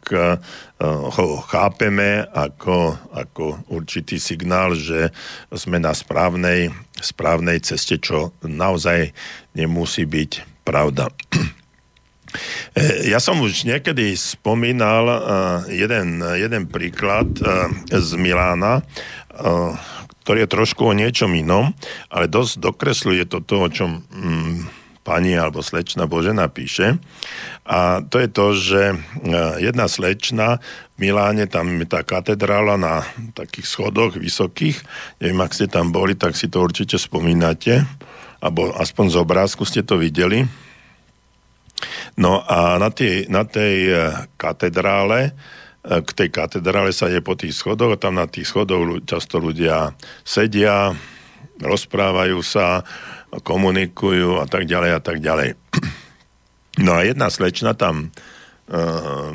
ho 0.89 1.27
chápeme 1.45 2.25
ako, 2.33 2.97
ako 3.13 3.69
určitý 3.69 4.17
signál, 4.17 4.73
že 4.75 5.13
sme 5.53 5.77
na 5.79 5.93
správnej, 5.93 6.73
správnej 6.99 7.61
ceste, 7.61 8.01
čo 8.01 8.33
naozaj 8.43 9.13
nemusí 9.53 10.03
byť 10.09 10.65
pravda. 10.65 11.13
Ja 13.05 13.19
som 13.19 13.43
už 13.43 13.67
niekedy 13.67 14.15
spomínal 14.15 15.03
jeden, 15.67 16.23
jeden 16.23 16.63
príklad 16.71 17.27
z 17.91 18.09
Milána, 18.15 18.87
ktorý 20.21 20.45
je 20.45 20.53
trošku 20.53 20.81
o 20.85 20.93
niečom 20.93 21.33
inom, 21.33 21.73
ale 22.07 22.29
dosť 22.29 22.61
dokresluje 22.61 23.23
to, 23.27 23.41
o 23.41 23.67
čom 23.67 24.05
mm, 24.05 24.81
pani 25.01 25.33
alebo 25.33 25.65
slečna 25.65 26.05
Božena 26.05 26.45
píše. 26.45 27.01
A 27.65 28.05
to 28.05 28.21
je 28.21 28.29
to, 28.29 28.45
že 28.53 28.81
e, 28.93 28.95
jedna 29.61 29.89
slečna 29.89 30.61
v 30.97 31.09
Miláne, 31.09 31.49
tam 31.49 31.73
je 31.81 31.87
tá 31.89 32.05
katedrála 32.05 32.77
na 32.77 33.01
takých 33.33 33.65
schodoch 33.65 34.13
vysokých, 34.13 34.77
neviem, 35.17 35.41
ak 35.41 35.57
ste 35.57 35.65
tam 35.65 35.89
boli, 35.89 36.13
tak 36.13 36.37
si 36.37 36.45
to 36.45 36.61
určite 36.61 37.01
spomínate, 37.01 37.81
alebo 38.41 38.73
aspoň 38.77 39.05
z 39.09 39.15
obrázku 39.17 39.65
ste 39.65 39.81
to 39.81 39.97
videli. 39.97 40.45
No 42.17 42.43
a 42.43 42.77
na 42.77 42.89
tej, 42.89 43.29
na 43.31 43.43
tej 43.45 43.75
e, 43.89 43.95
katedrále 44.35 45.35
k 45.81 46.09
tej 46.13 46.29
katedrále 46.29 46.93
sa 46.93 47.09
je 47.09 47.25
po 47.25 47.33
tých 47.33 47.57
schodoch 47.57 47.97
tam 47.97 48.21
na 48.21 48.29
tých 48.29 48.45
schodoch 48.45 49.01
často 49.01 49.41
ľudia 49.41 49.97
sedia, 50.21 50.93
rozprávajú 51.57 52.37
sa, 52.45 52.85
komunikujú 53.41 54.37
a 54.37 54.45
tak 54.45 54.69
ďalej 54.69 54.91
a 54.93 55.01
tak 55.01 55.17
ďalej. 55.21 55.57
No 56.79 56.95
a 56.95 57.03
jedna 57.03 57.27
slečna 57.27 57.75
tam 57.75 58.07
e, 58.07 58.07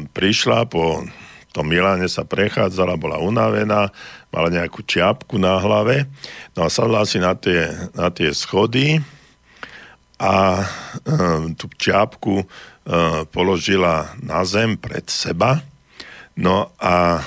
prišla 0.09 0.65
po 0.73 1.05
tom 1.53 1.69
Miláne 1.69 2.09
sa 2.09 2.25
prechádzala, 2.25 2.97
bola 2.97 3.21
unavená, 3.21 3.93
mala 4.33 4.49
nejakú 4.49 4.81
čiapku 4.81 5.37
na 5.37 5.61
hlave, 5.61 6.09
no 6.57 6.65
a 6.65 6.73
sadla 6.73 7.05
si 7.05 7.21
na 7.21 7.37
tie, 7.37 7.93
na 7.93 8.09
tie 8.09 8.33
schody 8.33 9.05
a 10.17 10.61
e, 10.61 10.67
tú 11.55 11.69
čiapku 11.77 12.41
e, 12.41 12.47
položila 13.29 14.17
na 14.25 14.45
zem 14.49 14.81
pred 14.81 15.05
seba 15.13 15.61
No 16.37 16.69
a 16.77 17.25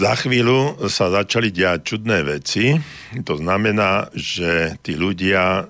za 0.00 0.16
chvíľu 0.16 0.88
sa 0.88 1.12
začali 1.12 1.52
diať 1.52 1.94
čudné 1.94 2.24
veci. 2.24 2.72
To 3.20 3.36
znamená, 3.36 4.08
že 4.16 4.74
tí 4.80 4.96
ľudia, 4.96 5.44
e, 5.44 5.62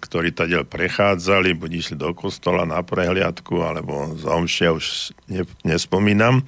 ktorí 0.00 0.32
tady 0.32 0.64
prechádzali, 0.64 1.52
buď 1.54 1.70
išli 1.70 1.96
do 2.00 2.10
kostola 2.16 2.64
na 2.64 2.80
prehliadku, 2.80 3.60
alebo 3.60 4.16
z 4.16 4.24
omšia, 4.24 4.72
už 4.72 5.14
ne, 5.28 5.44
nespomínam, 5.62 6.42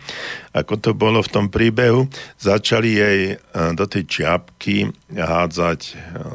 ako 0.57 0.75
to 0.81 0.91
bolo 0.97 1.21
v 1.21 1.31
tom 1.31 1.47
príbehu, 1.53 2.09
začali 2.41 2.91
jej 2.99 3.21
do 3.53 3.85
tej 3.85 4.09
čiapky 4.09 4.89
hádzať 5.13 5.81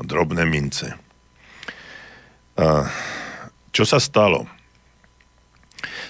drobné 0.06 0.46
mince. 0.46 1.01
Čo 3.72 3.84
sa 3.88 4.00
stalo? 4.00 4.46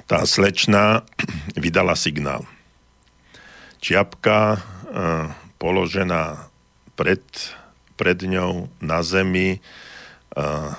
Tá 0.10 0.26
slečna 0.26 1.06
vydala 1.64 1.94
signál. 1.96 2.46
Čiapka 3.82 4.62
položená 5.58 6.52
pred, 6.94 7.24
pred 7.98 8.20
ňou 8.26 8.70
na 8.78 9.02
zemi 9.02 9.58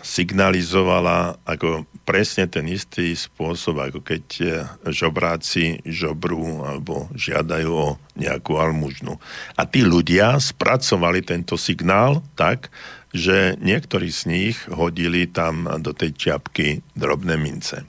signalizovala 0.01 1.37
ako 1.45 1.85
presne 2.09 2.49
ten 2.49 2.65
istý 2.73 3.13
spôsob, 3.13 3.85
ako 3.85 4.01
keď 4.01 4.25
e, 4.41 4.47
žobráci 4.89 5.85
žobrú 5.85 6.65
alebo 6.65 7.13
žiadajú 7.13 7.69
o 7.69 7.89
nejakú 8.17 8.57
almužnu. 8.57 9.21
A 9.53 9.63
tí 9.69 9.85
ľudia 9.85 10.41
spracovali 10.41 11.21
tento 11.21 11.61
signál 11.61 12.25
tak, 12.33 12.73
že 13.13 13.61
niektorí 13.61 14.09
z 14.09 14.21
nich 14.29 14.57
hodili 14.73 15.29
tam 15.29 15.69
do 15.81 15.93
tej 15.93 16.17
čiapky 16.17 16.81
drobné 16.97 17.37
mince. 17.37 17.85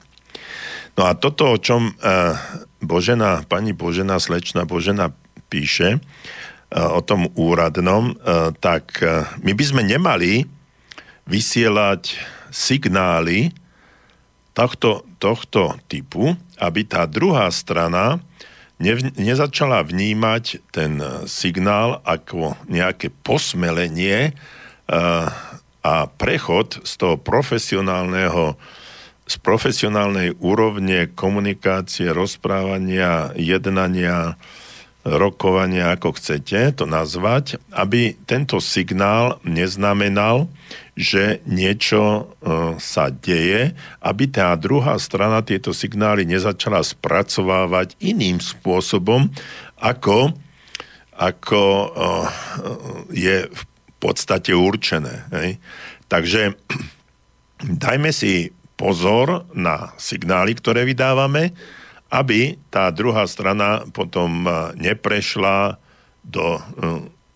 No 0.94 1.08
a 1.08 1.16
toto, 1.16 1.56
o 1.56 1.58
čom 1.58 1.90
e, 1.90 1.92
Božena, 2.84 3.42
pani 3.48 3.72
Božena, 3.74 4.20
slečna 4.20 4.68
Božena 4.68 5.10
píše, 5.50 5.98
o 6.74 7.00
tom 7.06 7.30
úradnom, 7.38 8.18
tak 8.58 8.98
my 9.38 9.52
by 9.54 9.64
sme 9.64 9.82
nemali 9.86 10.42
vysielať 11.30 12.18
signály 12.50 13.54
tohto, 14.58 15.06
tohto 15.22 15.78
typu, 15.86 16.34
aby 16.58 16.82
tá 16.82 17.06
druhá 17.06 17.46
strana 17.54 18.18
ne, 18.82 18.94
nezačala 19.14 19.86
vnímať 19.86 20.66
ten 20.74 20.98
signál 21.30 22.02
ako 22.02 22.58
nejaké 22.66 23.10
posmelenie 23.22 24.34
a 25.84 25.94
prechod 26.16 26.80
z 26.84 26.92
toho 26.96 27.16
profesionálneho 27.20 28.56
z 29.24 29.40
profesionálnej 29.40 30.36
úrovne 30.36 31.08
komunikácie, 31.08 32.12
rozprávania, 32.12 33.32
jednania, 33.40 34.36
rokovania, 35.04 35.96
ako 35.96 36.16
chcete 36.16 36.80
to 36.80 36.84
nazvať, 36.88 37.60
aby 37.72 38.16
tento 38.24 38.56
signál 38.60 39.40
neznamenal, 39.44 40.48
že 40.96 41.44
niečo 41.44 42.00
e, 42.00 42.22
sa 42.80 43.12
deje, 43.12 43.76
aby 44.00 44.24
tá 44.32 44.56
druhá 44.56 44.96
strana 44.96 45.44
tieto 45.44 45.76
signály 45.76 46.24
nezačala 46.24 46.80
spracovávať 46.80 48.00
iným 48.00 48.40
spôsobom, 48.40 49.28
ako, 49.76 50.32
ako 51.12 51.62
e, 51.64 51.86
je 53.12 53.36
v 53.48 53.62
podstate 54.04 54.52
určené. 54.52 55.24
Hej. 55.32 55.56
Takže 56.12 56.52
dajme 57.84 58.12
si 58.12 58.52
pozor 58.76 59.48
na 59.56 59.96
signály, 59.96 60.52
ktoré 60.58 60.84
vydávame, 60.84 61.56
aby 62.12 62.60
tá 62.68 62.92
druhá 62.92 63.24
strana 63.24 63.88
potom 63.90 64.44
eh, 64.44 64.52
neprešla 64.76 65.80
do 66.20 66.58
eh, 66.58 66.62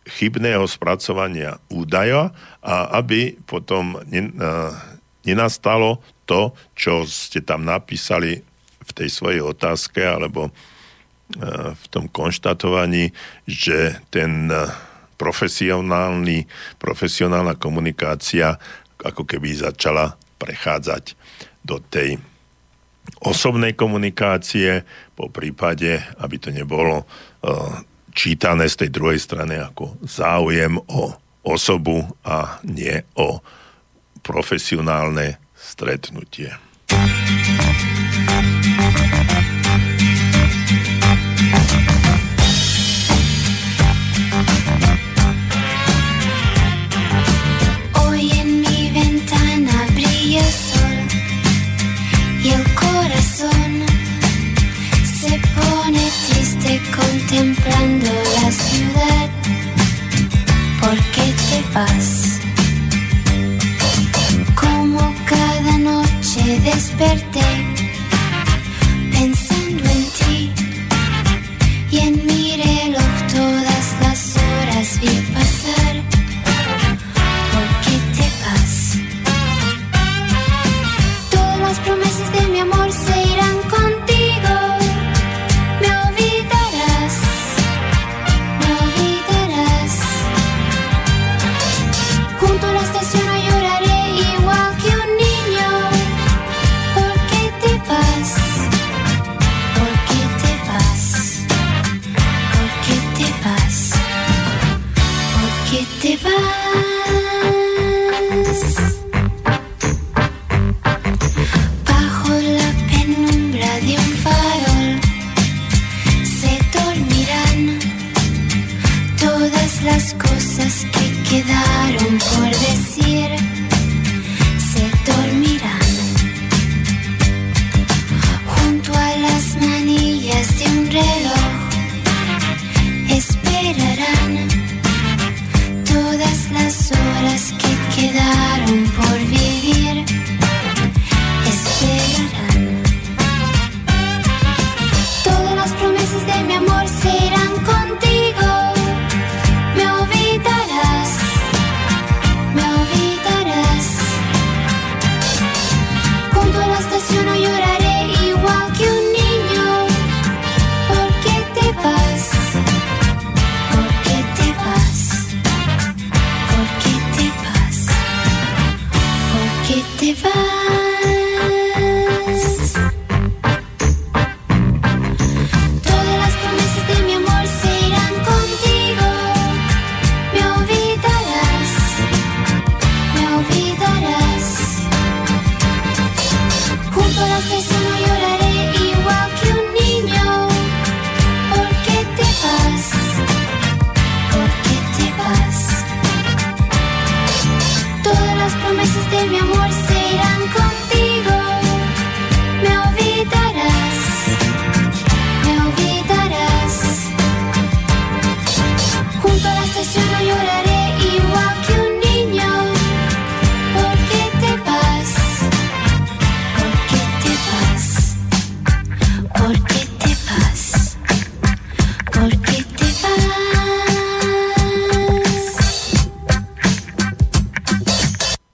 chybného 0.08 0.64
spracovania 0.68 1.60
údaja 1.68 2.32
a 2.60 3.00
aby 3.00 3.40
potom 3.48 3.96
eh, 3.96 4.28
nenastalo 5.24 6.04
to, 6.28 6.52
čo 6.76 7.08
ste 7.08 7.40
tam 7.40 7.64
napísali 7.64 8.44
v 8.84 8.90
tej 8.92 9.08
svojej 9.08 9.40
otázke 9.44 10.00
alebo 10.00 10.52
v 11.68 11.84
tom 11.92 12.08
konštatovaní, 12.08 13.12
že 13.44 14.00
ten 14.08 14.48
profesionálny, 15.18 16.46
profesionálna 16.78 17.58
komunikácia 17.58 18.54
ako 19.02 19.26
keby 19.26 19.58
začala 19.58 20.14
prechádzať 20.38 21.18
do 21.66 21.82
tej 21.82 22.18
osobnej 23.26 23.74
komunikácie, 23.74 24.86
po 25.18 25.26
prípade, 25.32 25.98
aby 26.22 26.36
to 26.38 26.54
nebolo 26.54 27.02
uh, 27.02 27.82
čítané 28.14 28.70
z 28.70 28.86
tej 28.86 28.90
druhej 28.94 29.18
strany 29.18 29.58
ako 29.58 29.98
záujem 30.06 30.78
o 30.78 31.14
osobu 31.42 32.06
a 32.22 32.60
nie 32.62 33.02
o 33.18 33.42
profesionálne 34.22 35.40
stretnutie. 35.56 36.54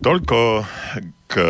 Toľko 0.04 0.68
k 1.32 1.40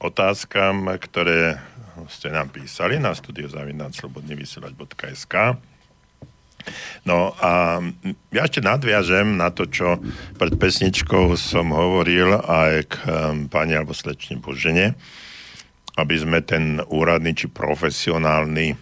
otázkam, 0.00 0.88
ktoré 0.88 1.60
ste 2.08 2.32
nám 2.32 2.48
písali 2.48 2.96
na 2.96 3.12
studiozavinaclobodnyvysielať.sk 3.12 5.34
No 7.04 7.36
a 7.36 7.84
ja 8.32 8.48
ešte 8.48 8.64
nadviažem 8.64 9.36
na 9.36 9.52
to, 9.52 9.68
čo 9.68 10.00
pred 10.40 10.56
pesničkou 10.56 11.36
som 11.36 11.76
hovoril 11.76 12.40
aj 12.40 12.88
k 12.88 13.04
um, 13.04 13.52
pani 13.52 13.76
alebo 13.76 13.92
slečne 13.92 14.40
Božene, 14.40 14.96
aby 16.00 16.16
sme 16.16 16.40
ten 16.40 16.80
úradný 16.88 17.36
či 17.36 17.52
profesionálny 17.52 18.80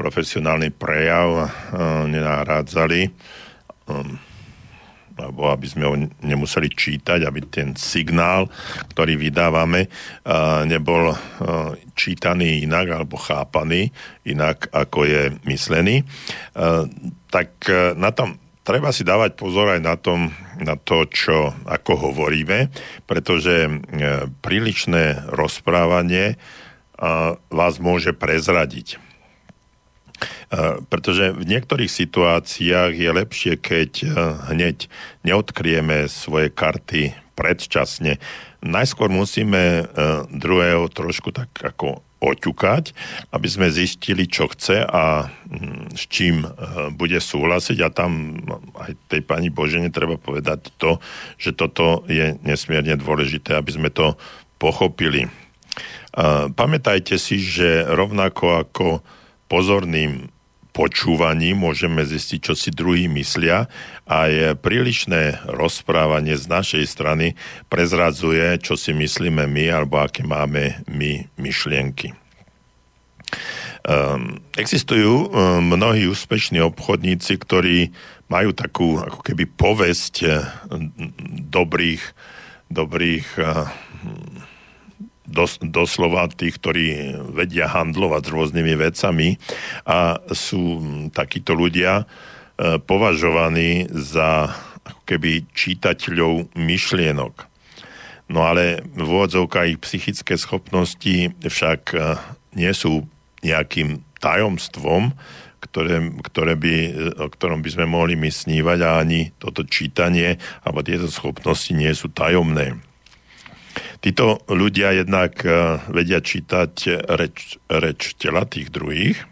profesionálny 0.00 0.72
prejav 0.72 1.28
uh, 1.36 1.52
nenahrádzali 2.08 3.12
um, 3.92 4.29
alebo 5.20 5.52
aby 5.52 5.66
sme 5.68 5.84
ho 5.84 5.94
nemuseli 6.24 6.72
čítať, 6.72 7.28
aby 7.28 7.40
ten 7.46 7.76
signál, 7.76 8.48
ktorý 8.96 9.20
vydávame, 9.20 9.92
nebol 10.64 11.12
čítaný 11.92 12.64
inak 12.64 12.88
alebo 12.88 13.20
chápaný 13.20 13.92
inak, 14.24 14.72
ako 14.72 15.04
je 15.04 15.22
myslený. 15.44 16.08
Tak 17.28 17.50
na 17.96 18.10
tom 18.10 18.40
treba 18.64 18.94
si 18.94 19.02
dávať 19.02 19.36
pozor 19.36 19.72
aj 19.72 19.80
na, 19.82 19.96
tom, 19.98 20.30
na 20.60 20.78
to, 20.78 21.08
čo, 21.10 21.52
ako 21.66 22.12
hovoríme, 22.12 22.70
pretože 23.08 23.66
e, 23.66 23.70
prílišné 24.44 25.32
rozprávanie 25.32 26.38
vás 27.48 27.80
môže 27.80 28.12
prezradiť 28.12 29.09
pretože 30.88 31.32
v 31.32 31.44
niektorých 31.46 31.90
situáciách 31.90 32.92
je 32.92 33.10
lepšie, 33.10 33.52
keď 33.56 33.90
eh, 34.04 34.08
hneď 34.52 34.90
neodkrieme 35.24 36.10
svoje 36.10 36.52
karty 36.52 37.14
predčasne. 37.38 38.20
Najskôr 38.60 39.08
musíme 39.08 39.62
eh, 39.62 39.84
druhého 40.28 40.90
trošku 40.92 41.32
tak 41.32 41.48
ako 41.56 42.04
oťukať, 42.20 42.92
aby 43.32 43.48
sme 43.48 43.72
zistili, 43.72 44.28
čo 44.28 44.44
chce 44.52 44.84
a 44.84 45.32
mm, 45.48 45.96
s 45.96 46.04
čím 46.04 46.44
bude 46.92 47.16
súhlasiť. 47.16 47.80
A 47.80 47.88
tam 47.88 48.36
aj 48.76 48.92
tej 49.08 49.24
pani 49.24 49.48
Božene 49.48 49.88
treba 49.88 50.20
povedať 50.20 50.68
to, 50.76 51.00
že 51.40 51.56
toto 51.56 52.04
je 52.12 52.36
nesmierne 52.44 52.92
dôležité, 53.00 53.56
aby 53.56 53.72
sme 53.72 53.88
to 53.88 54.20
pochopili. 54.60 55.32
Pamätajte 56.52 57.16
si, 57.16 57.40
že 57.40 57.88
rovnako 57.88 58.68
ako 58.68 58.86
pozorným 59.50 60.30
počúvaní 60.70 61.52
môžeme 61.52 62.06
zistiť, 62.06 62.38
čo 62.40 62.54
si 62.54 62.70
druhý 62.70 63.10
myslia 63.10 63.66
a 64.06 64.30
je 64.30 64.54
prílišné 64.54 65.50
rozprávanie 65.50 66.38
z 66.38 66.46
našej 66.46 66.84
strany 66.86 67.34
prezradzuje, 67.66 68.56
čo 68.62 68.78
si 68.78 68.94
myslíme 68.94 69.50
my 69.50 69.64
alebo 69.66 69.98
aké 69.98 70.22
máme 70.22 70.80
my 70.86 71.26
myšlienky. 71.34 72.14
Um, 73.80 74.38
existujú 74.54 75.26
um, 75.26 75.74
mnohí 75.74 76.06
úspešní 76.06 76.60
obchodníci, 76.62 77.34
ktorí 77.40 77.90
majú 78.30 78.54
takú 78.54 79.00
ako 79.00 79.24
keby 79.24 79.48
povesť 79.48 80.14
uh, 80.28 80.46
dobrých, 81.50 82.02
dobrých 82.70 83.26
uh, 83.40 83.66
dos, 85.30 85.62
doslova 85.62 86.26
tých, 86.28 86.58
ktorí 86.58 87.14
vedia 87.30 87.70
handlovať 87.70 88.22
s 88.26 88.34
rôznymi 88.34 88.74
vecami 88.74 89.28
a 89.86 90.18
sú 90.34 90.82
takíto 91.14 91.54
ľudia 91.54 92.02
e, 92.02 92.04
považovaní 92.82 93.86
za 93.94 94.50
ako 94.82 95.00
keby 95.06 95.46
čítateľov 95.54 96.50
myšlienok. 96.58 97.46
No 98.30 98.46
ale 98.46 98.82
v 98.94 99.10
ich 99.70 99.78
psychické 99.82 100.34
schopnosti 100.34 101.34
však 101.42 101.80
e, 101.94 101.98
nie 102.58 102.70
sú 102.74 103.06
nejakým 103.46 104.02
tajomstvom, 104.20 105.14
ktoré, 105.60 106.10
ktoré 106.24 106.54
by, 106.56 106.74
o 107.20 107.28
ktorom 107.28 107.60
by 107.60 107.70
sme 107.70 107.86
mohli 107.88 108.16
my 108.16 108.32
snívať 108.32 108.78
a 108.80 108.90
ani 109.00 109.30
toto 109.36 109.64
čítanie 109.64 110.40
alebo 110.64 110.84
tieto 110.84 111.08
schopnosti 111.08 111.72
nie 111.76 111.92
sú 111.92 112.08
tajomné. 112.10 112.80
Títo 114.00 114.40
ľudia 114.48 114.96
jednak 114.96 115.44
eh, 115.44 115.76
vedia 115.92 116.24
čítať 116.24 117.04
reč, 117.04 117.60
reč 117.68 118.16
tela 118.16 118.48
tých 118.48 118.72
druhých 118.72 119.28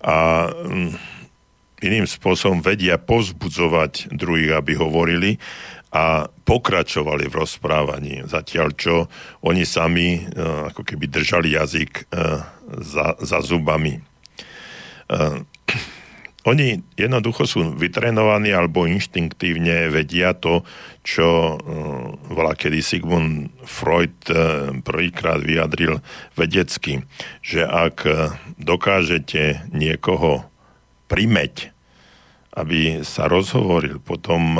a 0.00 0.48
mm, 0.48 0.92
iným 1.84 2.08
spôsobom 2.08 2.64
vedia 2.64 2.96
pozbudzovať 2.96 4.12
druhých, 4.12 4.56
aby 4.56 4.72
hovorili 4.76 5.30
a 5.92 6.28
pokračovali 6.28 7.30
v 7.30 7.38
rozprávaní. 7.40 8.14
Zatiaľ, 8.28 8.68
čo 8.76 9.08
oni 9.44 9.64
sami 9.68 10.20
eh, 10.20 10.24
ako 10.72 10.82
keby 10.84 11.08
držali 11.08 11.56
jazyk 11.56 11.92
eh, 12.12 12.40
za, 12.80 13.16
za 13.20 13.38
zubami. 13.44 14.00
Oni 16.46 16.78
jednoducho 16.94 17.42
sú 17.42 17.74
vytrenovaní 17.74 18.54
alebo 18.54 18.86
inštinktívne 18.86 19.90
vedia 19.90 20.30
to, 20.30 20.62
čo 21.02 21.58
uh, 21.58 21.58
volá 22.30 22.54
kedy 22.54 22.78
Sigmund 22.86 23.50
Freud 23.66 24.14
uh, 24.30 24.70
prvýkrát 24.86 25.42
vyjadril 25.42 25.98
vedecky, 26.38 27.02
že 27.42 27.66
ak 27.66 27.96
uh, 28.06 28.30
dokážete 28.62 29.66
niekoho 29.74 30.46
primeť, 31.10 31.74
aby 32.54 33.02
sa 33.02 33.26
rozhovoril, 33.26 33.98
potom 33.98 34.56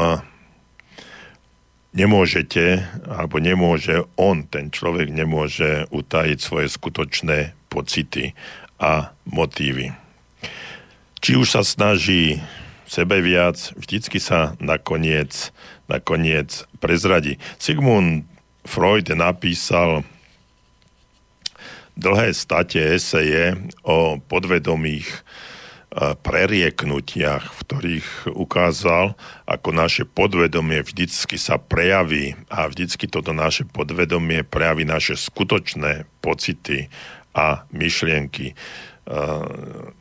nemôžete, 1.97 2.85
alebo 3.09 3.41
nemôže 3.41 4.05
on, 4.21 4.45
ten 4.45 4.69
človek 4.69 5.09
nemôže 5.09 5.89
utajiť 5.89 6.39
svoje 6.39 6.69
skutočné 6.69 7.57
pocity 7.73 8.37
a 8.77 9.17
motívy 9.25 10.06
či 11.21 11.37
už 11.37 11.49
sa 11.59 11.63
snaží 11.67 12.41
sebe 12.87 13.19
viac, 13.19 13.59
vždycky 13.75 14.23
sa 14.23 14.55
nakoniec, 14.63 15.51
nakoniec 15.91 16.65
prezradí. 16.79 17.37
Sigmund 17.59 18.25
Freud 18.67 19.07
napísal 19.15 20.07
dlhé 21.97 22.31
state 22.37 23.01
eseje 23.01 23.57
o 23.83 24.21
podvedomých 24.21 25.09
e, 25.09 25.19
prerieknutiach, 26.15 27.57
v 27.57 27.59
ktorých 27.65 28.09
ukázal, 28.37 29.17
ako 29.49 29.69
naše 29.73 30.05
podvedomie 30.05 30.85
vždycky 30.85 31.41
sa 31.41 31.57
prejaví 31.57 32.37
a 32.53 32.69
vždycky 32.69 33.09
toto 33.09 33.33
naše 33.33 33.65
podvedomie 33.65 34.45
prejaví 34.45 34.85
naše 34.85 35.17
skutočné 35.17 36.05
pocity 36.21 36.93
a 37.33 37.65
myšlienky. 37.73 38.53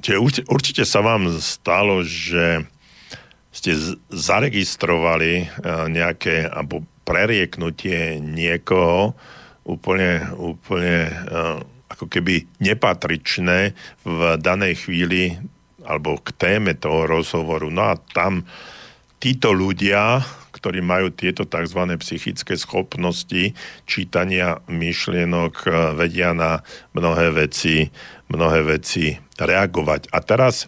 Čiže 0.02 0.18
určite 0.50 0.84
sa 0.84 1.06
vám 1.06 1.30
stalo, 1.38 2.02
že 2.02 2.66
ste 3.54 3.72
zaregistrovali 4.10 5.48
nejaké 5.94 6.50
alebo 6.50 6.82
prerieknutie 7.06 8.18
niekoho 8.18 9.14
úplne, 9.62 10.26
úplne 10.36 11.14
ako 11.86 12.10
keby 12.10 12.50
nepatričné 12.60 13.78
v 14.02 14.20
danej 14.42 14.90
chvíli 14.90 15.38
alebo 15.86 16.18
k 16.18 16.34
téme 16.34 16.74
toho 16.74 17.06
rozhovoru. 17.06 17.70
No 17.70 17.94
a 17.94 18.02
tam 18.12 18.42
títo 19.22 19.54
ľudia, 19.54 20.18
ktorí 20.66 20.82
majú 20.82 21.14
tieto 21.14 21.46
tzv. 21.46 21.86
psychické 22.02 22.58
schopnosti 22.58 23.54
čítania 23.86 24.58
myšlienok, 24.66 25.70
vedia 25.94 26.34
na 26.34 26.66
mnohé 26.98 27.30
veci 27.46 27.94
mnohé 28.30 28.66
veci 28.66 29.14
reagovať. 29.38 30.10
A 30.10 30.18
teraz 30.26 30.66
e, 30.66 30.68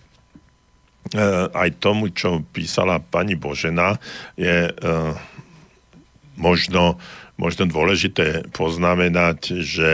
aj 1.50 1.82
tomu, 1.82 2.14
čo 2.14 2.46
písala 2.54 3.02
pani 3.02 3.34
Božena, 3.34 3.98
je 4.38 4.70
e, 4.70 4.72
možno, 6.38 7.02
možno 7.40 7.66
dôležité 7.66 8.46
poznamenať, 8.54 9.66
že 9.66 9.90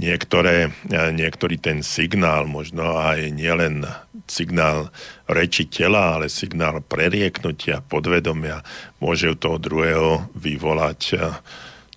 niektoré, 0.00 0.72
niektorý 0.88 1.60
ten 1.60 1.84
signál, 1.84 2.48
možno 2.48 2.96
aj 2.96 3.32
nielen 3.36 3.84
signál 4.30 4.94
reči 5.26 5.66
tela, 5.66 6.14
ale 6.16 6.30
signál 6.30 6.78
prerieknutia, 6.80 7.82
podvedomia, 7.82 8.62
môže 9.02 9.26
u 9.26 9.36
toho 9.36 9.58
druhého 9.58 10.30
vyvolať 10.38 11.18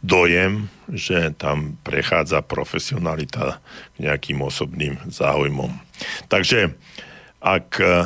dojem, 0.03 0.67
že 0.91 1.31
tam 1.39 1.79
prechádza 1.85 2.43
profesionalita 2.43 3.63
k 3.95 3.97
nejakým 4.03 4.43
osobným 4.43 4.99
záujmom. 5.07 5.71
Takže 6.27 6.75
ak 7.39 7.79
e, 7.79 8.03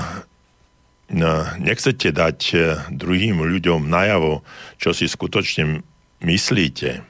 nechcete 1.57 2.13
dať 2.13 2.39
e, 2.53 2.57
druhým 2.93 3.41
ľuďom 3.41 3.89
najavo, 3.89 4.45
čo 4.77 4.93
si 4.93 5.09
skutočne 5.09 5.81
myslíte, 6.21 7.01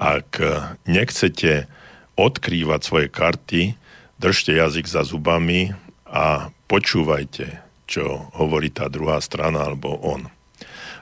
ak 0.00 0.40
nechcete 0.88 1.68
odkrývať 2.16 2.80
svoje 2.80 3.08
karty, 3.12 3.76
držte 4.16 4.56
jazyk 4.56 4.88
za 4.88 5.04
zubami 5.04 5.76
a 6.10 6.50
počúvajte, 6.66 7.62
čo 7.86 8.30
hovorí 8.34 8.74
tá 8.74 8.90
druhá 8.90 9.22
strana 9.22 9.66
alebo 9.66 9.94
on. 10.02 10.26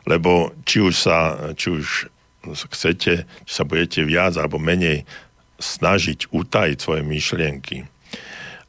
Lebo 0.05 0.53
či 0.69 0.85
už 0.85 0.95
sa, 0.97 1.19
či 1.57 1.69
už 1.73 1.87
chcete, 2.73 3.25
či 3.25 3.53
sa 3.53 3.65
budete 3.65 4.05
viac 4.05 4.37
alebo 4.37 4.61
menej 4.61 5.05
snažiť 5.59 6.31
utajiť 6.31 6.79
svoje 6.79 7.03
myšlienky, 7.03 7.85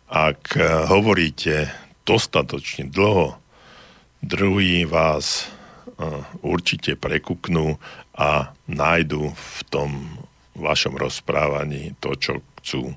ak 0.10 0.58
eh, 0.58 0.66
hovoríte 0.90 1.70
dostatočne 2.04 2.90
dlho, 2.90 3.38
druhý 4.26 4.90
vás 4.90 5.46
eh, 5.46 6.26
určite 6.42 6.98
prekuknú 6.98 7.78
a 8.18 8.52
nájdu 8.68 9.32
v 9.32 9.60
tom 9.70 9.92
vašom 10.60 10.98
rozprávaní 11.00 11.96
to, 12.04 12.20
čo 12.20 12.44
chcú 12.60 12.92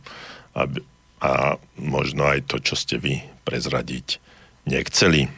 aby, 0.52 0.84
a 1.22 1.54
možno 1.78 2.26
aj 2.26 2.50
to, 2.50 2.58
čo 2.58 2.74
ste 2.74 2.98
vy 2.98 3.22
prezradiť 3.46 4.18
nechceli. 4.66 5.30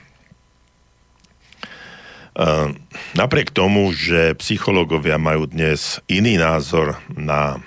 Ehm, 2.35 2.81
napriek 3.13 3.53
tomu, 3.53 3.93
že 3.93 4.35
psychológovia 4.41 5.21
majú 5.21 5.47
dnes 5.47 6.01
iný 6.09 6.41
názor 6.41 6.99
na 7.13 7.61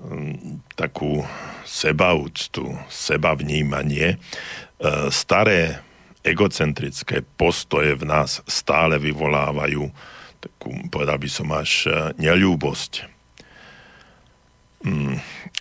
ehm, 0.00 0.64
takú 0.74 1.22
sebaúctu, 1.68 2.72
sebavnímanie, 2.88 4.16
ehm, 4.16 5.12
staré 5.12 5.84
egocentrické 6.24 7.20
postoje 7.36 7.92
v 8.00 8.08
nás 8.08 8.40
stále 8.48 8.96
vyvolávajú 8.96 9.92
takú, 10.40 10.72
povedal 10.88 11.20
by 11.20 11.28
som 11.28 11.48
až 11.52 11.88
neľúbosť. 12.16 13.12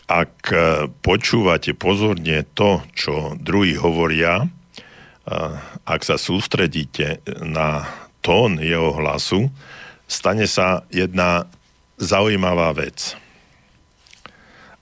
Ak 0.03 0.51
počúvate 0.99 1.71
pozorne 1.73 2.43
to, 2.53 2.83
čo 2.91 3.39
druhí 3.39 3.79
hovoria, 3.79 4.51
ak 5.87 6.01
sa 6.03 6.19
sústredíte 6.19 7.23
na 7.39 7.87
tón 8.19 8.59
jeho 8.59 8.91
hlasu, 8.99 9.47
stane 10.07 10.43
sa 10.45 10.83
jedna 10.91 11.47
zaujímavá 11.95 12.75
vec. 12.75 13.15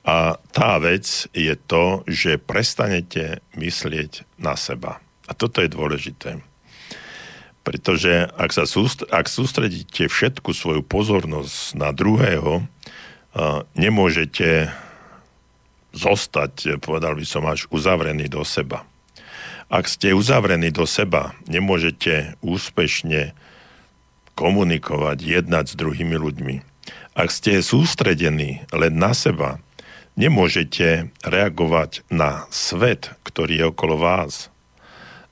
A 0.01 0.41
tá 0.49 0.81
vec 0.81 1.29
je 1.37 1.53
to, 1.53 2.01
že 2.09 2.41
prestanete 2.41 3.45
myslieť 3.53 4.25
na 4.41 4.57
seba. 4.57 4.97
A 5.29 5.37
toto 5.37 5.61
je 5.61 5.69
dôležité. 5.69 6.41
Pretože 7.61 8.25
ak, 8.33 8.49
sa 8.49 8.65
súst- 8.65 9.05
ak 9.05 9.29
sústredíte 9.29 10.09
všetku 10.09 10.57
svoju 10.57 10.81
pozornosť 10.81 11.77
na 11.77 11.93
druhého, 11.93 12.65
nemôžete 13.77 14.73
zostať, 15.91 16.79
povedal 16.79 17.15
by 17.15 17.25
som, 17.27 17.43
až 17.47 17.67
uzavrený 17.71 18.31
do 18.31 18.43
seba. 18.47 18.87
Ak 19.71 19.87
ste 19.87 20.11
uzavrení 20.11 20.67
do 20.67 20.83
seba, 20.83 21.31
nemôžete 21.47 22.35
úspešne 22.43 23.31
komunikovať, 24.35 25.17
jednať 25.23 25.65
s 25.71 25.79
druhými 25.79 26.19
ľuďmi. 26.19 26.55
Ak 27.15 27.31
ste 27.31 27.63
sústredení 27.63 28.67
len 28.75 28.93
na 28.99 29.15
seba, 29.15 29.63
nemôžete 30.19 31.11
reagovať 31.23 32.03
na 32.11 32.47
svet, 32.51 33.15
ktorý 33.23 33.63
je 33.63 33.65
okolo 33.71 33.95
vás. 33.95 34.51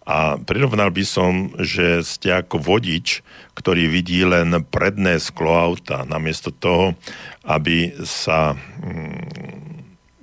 A 0.07 0.41
prirovnal 0.41 0.89
by 0.89 1.03
som, 1.05 1.53
že 1.59 2.01
ste 2.01 2.33
ako 2.33 2.63
vodič, 2.63 3.21
ktorý 3.59 3.91
vidí 3.91 4.23
len 4.25 4.55
predné 4.71 5.19
sklo 5.21 5.53
auta, 5.53 6.07
namiesto 6.07 6.49
toho, 6.49 6.95
aby 7.45 7.93
sa 8.07 8.55
mm, 8.55 9.68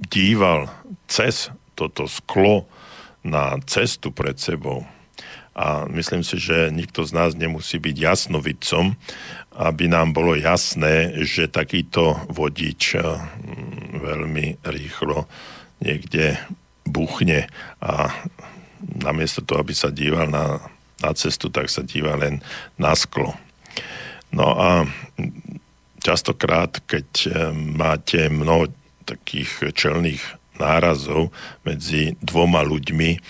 díval 0.00 0.68
cez 1.08 1.50
toto 1.76 2.08
sklo 2.08 2.68
na 3.24 3.58
cestu 3.66 4.12
pred 4.12 4.38
sebou. 4.38 4.86
A 5.56 5.88
myslím 5.88 6.20
si, 6.20 6.36
že 6.36 6.68
nikto 6.68 7.00
z 7.08 7.16
nás 7.16 7.32
nemusí 7.32 7.80
byť 7.80 7.96
jasnovidcom, 7.96 8.92
aby 9.56 9.84
nám 9.88 10.12
bolo 10.12 10.36
jasné, 10.36 11.16
že 11.24 11.48
takýto 11.48 12.20
vodič 12.28 13.00
eh, 13.00 13.04
veľmi 13.96 14.60
rýchlo 14.60 15.24
niekde 15.80 16.36
buchne 16.84 17.48
a 17.80 18.12
namiesto 18.84 19.40
toho, 19.42 19.64
aby 19.64 19.72
sa 19.72 19.88
díval 19.88 20.28
na, 20.28 20.60
na 21.00 21.10
cestu, 21.16 21.48
tak 21.48 21.72
sa 21.72 21.80
díva 21.80 22.20
len 22.20 22.44
na 22.76 22.92
sklo. 22.92 23.32
No 24.36 24.52
a 24.60 24.84
častokrát, 26.04 26.84
keď 26.84 27.08
eh, 27.26 27.32
máte 27.56 28.28
mnoho 28.28 28.68
takých 29.06 29.70
čelných 29.72 30.22
nárazov 30.58 31.30
medzi 31.62 32.16
dvoma 32.18 32.64
ľuďmi 32.66 33.10
eh, 33.14 33.20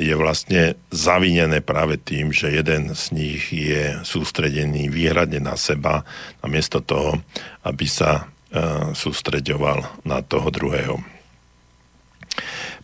je 0.00 0.14
vlastne 0.16 0.74
zavinené 0.90 1.62
práve 1.62 2.00
tým, 2.00 2.34
že 2.34 2.50
jeden 2.50 2.92
z 2.92 3.04
nich 3.14 3.52
je 3.52 4.02
sústredený 4.02 4.90
výhradne 4.90 5.38
na 5.38 5.54
seba, 5.54 6.02
namiesto 6.42 6.82
toho, 6.82 7.20
aby 7.62 7.86
sa 7.86 8.26
eh, 8.50 8.90
sústreďoval 8.92 10.02
na 10.02 10.24
toho 10.24 10.48
druhého. 10.50 10.96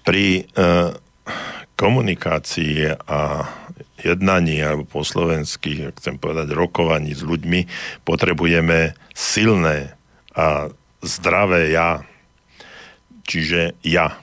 Pri 0.06 0.44
eh, 0.44 0.92
komunikácii 1.78 2.90
a 3.06 3.46
jednaní 4.02 4.62
alebo 4.62 4.86
po 4.86 5.02
slovensky, 5.06 5.90
chcem 5.98 6.18
povedať, 6.18 6.54
rokovaní 6.54 7.14
s 7.14 7.22
ľuďmi, 7.22 7.66
potrebujeme 8.02 8.98
silné 9.14 9.94
a 10.34 10.70
zdravé 11.02 11.70
ja, 11.70 12.02
čiže 13.26 13.78
ja. 13.86 14.18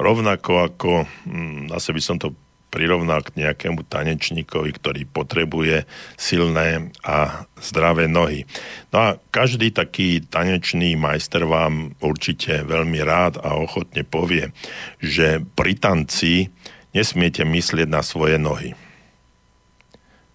Rovnako 0.00 0.72
ako, 0.72 0.92
hm, 1.28 1.70
zase 1.70 1.94
by 1.94 2.02
som 2.02 2.16
to 2.18 2.34
prirovnal 2.72 3.20
k 3.20 3.36
nejakému 3.36 3.84
tanečníkovi, 3.84 4.72
ktorý 4.80 5.04
potrebuje 5.04 5.84
silné 6.16 6.88
a 7.04 7.44
zdravé 7.60 8.08
nohy. 8.08 8.48
No 8.88 8.96
a 8.96 9.08
každý 9.28 9.68
taký 9.76 10.24
tanečný 10.24 10.96
majster 10.96 11.44
vám 11.44 11.92
určite 12.00 12.64
veľmi 12.64 13.04
rád 13.04 13.44
a 13.44 13.60
ochotne 13.60 14.08
povie, 14.08 14.56
že 15.04 15.44
pri 15.52 15.76
tanci 15.76 16.48
nesmiete 16.96 17.44
myslieť 17.44 17.88
na 17.92 18.00
svoje 18.00 18.40
nohy. 18.40 18.72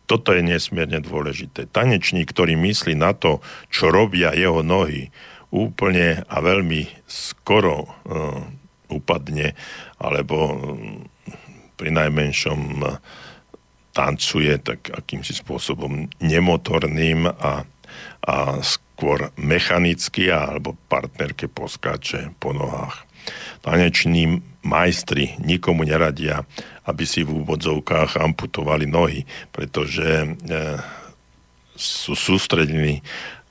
Toto 0.08 0.32
je 0.32 0.40
nesmierne 0.40 1.04
dôležité. 1.04 1.68
Tanečník, 1.68 2.32
ktorý 2.32 2.56
myslí 2.56 2.96
na 2.96 3.12
to, 3.12 3.44
čo 3.68 3.92
robia 3.92 4.32
jeho 4.32 4.64
nohy, 4.64 5.12
úplne 5.52 6.24
a 6.28 6.38
veľmi 6.40 6.88
skoro 7.08 7.88
uh, 7.88 8.40
upadne, 8.88 9.52
alebo 10.00 10.36
um, 10.48 10.56
pri 11.76 11.92
najmenšom 11.92 12.60
uh, 12.84 13.00
tancuje 13.98 14.54
tak 14.62 14.94
akýmsi 14.94 15.34
spôsobom 15.34 16.06
nemotorným 16.22 17.26
a, 17.28 17.66
a 18.24 18.36
skôr 18.62 19.34
mechanicky 19.42 20.30
alebo 20.30 20.78
partnerke 20.86 21.50
poskáče 21.50 22.38
po 22.38 22.54
nohách. 22.54 23.10
Taneční 23.66 24.40
majstri 24.68 25.39
nikomu 25.39 25.88
neradia, 25.88 26.44
aby 26.84 27.07
si 27.07 27.23
v 27.23 27.39
úvodzovkách 27.41 28.19
amputovali 28.19 28.84
nohy, 28.84 29.23
pretože 29.56 30.03
e, 30.03 30.27
sú 31.80 32.11
sústredení 32.11 32.99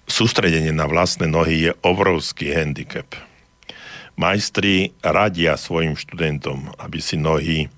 sústredenie 0.07 0.71
na 0.71 0.87
vlastné 0.87 1.27
nohy 1.27 1.71
je 1.71 1.73
obrovský 1.83 2.55
handicap. 2.55 3.11
Majstri 4.17 4.97
radia 5.05 5.61
svojim 5.61 5.99
študentom, 5.99 6.73
aby 6.81 6.99
si 7.03 7.21
nohy 7.21 7.69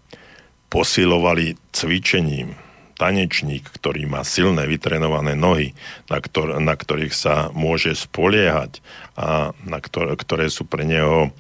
posilovali 0.71 1.59
cvičením. 1.75 2.55
Tanečník, 2.99 3.67
ktorý 3.79 4.11
má 4.11 4.23
silné 4.27 4.67
vytrenované 4.67 5.35
nohy, 5.39 5.75
na, 6.11 6.19
ktor- 6.19 6.59
na 6.59 6.75
ktorých 6.75 7.15
sa 7.15 7.49
môže 7.55 7.95
spoliehať 7.95 8.83
a 9.19 9.55
na 9.67 9.79
ktor- 9.79 10.15
ktoré 10.15 10.51
sú 10.51 10.67
pre 10.67 10.83
neho 10.83 11.31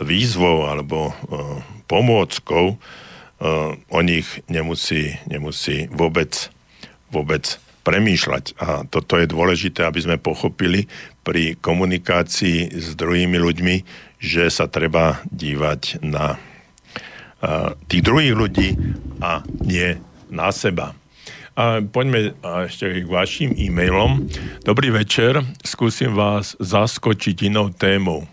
výzvou 0.00 0.68
alebo 0.68 1.10
e, 1.10 1.12
pomôckou, 1.88 2.74
e, 2.74 2.76
o 3.76 4.00
nich 4.02 4.26
nemusí, 4.48 5.16
nemusí 5.28 5.88
vôbec, 5.92 6.50
vôbec 7.12 7.60
premýšľať. 7.86 8.44
A 8.58 8.82
toto 8.88 9.16
je 9.16 9.30
dôležité, 9.30 9.86
aby 9.86 10.00
sme 10.02 10.16
pochopili 10.18 10.90
pri 11.22 11.54
komunikácii 11.58 12.74
s 12.74 12.98
druhými 12.98 13.38
ľuďmi, 13.38 13.76
že 14.18 14.50
sa 14.50 14.66
treba 14.66 15.22
dívať 15.30 16.02
na 16.02 16.40
tých 17.86 18.02
druhých 18.02 18.34
ľudí 18.34 18.68
a 19.20 19.44
nie 19.62 19.96
na 20.32 20.48
seba. 20.50 20.96
A 21.56 21.80
poďme 21.80 22.36
ešte 22.68 23.00
k 23.00 23.08
vašim 23.08 23.56
e-mailom. 23.56 24.28
Dobrý 24.60 24.92
večer, 24.92 25.40
skúsim 25.64 26.12
vás 26.12 26.52
zaskočiť 26.60 27.48
inou 27.48 27.72
témou. 27.72 28.28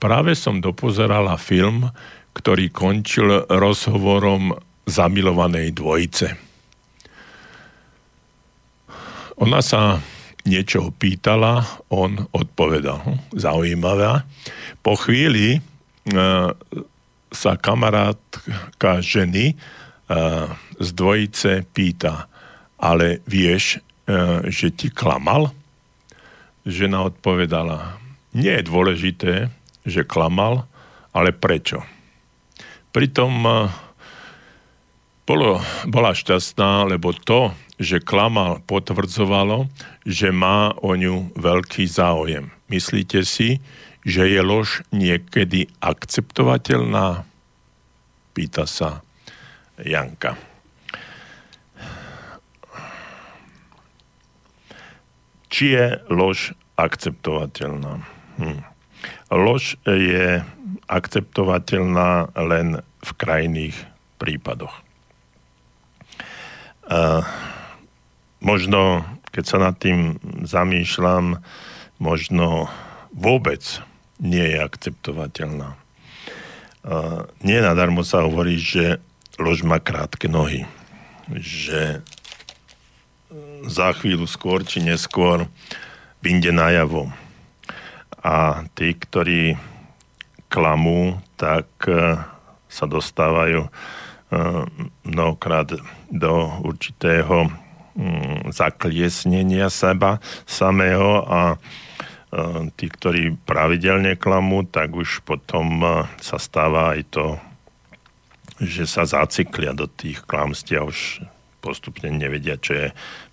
Práve 0.00 0.32
som 0.32 0.64
dopozerala 0.64 1.36
film, 1.36 1.84
ktorý 2.32 2.72
končil 2.72 3.44
rozhovorom 3.52 4.56
zamilovanej 4.88 5.76
dvojice. 5.76 6.40
Ona 9.44 9.60
sa 9.60 10.00
niečo 10.48 10.88
pýtala, 10.96 11.84
on 11.92 12.16
odpovedal. 12.32 13.04
Hm, 13.04 13.18
zaujímavé. 13.36 14.24
Po 14.80 14.96
chvíli 14.96 15.56
e, 15.56 15.60
sa 17.28 17.52
kamarátka 17.60 19.04
ženy 19.04 19.52
e, 19.52 19.54
z 20.80 20.88
dvojice 20.96 21.68
pýta, 21.76 22.24
ale 22.80 23.20
vieš, 23.28 23.84
e, 24.08 24.48
že 24.48 24.72
ti 24.72 24.88
klamal? 24.88 25.52
Žena 26.64 27.04
odpovedala, 27.12 28.00
nie 28.32 28.52
je 28.52 28.64
dôležité, 28.64 29.32
že 29.84 30.06
klamal, 30.06 30.66
ale 31.10 31.32
prečo? 31.34 31.82
Pritom 32.90 33.32
bolo, 35.30 35.62
bola 35.86 36.10
šťastná, 36.10 36.90
lebo 36.90 37.14
to, 37.14 37.54
že 37.78 38.02
klamal, 38.02 38.58
potvrdzovalo, 38.66 39.70
že 40.02 40.34
má 40.34 40.74
o 40.82 40.98
ňu 40.98 41.32
veľký 41.38 41.86
záujem. 41.86 42.50
Myslíte 42.66 43.22
si, 43.22 43.62
že 44.02 44.26
je 44.26 44.42
lož 44.42 44.82
niekedy 44.90 45.70
akceptovateľná? 45.78 47.22
Pýta 48.34 48.66
sa 48.66 49.06
Janka. 49.78 50.34
Či 55.50 55.64
je 55.74 55.86
lož 56.10 56.54
akceptovateľná? 56.74 58.02
Hm. 58.38 58.69
Lož 59.30 59.78
je 59.86 60.42
akceptovateľná 60.90 62.34
len 62.34 62.82
v 63.00 63.10
krajných 63.14 63.76
prípadoch. 64.18 64.74
Uh, 66.90 67.22
možno, 68.42 69.06
keď 69.30 69.44
sa 69.46 69.58
nad 69.62 69.78
tým 69.78 70.18
zamýšľam, 70.42 71.38
možno 72.02 72.66
vôbec 73.14 73.62
nie 74.18 74.42
je 74.42 74.58
akceptovateľná. 74.58 75.78
Uh, 76.82 77.30
nie 77.46 77.62
nadarmo 77.62 78.02
sa 78.02 78.26
hovorí, 78.26 78.58
že 78.58 78.98
lož 79.38 79.62
má 79.62 79.78
krátke 79.78 80.26
nohy. 80.26 80.66
Že 81.30 82.02
za 83.70 83.94
chvíľu 83.94 84.26
skôr 84.26 84.66
či 84.66 84.82
neskôr 84.82 85.46
vyjde 86.18 86.50
najavo. 86.50 87.12
A 88.20 88.68
tí, 88.76 88.92
ktorí 88.92 89.56
klamú, 90.50 91.16
tak 91.38 91.70
e, 91.86 92.18
sa 92.66 92.84
dostávajú 92.84 93.64
e, 93.64 93.70
mnohokrát 95.06 95.72
do 96.10 96.34
určitého 96.66 97.48
mm, 97.94 98.50
zakliesnenia 98.52 99.70
seba 99.70 100.18
samého 100.44 101.24
a 101.24 101.40
e, 101.54 101.58
tí, 102.76 102.90
ktorí 102.90 103.38
pravidelne 103.46 104.18
klamú, 104.18 104.66
tak 104.66 104.92
už 104.92 105.22
potom 105.24 105.80
sa 106.20 106.36
stáva 106.36 106.98
aj 106.98 107.00
to, 107.14 107.26
že 108.60 108.84
sa 108.84 109.08
zacyklia 109.08 109.72
do 109.72 109.88
tých 109.88 110.20
klamstiev 110.28 110.92
už 110.92 111.24
postupne 111.64 112.12
nevedia, 112.12 112.60
čo 112.60 112.72
je 112.76 112.88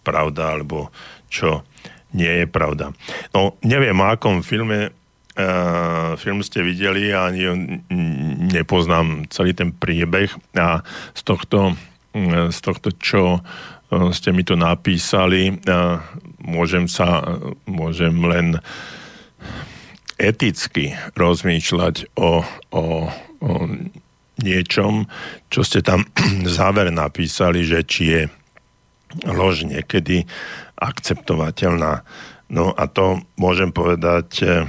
pravda 0.05 0.55
alebo 0.55 0.93
čo 1.27 1.67
nie 2.13 2.43
je 2.43 2.45
pravda. 2.47 2.95
No, 3.35 3.55
neviem, 3.63 3.97
o 3.97 4.05
akom 4.07 4.43
filme 4.45 4.95
Uh, 5.37 6.17
film 6.17 6.41
ste 6.41 6.65
videli 6.65 7.13
ani 7.13 7.69
nepoznám 8.49 9.29
celý 9.29 9.53
ten 9.53 9.69
priebeh 9.69 10.33
a 10.57 10.81
z 11.13 11.21
tohto, 11.21 11.77
uh, 11.77 12.49
z 12.49 12.57
tohto 12.57 12.89
čo 12.97 13.37
uh, 13.37 14.09
ste 14.09 14.33
mi 14.33 14.41
to 14.41 14.57
napísali, 14.57 15.53
uh, 15.53 16.01
môžem 16.41 16.89
sa, 16.89 17.37
môžem 17.69 18.17
len 18.25 18.57
eticky 20.17 20.97
rozmýšľať 21.13 22.17
o, 22.17 22.41
o, 22.73 22.83
o 23.37 23.51
niečom, 24.41 25.05
čo 25.53 25.61
ste 25.61 25.85
tam 25.85 26.09
záver 26.57 26.89
napísali, 26.89 27.61
že 27.61 27.85
či 27.85 28.03
je 28.09 28.21
lož 29.21 29.69
niekedy 29.69 30.25
akceptovateľná. 30.77 32.05
No 32.47 32.71
a 32.71 32.87
to 32.87 33.21
môžem 33.35 33.73
povedať, 33.73 34.29
eh, 34.45 34.63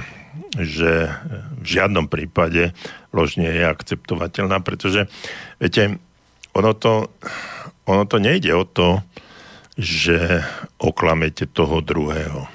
že 0.57 1.13
v 1.61 1.65
žiadnom 1.65 2.09
prípade 2.09 2.73
lož 3.13 3.37
nie 3.37 3.49
je 3.49 3.63
akceptovateľná, 3.65 4.61
pretože, 4.65 5.05
viete, 5.61 6.01
ono 6.57 6.73
to, 6.73 7.13
ono 7.85 8.03
to 8.09 8.17
nejde 8.17 8.49
o 8.53 8.65
to, 8.65 9.05
že 9.77 10.43
oklamete 10.81 11.47
toho 11.47 11.79
druhého. 11.79 12.49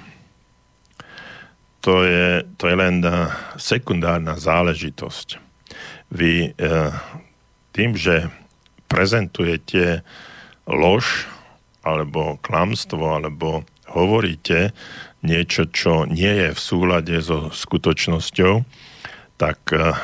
To 1.86 2.02
je, 2.02 2.42
to 2.58 2.66
je 2.66 2.76
len 2.76 3.00
eh, 3.06 3.30
sekundárna 3.56 4.34
záležitosť 4.34 5.44
vy 6.14 6.54
e, 6.54 6.70
tým, 7.74 7.98
že 7.98 8.30
prezentujete 8.86 10.06
lož 10.70 11.26
alebo 11.84 12.40
klamstvo, 12.40 13.20
alebo 13.20 13.68
hovoríte 13.92 14.72
niečo, 15.20 15.68
čo 15.68 16.08
nie 16.08 16.28
je 16.28 16.48
v 16.52 16.60
súlade 16.60 17.16
so 17.20 17.52
skutočnosťou, 17.52 18.64
tak 19.36 19.58
e, 19.72 19.94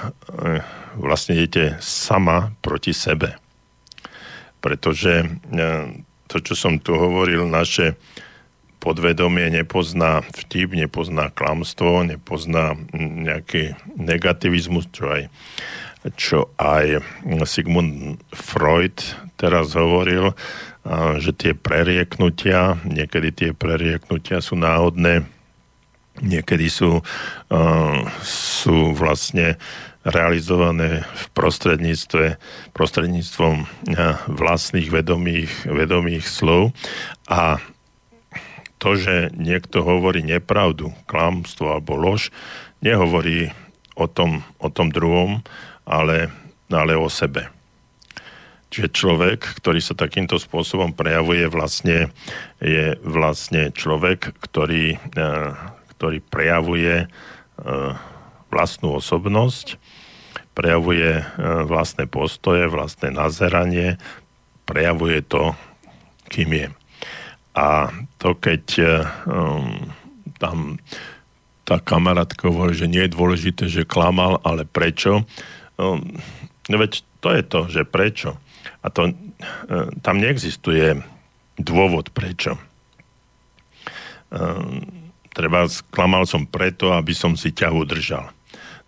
vlastne 0.97 1.37
idete 1.41 1.81
sama 1.81 2.53
proti 2.61 2.93
sebe. 2.93 3.37
Pretože 4.61 5.25
e, 5.25 5.27
to, 6.29 6.37
čo 6.41 6.55
som 6.57 6.77
tu 6.81 6.97
hovoril, 6.97 7.49
naše 7.49 7.97
podvedomie 8.81 9.53
nepozná 9.53 10.25
vtip, 10.33 10.73
nepozná 10.73 11.29
klamstvo, 11.29 12.01
nepozná 12.01 12.81
nejaký 12.97 13.77
negativizmus, 14.01 14.89
čo 14.89 15.05
aj 15.13 15.23
čo 16.17 16.49
aj 16.57 17.05
Sigmund 17.45 18.17
Freud 18.33 19.05
teraz 19.37 19.77
hovoril, 19.77 20.33
že 21.21 21.31
tie 21.37 21.53
prerieknutia, 21.53 22.81
niekedy 22.89 23.29
tie 23.31 23.51
prerieknutia 23.53 24.41
sú 24.41 24.57
náhodné, 24.57 25.29
niekedy 26.25 26.73
sú, 26.73 27.05
sú 28.25 28.77
vlastne 28.97 29.61
realizované 30.01 31.05
v 31.05 31.25
prostredníctve, 31.37 32.41
prostredníctvom 32.73 33.69
vlastných 34.33 34.89
vedomých, 34.89 35.53
vedomých 35.69 36.25
slov 36.25 36.73
a 37.29 37.61
to, 38.81 38.97
že 38.97 39.37
niekto 39.37 39.85
hovorí 39.85 40.25
nepravdu, 40.25 40.97
klamstvo 41.05 41.77
alebo 41.77 42.01
lož, 42.01 42.33
nehovorí 42.81 43.53
o 43.93 44.09
tom, 44.09 44.41
o 44.57 44.73
tom 44.73 44.89
druhom, 44.89 45.45
ale, 45.85 46.33
ale 46.73 46.97
o 46.97 47.13
sebe. 47.13 47.60
Čiže 48.71 48.95
človek, 48.95 49.59
ktorý 49.59 49.83
sa 49.83 49.99
takýmto 49.99 50.39
spôsobom 50.39 50.95
prejavuje, 50.95 51.51
vlastne, 51.51 52.15
je 52.63 52.95
vlastne 53.03 53.75
človek, 53.75 54.31
ktorý, 54.39 54.95
e, 54.95 55.29
ktorý 55.99 56.23
prejavuje 56.23 57.05
e, 57.05 57.07
vlastnú 58.55 58.95
osobnosť, 59.03 59.75
prejavuje 60.55 61.19
e, 61.19 61.23
vlastné 61.67 62.07
postoje, 62.07 62.71
vlastné 62.71 63.11
nazeranie, 63.11 63.99
prejavuje 64.71 65.19
to, 65.27 65.59
kým 66.31 66.55
je. 66.55 66.69
A 67.59 67.91
to, 68.23 68.39
keď 68.39 68.63
um, 69.27 69.91
tam 70.39 70.79
tá 71.67 71.83
kamarátka 71.83 72.47
hovorí, 72.47 72.79
že 72.79 72.87
nie 72.87 73.03
je 73.03 73.15
dôležité, 73.19 73.67
že 73.67 73.83
klamal, 73.83 74.39
ale 74.47 74.63
prečo, 74.63 75.27
no 75.75 75.99
veď 76.79 77.03
to 77.19 77.29
je 77.35 77.43
to, 77.43 77.61
že 77.67 77.83
prečo. 77.89 78.37
A 78.85 78.87
to, 78.93 79.11
e, 79.11 79.15
tam 80.05 80.21
neexistuje 80.21 81.01
dôvod 81.59 82.13
prečo. 82.15 82.57
E, 82.57 82.61
treba, 85.35 85.67
klamal 85.91 86.29
som 86.29 86.47
preto, 86.47 86.93
aby 86.95 87.17
som 87.17 87.35
si 87.35 87.51
ťa 87.51 87.75
udržal. 87.75 88.31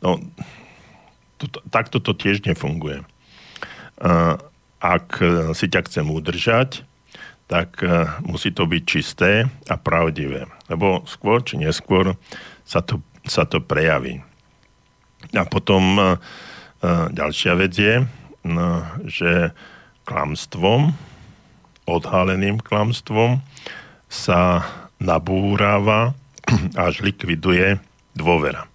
No, 0.02 0.20
to, 1.42 1.50
takto 1.70 1.98
to 1.98 2.14
tiež 2.14 2.44
nefunguje. 2.46 3.02
E, 3.02 3.06
ak 4.82 5.08
si 5.54 5.66
ťa 5.70 5.86
chcem 5.86 6.06
udržať, 6.10 6.82
tak 7.46 7.86
musí 8.26 8.50
to 8.50 8.66
byť 8.66 8.82
čisté 8.82 9.46
a 9.70 9.78
pravdivé. 9.78 10.50
Lebo 10.66 11.06
skôr 11.06 11.38
či 11.46 11.54
neskôr 11.54 12.18
sa 12.66 12.82
to, 12.82 12.98
sa 13.22 13.46
to 13.46 13.62
prejaví. 13.62 14.24
A 15.30 15.46
potom 15.46 15.82
e, 15.96 16.04
ďalšia 17.14 17.52
vec 17.54 17.72
je, 17.78 18.02
že 19.06 19.54
klamstvom, 20.02 20.90
odhaleným 21.86 22.58
klamstvom 22.58 23.42
sa 24.10 24.66
nabúráva 24.98 26.14
až 26.78 27.02
likviduje 27.02 27.78
dôvera. 28.14 28.66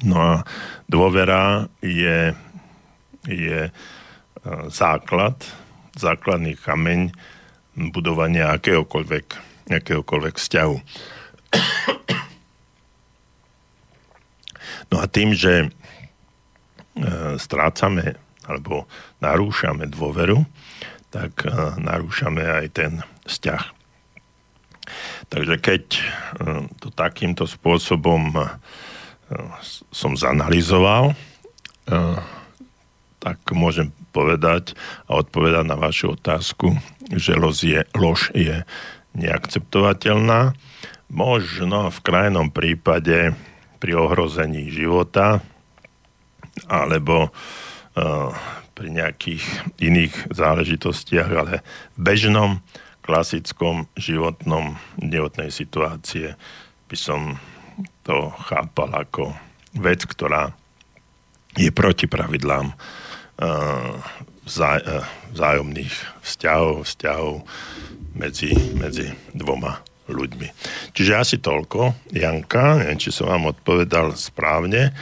No 0.00 0.16
a 0.16 0.32
dôvera 0.88 1.68
je, 1.84 2.32
je 3.28 3.60
e, 3.68 3.72
základ, 4.72 5.36
základný 5.94 6.56
kameň 6.56 7.12
budovania 7.92 8.56
akéhokoľvek, 8.56 9.26
akéhokoľvek 9.68 10.34
vzťahu. 10.36 10.76
No 14.92 15.00
a 15.00 15.08
tým, 15.08 15.32
že 15.32 15.64
e, 15.64 15.68
strácame 17.40 18.18
alebo 18.44 18.84
narúšame 19.22 19.88
dôveru, 19.88 20.44
tak 21.08 21.46
e, 21.46 21.50
narúšame 21.80 22.42
aj 22.42 22.66
ten 22.74 22.92
vzťah. 23.24 23.64
Takže 25.30 25.56
keď 25.62 25.82
to 26.82 26.90
takýmto 26.92 27.46
spôsobom 27.46 28.34
som 29.94 30.12
zanalizoval, 30.18 31.16
tak 33.22 33.38
môžem 33.54 33.94
povedať 34.10 34.74
a 35.06 35.22
odpovedať 35.22 35.64
na 35.64 35.78
vašu 35.78 36.18
otázku, 36.18 36.74
že 37.14 37.38
lož 37.38 37.62
je, 37.62 37.80
lož 37.94 38.34
je 38.34 38.66
neakceptovateľná. 39.14 40.58
Možno 41.06 41.88
v 41.94 41.98
krajnom 42.02 42.50
prípade 42.50 43.38
pri 43.78 43.92
ohrození 43.94 44.68
života 44.74 45.40
alebo 46.68 47.28
uh, 47.28 48.30
pri 48.72 48.88
nejakých 48.88 49.44
iných 49.78 50.32
záležitostiach, 50.32 51.30
ale 51.32 51.54
v 51.96 51.98
bežnom, 52.00 52.50
klasickom 53.02 53.90
životnom, 53.98 54.78
životnej 55.02 55.50
situácie 55.50 56.38
by 56.86 56.96
som 56.96 57.36
to 58.06 58.30
chápal 58.46 58.94
ako 58.94 59.34
vec, 59.74 60.06
ktorá 60.06 60.54
je 61.58 61.68
proti 61.74 62.06
pravidlám 62.06 62.72
uh, 62.72 63.98
vzájomných 65.34 65.94
vzťahov, 66.22 66.86
vzťahov 66.86 67.32
medzi, 68.14 68.54
medzi 68.74 69.10
dvoma 69.34 69.82
ľuďmi. 70.10 70.48
Čiže 70.92 71.12
asi 71.14 71.36
toľko. 71.38 72.10
Janka, 72.12 72.82
neviem, 72.82 72.98
či 72.98 73.14
som 73.14 73.30
vám 73.30 73.54
odpovedal 73.54 74.18
správne, 74.18 74.92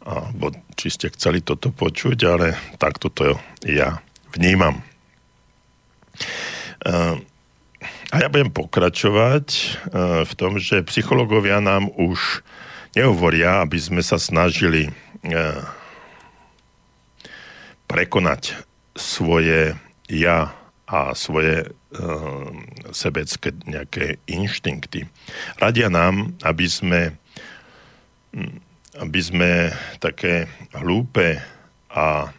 alebo 0.00 0.52
či 0.76 0.88
ste 0.88 1.12
chceli 1.12 1.44
toto 1.44 1.68
počuť, 1.70 2.18
ale 2.24 2.56
takto 2.80 3.12
to 3.12 3.36
ja 3.64 4.00
vnímam. 4.32 4.80
Uh, 6.80 7.20
a 8.10 8.16
ja 8.24 8.28
budem 8.32 8.50
pokračovať 8.50 9.46
uh, 9.52 10.22
v 10.24 10.32
tom, 10.34 10.56
že 10.56 10.86
psychológovia 10.88 11.60
nám 11.60 11.92
už 11.94 12.42
nehovoria, 12.96 13.62
aby 13.62 13.78
sme 13.78 14.00
sa 14.00 14.16
snažili 14.16 14.88
uh, 14.88 15.62
prekonať 17.86 18.56
svoje 18.96 19.76
ja 20.08 20.56
a 20.90 21.14
svoje 21.14 21.70
sebecké 22.94 23.50
nejaké 23.66 24.22
inštinkty. 24.30 25.10
Radia 25.58 25.90
nám, 25.90 26.38
aby 26.46 26.66
sme, 26.70 27.18
aby 28.98 29.20
sme 29.22 29.70
také 30.02 30.50
hlúpe 30.74 31.38
a 31.90 32.34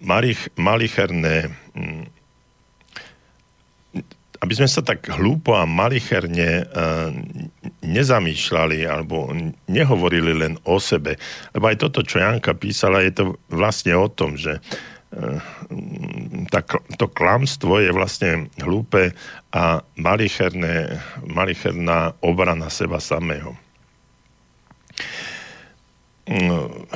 malich, 0.00 0.48
malicherné 0.56 1.52
um, 1.76 2.08
aby 4.42 4.58
sme 4.58 4.66
sa 4.66 4.82
tak 4.82 5.06
hlúpo 5.06 5.54
a 5.54 5.70
malicherne 5.70 6.66
uh, 6.66 7.14
nezamýšľali 7.86 8.82
alebo 8.82 9.30
nehovorili 9.70 10.34
len 10.34 10.58
o 10.66 10.82
sebe. 10.82 11.14
Lebo 11.54 11.70
aj 11.70 11.78
toto, 11.78 12.02
čo 12.02 12.18
Janka 12.18 12.58
písala, 12.58 13.06
je 13.06 13.14
to 13.14 13.24
vlastne 13.46 13.94
o 13.94 14.10
tom, 14.10 14.34
že 14.34 14.58
tak, 16.48 16.72
to 16.96 17.06
klamstvo 17.12 17.84
je 17.84 17.92
vlastne 17.92 18.48
hlúpe 18.64 19.12
a 19.52 19.84
malicherné, 20.00 21.04
malicherná 21.28 22.16
obrana 22.24 22.72
seba 22.72 22.96
samého. 22.96 23.52
Uh, 26.26 26.86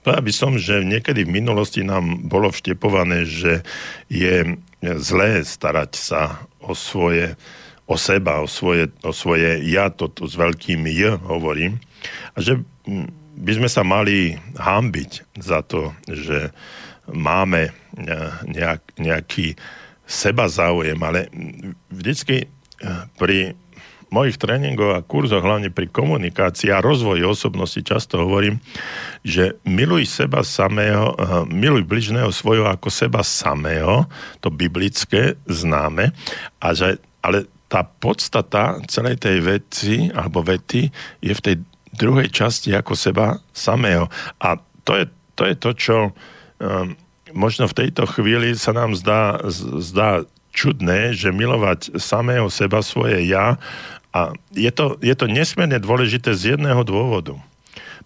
Povedal 0.00 0.24
by 0.24 0.32
som, 0.32 0.52
že 0.56 0.80
niekedy 0.80 1.28
v 1.28 1.34
minulosti 1.44 1.84
nám 1.84 2.24
bolo 2.24 2.48
vštepované, 2.48 3.28
že 3.28 3.60
je 4.08 4.56
zlé 4.80 5.44
starať 5.44 5.92
sa 5.92 6.48
o 6.64 6.72
svoje, 6.72 7.36
o 7.84 8.00
seba, 8.00 8.40
o 8.40 8.48
svoje, 8.48 8.88
o 9.04 9.12
svoje 9.12 9.60
ja, 9.68 9.92
toto 9.92 10.24
s 10.24 10.40
veľkým 10.40 10.88
J 10.88 11.20
hovorím, 11.20 11.76
a 12.32 12.40
že 12.40 12.64
by 13.36 13.52
sme 13.60 13.68
sa 13.68 13.84
mali 13.84 14.40
hámbiť 14.56 15.36
za 15.36 15.60
to, 15.60 15.92
že 16.08 16.48
máme 17.12 17.68
e, 17.68 17.72
nejak, 18.48 18.80
nejaký 18.96 19.52
seba 20.08 20.48
záujem, 20.48 20.96
ale 20.96 21.28
vždycky 21.92 22.44
e, 22.44 22.46
pri 23.20 23.52
mojich 24.10 24.36
tréningoch 24.36 24.98
a 24.98 25.06
kurzoch, 25.06 25.42
hlavne 25.42 25.70
pri 25.70 25.86
komunikácii 25.90 26.70
a 26.74 26.82
rozvoji 26.82 27.22
osobnosti 27.22 27.78
často 27.80 28.22
hovorím, 28.26 28.58
že 29.22 29.58
miluj 29.64 30.06
seba 30.06 30.42
samého, 30.42 31.14
eh, 31.14 31.46
miluj 31.48 31.86
bližného 31.86 32.30
svojho 32.34 32.66
ako 32.66 32.90
seba 32.90 33.22
samého, 33.22 34.10
to 34.42 34.50
biblické 34.50 35.38
známe, 35.46 36.10
a 36.58 36.66
že, 36.74 36.98
ale 37.22 37.46
tá 37.70 37.86
podstata 37.86 38.82
celej 38.90 39.22
tej 39.22 39.38
veci 39.46 40.10
alebo 40.10 40.42
vety 40.42 40.90
je 41.22 41.30
v 41.30 41.44
tej 41.44 41.56
druhej 41.94 42.26
časti 42.34 42.74
ako 42.74 42.98
seba 42.98 43.38
samého. 43.54 44.10
A 44.42 44.58
to 44.82 44.98
je 44.98 45.06
to, 45.38 45.42
je 45.46 45.56
to 45.56 45.70
čo 45.72 45.96
um, 46.58 46.98
možno 47.32 47.70
v 47.70 47.86
tejto 47.86 48.04
chvíli 48.10 48.58
sa 48.58 48.74
nám 48.74 48.92
zdá, 48.98 49.38
zdá 49.80 50.26
čudné, 50.50 51.14
že 51.14 51.30
milovať 51.30 51.96
samého 51.96 52.50
seba, 52.50 52.82
svoje 52.82 53.22
ja 53.24 53.56
a 54.10 54.34
je 54.50 54.70
to, 54.74 54.98
je 54.98 55.14
to 55.14 55.30
nesmierne 55.30 55.78
dôležité 55.78 56.34
z 56.34 56.56
jedného 56.56 56.82
dôvodu. 56.82 57.38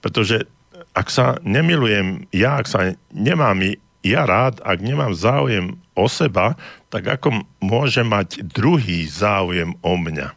Pretože 0.05 0.45
ak 0.93 1.09
sa 1.09 1.41
nemilujem 1.43 2.29
ja, 2.31 2.61
ak 2.61 2.67
sa 2.69 2.81
nemám 3.11 3.61
ja 4.05 4.29
rád, 4.29 4.61
ak 4.61 4.85
nemám 4.85 5.17
záujem 5.17 5.81
o 5.97 6.07
seba, 6.13 6.61
tak 6.93 7.09
ako 7.09 7.49
môže 7.65 8.05
mať 8.05 8.45
druhý 8.45 9.09
záujem 9.09 9.73
o 9.81 9.97
mňa? 9.97 10.37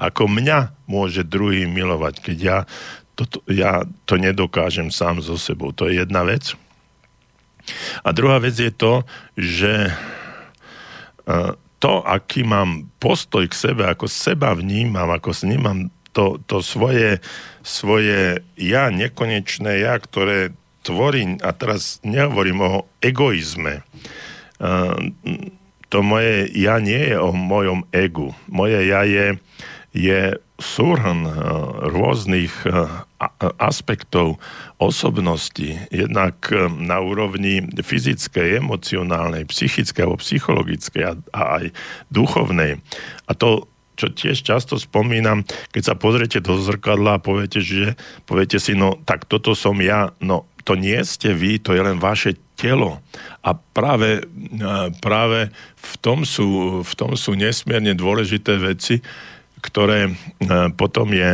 Ako 0.00 0.32
mňa 0.32 0.72
môže 0.88 1.20
druhý 1.28 1.68
milovať, 1.68 2.14
keď 2.24 2.38
ja 2.40 2.58
to, 3.16 3.24
ja 3.52 3.84
to 4.08 4.16
nedokážem 4.16 4.88
sám 4.88 5.20
so 5.20 5.36
sebou. 5.36 5.76
To 5.76 5.88
je 5.88 6.00
jedna 6.00 6.24
vec. 6.24 6.56
A 8.00 8.12
druhá 8.16 8.40
vec 8.40 8.56
je 8.56 8.72
to, 8.72 9.04
že 9.36 9.92
uh, 9.92 11.52
to, 11.78 12.00
aký 12.02 12.42
mám 12.42 12.88
postoj 12.98 13.44
k 13.46 13.54
sebe, 13.54 13.84
ako 13.84 14.08
seba 14.08 14.56
vnímam, 14.56 15.12
ako 15.12 15.32
snímam 15.36 15.92
to, 16.16 16.40
to 16.48 16.64
svoje, 16.64 17.20
svoje 17.60 18.40
ja, 18.56 18.88
nekonečné 18.88 19.84
ja, 19.84 20.00
ktoré 20.00 20.56
tvorí, 20.80 21.36
a 21.44 21.50
teraz 21.52 22.00
nehovorím 22.06 22.62
o 22.64 22.72
egoizme, 23.04 23.84
to 25.86 25.98
moje 26.00 26.48
ja 26.56 26.80
nie 26.80 27.12
je 27.12 27.16
o 27.20 27.30
mojom 27.36 27.84
egu. 27.92 28.32
Moje 28.48 28.88
ja 28.88 29.04
je, 29.04 29.36
je 29.92 30.40
súhrn 30.56 31.28
rôznych 31.92 32.54
aspektov 33.56 34.36
osobnosti, 34.76 35.80
jednak 35.88 36.36
eh, 36.52 36.68
na 36.68 37.00
úrovni 37.00 37.64
fyzickej, 37.64 38.60
emocionálnej, 38.60 39.48
psychickej 39.48 40.02
alebo 40.04 40.20
psychologickej 40.20 41.02
a, 41.04 41.12
aj 41.32 41.64
duchovnej. 42.12 42.80
A 43.26 43.32
to, 43.32 43.64
čo 43.96 44.12
tiež 44.12 44.44
často 44.44 44.76
spomínam, 44.76 45.48
keď 45.72 45.82
sa 45.82 45.94
pozriete 45.96 46.44
do 46.44 46.60
zrkadla 46.60 47.16
a 47.16 47.24
poviete, 47.24 47.64
že 47.64 47.96
poviete 48.28 48.60
si, 48.60 48.76
no 48.76 49.00
tak 49.08 49.24
toto 49.24 49.56
som 49.56 49.80
ja, 49.80 50.12
no 50.20 50.44
to 50.68 50.76
nie 50.76 50.98
ste 51.06 51.32
vy, 51.32 51.62
to 51.62 51.72
je 51.72 51.80
len 51.80 51.96
vaše 51.96 52.36
telo. 52.58 53.00
A 53.40 53.56
práve, 53.56 54.28
eh, 54.28 54.88
práve 55.00 55.48
v, 55.78 55.94
tom 56.04 56.28
sú, 56.28 56.80
v 56.84 56.92
tom 56.92 57.16
sú 57.16 57.32
nesmierne 57.32 57.96
dôležité 57.96 58.60
veci, 58.60 59.00
ktoré 59.64 60.12
eh, 60.12 60.68
potom 60.76 61.16
je, 61.16 61.32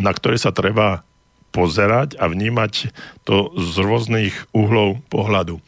na 0.00 0.16
ktoré 0.16 0.40
sa 0.40 0.50
treba 0.50 1.04
pozerať 1.50 2.16
a 2.16 2.30
vnímať 2.30 2.94
to 3.26 3.52
z 3.58 3.74
rôznych 3.82 4.34
uhlov 4.54 5.02
pohľadu. 5.10 5.58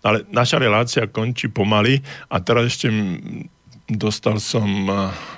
Ale 0.00 0.24
naša 0.30 0.62
relácia 0.62 1.10
končí 1.10 1.50
pomaly 1.50 2.00
a 2.30 2.38
teraz 2.40 2.72
ešte 2.72 2.88
dostal 3.96 4.40
som 4.40 4.88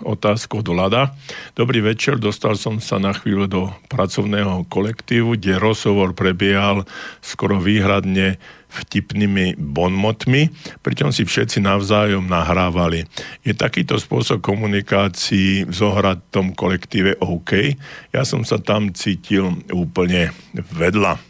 otázku 0.02 0.62
od 0.62 0.68
Lada. 0.70 1.14
Dobrý 1.54 1.82
večer, 1.82 2.18
dostal 2.18 2.54
som 2.54 2.78
sa 2.78 2.98
na 3.02 3.14
chvíľu 3.14 3.46
do 3.46 3.62
pracovného 3.90 4.66
kolektívu, 4.70 5.38
kde 5.38 5.60
rozhovor 5.60 6.14
prebiehal 6.14 6.86
skoro 7.20 7.58
výhradne 7.58 8.38
vtipnými 8.74 9.54
bonmotmi, 9.54 10.50
pričom 10.82 11.14
si 11.14 11.22
všetci 11.22 11.62
navzájom 11.62 12.26
nahrávali. 12.26 13.06
Je 13.46 13.54
takýto 13.54 14.02
spôsob 14.02 14.42
komunikácií 14.42 15.62
v 15.62 15.72
zohratom 15.72 16.58
kolektíve 16.58 17.14
OK? 17.22 17.78
Ja 18.10 18.26
som 18.26 18.42
sa 18.42 18.58
tam 18.58 18.90
cítil 18.90 19.62
úplne 19.70 20.34
vedľa. 20.54 21.22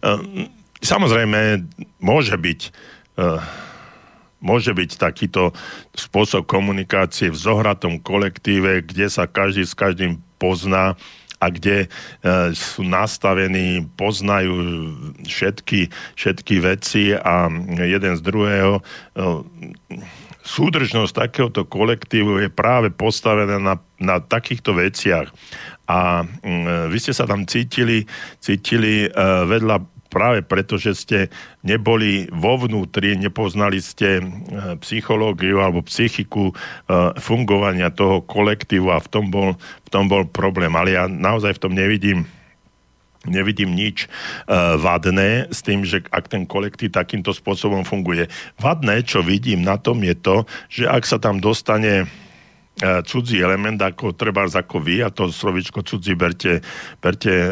Ehm, 0.00 0.48
samozrejme, 0.80 1.68
môže 2.00 2.32
byť 2.32 2.60
ehm, 3.20 3.65
môže 4.40 4.72
byť 4.72 4.90
takýto 5.00 5.56
spôsob 5.96 6.44
komunikácie 6.44 7.32
v 7.32 7.38
zohratom 7.38 7.98
kolektíve, 8.00 8.84
kde 8.84 9.08
sa 9.08 9.24
každý 9.24 9.64
s 9.64 9.72
každým 9.72 10.20
pozná 10.36 10.94
a 11.36 11.52
kde 11.52 11.84
e, 11.84 11.88
sú 12.56 12.80
nastavení, 12.84 13.84
poznajú 13.96 14.56
všetky, 15.28 15.92
všetky 16.16 16.54
veci 16.64 17.12
a 17.12 17.52
jeden 17.84 18.16
z 18.16 18.22
druhého. 18.24 18.80
E, 18.80 18.82
súdržnosť 20.46 21.12
takéhoto 21.12 21.68
kolektívu 21.68 22.40
je 22.40 22.48
práve 22.48 22.88
postavená 22.88 23.60
na, 23.60 23.76
na 24.00 24.16
takýchto 24.22 24.78
veciach. 24.78 25.28
A 25.86 26.24
mm, 26.24 26.88
vy 26.88 26.98
ste 27.02 27.12
sa 27.12 27.28
tam 27.28 27.44
cítili, 27.44 28.08
cítili 28.40 29.06
e, 29.06 29.08
vedľa 29.44 29.95
práve 30.16 30.40
preto, 30.40 30.80
že 30.80 30.96
ste 30.96 31.18
neboli 31.60 32.24
vo 32.32 32.56
vnútri, 32.56 33.20
nepoznali 33.20 33.84
ste 33.84 34.08
e, 34.16 34.24
psychológiu 34.80 35.60
alebo 35.60 35.84
psychiku 35.84 36.48
e, 36.48 36.54
fungovania 37.20 37.92
toho 37.92 38.24
kolektívu 38.24 38.88
a 38.88 38.96
v 38.96 39.08
tom 39.12 39.28
bol, 39.28 39.60
v 39.60 39.88
tom 39.92 40.08
bol 40.08 40.24
problém. 40.24 40.72
Ale 40.72 40.96
ja 40.96 41.04
naozaj 41.04 41.60
v 41.60 41.62
tom 41.68 41.76
nevidím 41.76 42.24
nevidím 43.26 43.74
nič 43.74 44.06
uh, 44.06 44.78
vadné 44.78 45.50
s 45.50 45.58
tým, 45.66 45.82
že 45.82 46.06
ak 46.14 46.30
ten 46.30 46.46
kolektív 46.46 46.94
takýmto 46.94 47.34
spôsobom 47.34 47.82
funguje. 47.82 48.30
Vadné, 48.54 49.02
čo 49.02 49.18
vidím 49.18 49.66
na 49.66 49.76
tom, 49.82 49.98
je 50.06 50.14
to, 50.14 50.46
že 50.70 50.86
ak 50.86 51.02
sa 51.02 51.18
tam 51.18 51.42
dostane 51.42 52.06
cudzí 52.76 53.40
element, 53.40 53.80
ako 53.80 54.12
treba 54.12 54.44
ako 54.44 54.84
vy, 54.84 55.00
a 55.00 55.08
to 55.08 55.32
slovičko 55.32 55.80
cudzí 55.80 56.12
berte, 56.12 56.60
berte 57.00 57.32
e, 57.32 57.48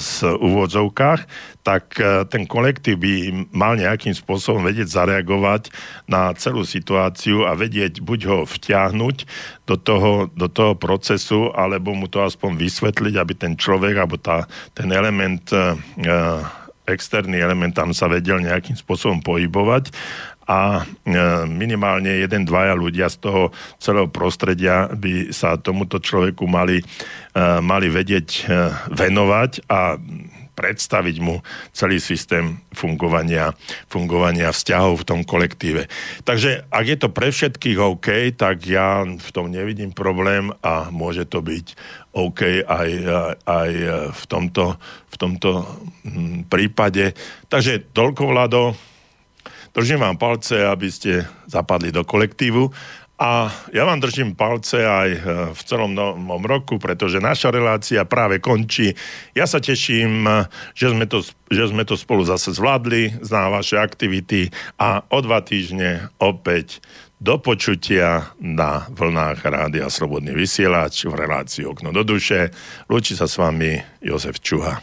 z 0.00 0.32
úvodzovkách, 0.32 1.20
tak 1.60 2.00
e, 2.00 2.24
ten 2.24 2.48
kolektív 2.48 2.96
by 3.04 3.14
mal 3.52 3.76
nejakým 3.76 4.16
spôsobom 4.16 4.64
vedieť 4.64 4.88
zareagovať 4.88 5.68
na 6.08 6.32
celú 6.40 6.64
situáciu 6.64 7.44
a 7.44 7.52
vedieť 7.52 8.00
buď 8.00 8.20
ho 8.32 8.38
vtiahnuť 8.48 9.16
do 9.68 9.76
toho, 9.76 10.32
do 10.32 10.48
toho 10.48 10.72
procesu, 10.72 11.52
alebo 11.52 11.92
mu 11.92 12.08
to 12.08 12.24
aspoň 12.24 12.56
vysvetliť, 12.56 13.14
aby 13.20 13.32
ten 13.36 13.52
človek, 13.60 14.00
alebo 14.00 14.16
tá, 14.16 14.48
ten 14.72 14.88
element 14.88 15.52
externý 16.82 17.38
element 17.38 17.70
tam 17.70 17.94
sa 17.94 18.10
vedel 18.10 18.42
nejakým 18.42 18.74
spôsobom 18.74 19.22
pohybovať 19.22 19.94
a 20.46 20.82
e, 20.82 21.14
minimálne 21.46 22.22
jeden, 22.22 22.42
dvaja 22.42 22.74
ľudia 22.74 23.06
z 23.06 23.16
toho 23.22 23.42
celého 23.78 24.10
prostredia 24.10 24.90
by 24.90 25.30
sa 25.30 25.54
tomuto 25.58 26.02
človeku 26.02 26.46
mali, 26.50 26.82
e, 26.82 26.84
mali 27.62 27.86
vedieť 27.86 28.28
e, 28.28 28.42
venovať 28.90 29.70
a 29.70 29.96
predstaviť 30.52 31.16
mu 31.24 31.40
celý 31.72 31.96
systém 31.96 32.60
fungovania, 32.76 33.56
fungovania 33.88 34.52
vzťahov 34.52 35.00
v 35.00 35.08
tom 35.08 35.20
kolektíve. 35.24 35.88
Takže 36.28 36.68
ak 36.68 36.84
je 36.84 36.98
to 37.00 37.08
pre 37.08 37.32
všetkých 37.32 37.78
OK, 37.80 38.36
tak 38.36 38.68
ja 38.68 39.00
v 39.00 39.28
tom 39.32 39.48
nevidím 39.48 39.96
problém 39.96 40.52
a 40.60 40.92
môže 40.92 41.24
to 41.24 41.40
byť 41.40 41.66
OK 42.12 42.68
aj, 42.68 42.90
aj 43.48 43.70
v 44.12 44.22
tomto, 44.28 44.76
v 45.08 45.16
tomto 45.16 45.50
hm, 46.04 46.52
prípade. 46.52 47.16
Takže 47.48 47.88
toľko, 47.96 48.22
Vlado, 48.28 48.76
Držím 49.72 50.04
vám 50.04 50.20
palce, 50.20 50.68
aby 50.68 50.92
ste 50.92 51.24
zapadli 51.48 51.88
do 51.88 52.04
kolektívu 52.04 52.68
a 53.22 53.48
ja 53.70 53.86
vám 53.86 54.02
držím 54.02 54.34
palce 54.34 54.82
aj 54.82 55.10
e, 55.14 55.18
v 55.54 55.60
celom 55.62 55.94
novom 55.94 56.42
roku, 56.42 56.82
pretože 56.82 57.22
naša 57.22 57.54
relácia 57.54 58.02
práve 58.02 58.42
končí. 58.42 58.92
Ja 59.32 59.46
sa 59.46 59.62
teším, 59.62 60.26
že 60.74 60.90
sme 60.90 61.06
to, 61.06 61.22
že 61.48 61.70
sme 61.70 61.86
to 61.86 61.94
spolu 61.94 62.26
zase 62.26 62.50
zvládli, 62.50 63.22
znám 63.22 63.54
vaše 63.54 63.78
aktivity 63.78 64.50
a 64.74 65.06
o 65.06 65.18
dva 65.22 65.38
týždne 65.38 66.10
opäť 66.18 66.82
do 67.22 67.38
počutia 67.38 68.34
na 68.42 68.90
vlnách 68.90 69.38
Rádia 69.46 69.86
Slobodný 69.86 70.34
vysielač 70.34 71.06
v 71.06 71.14
relácii 71.14 71.62
Okno 71.62 71.94
do 71.94 72.02
duše. 72.02 72.50
Lúči 72.90 73.14
sa 73.14 73.30
s 73.30 73.38
vami 73.38 73.78
Jozef 74.02 74.42
Čuha. 74.42 74.82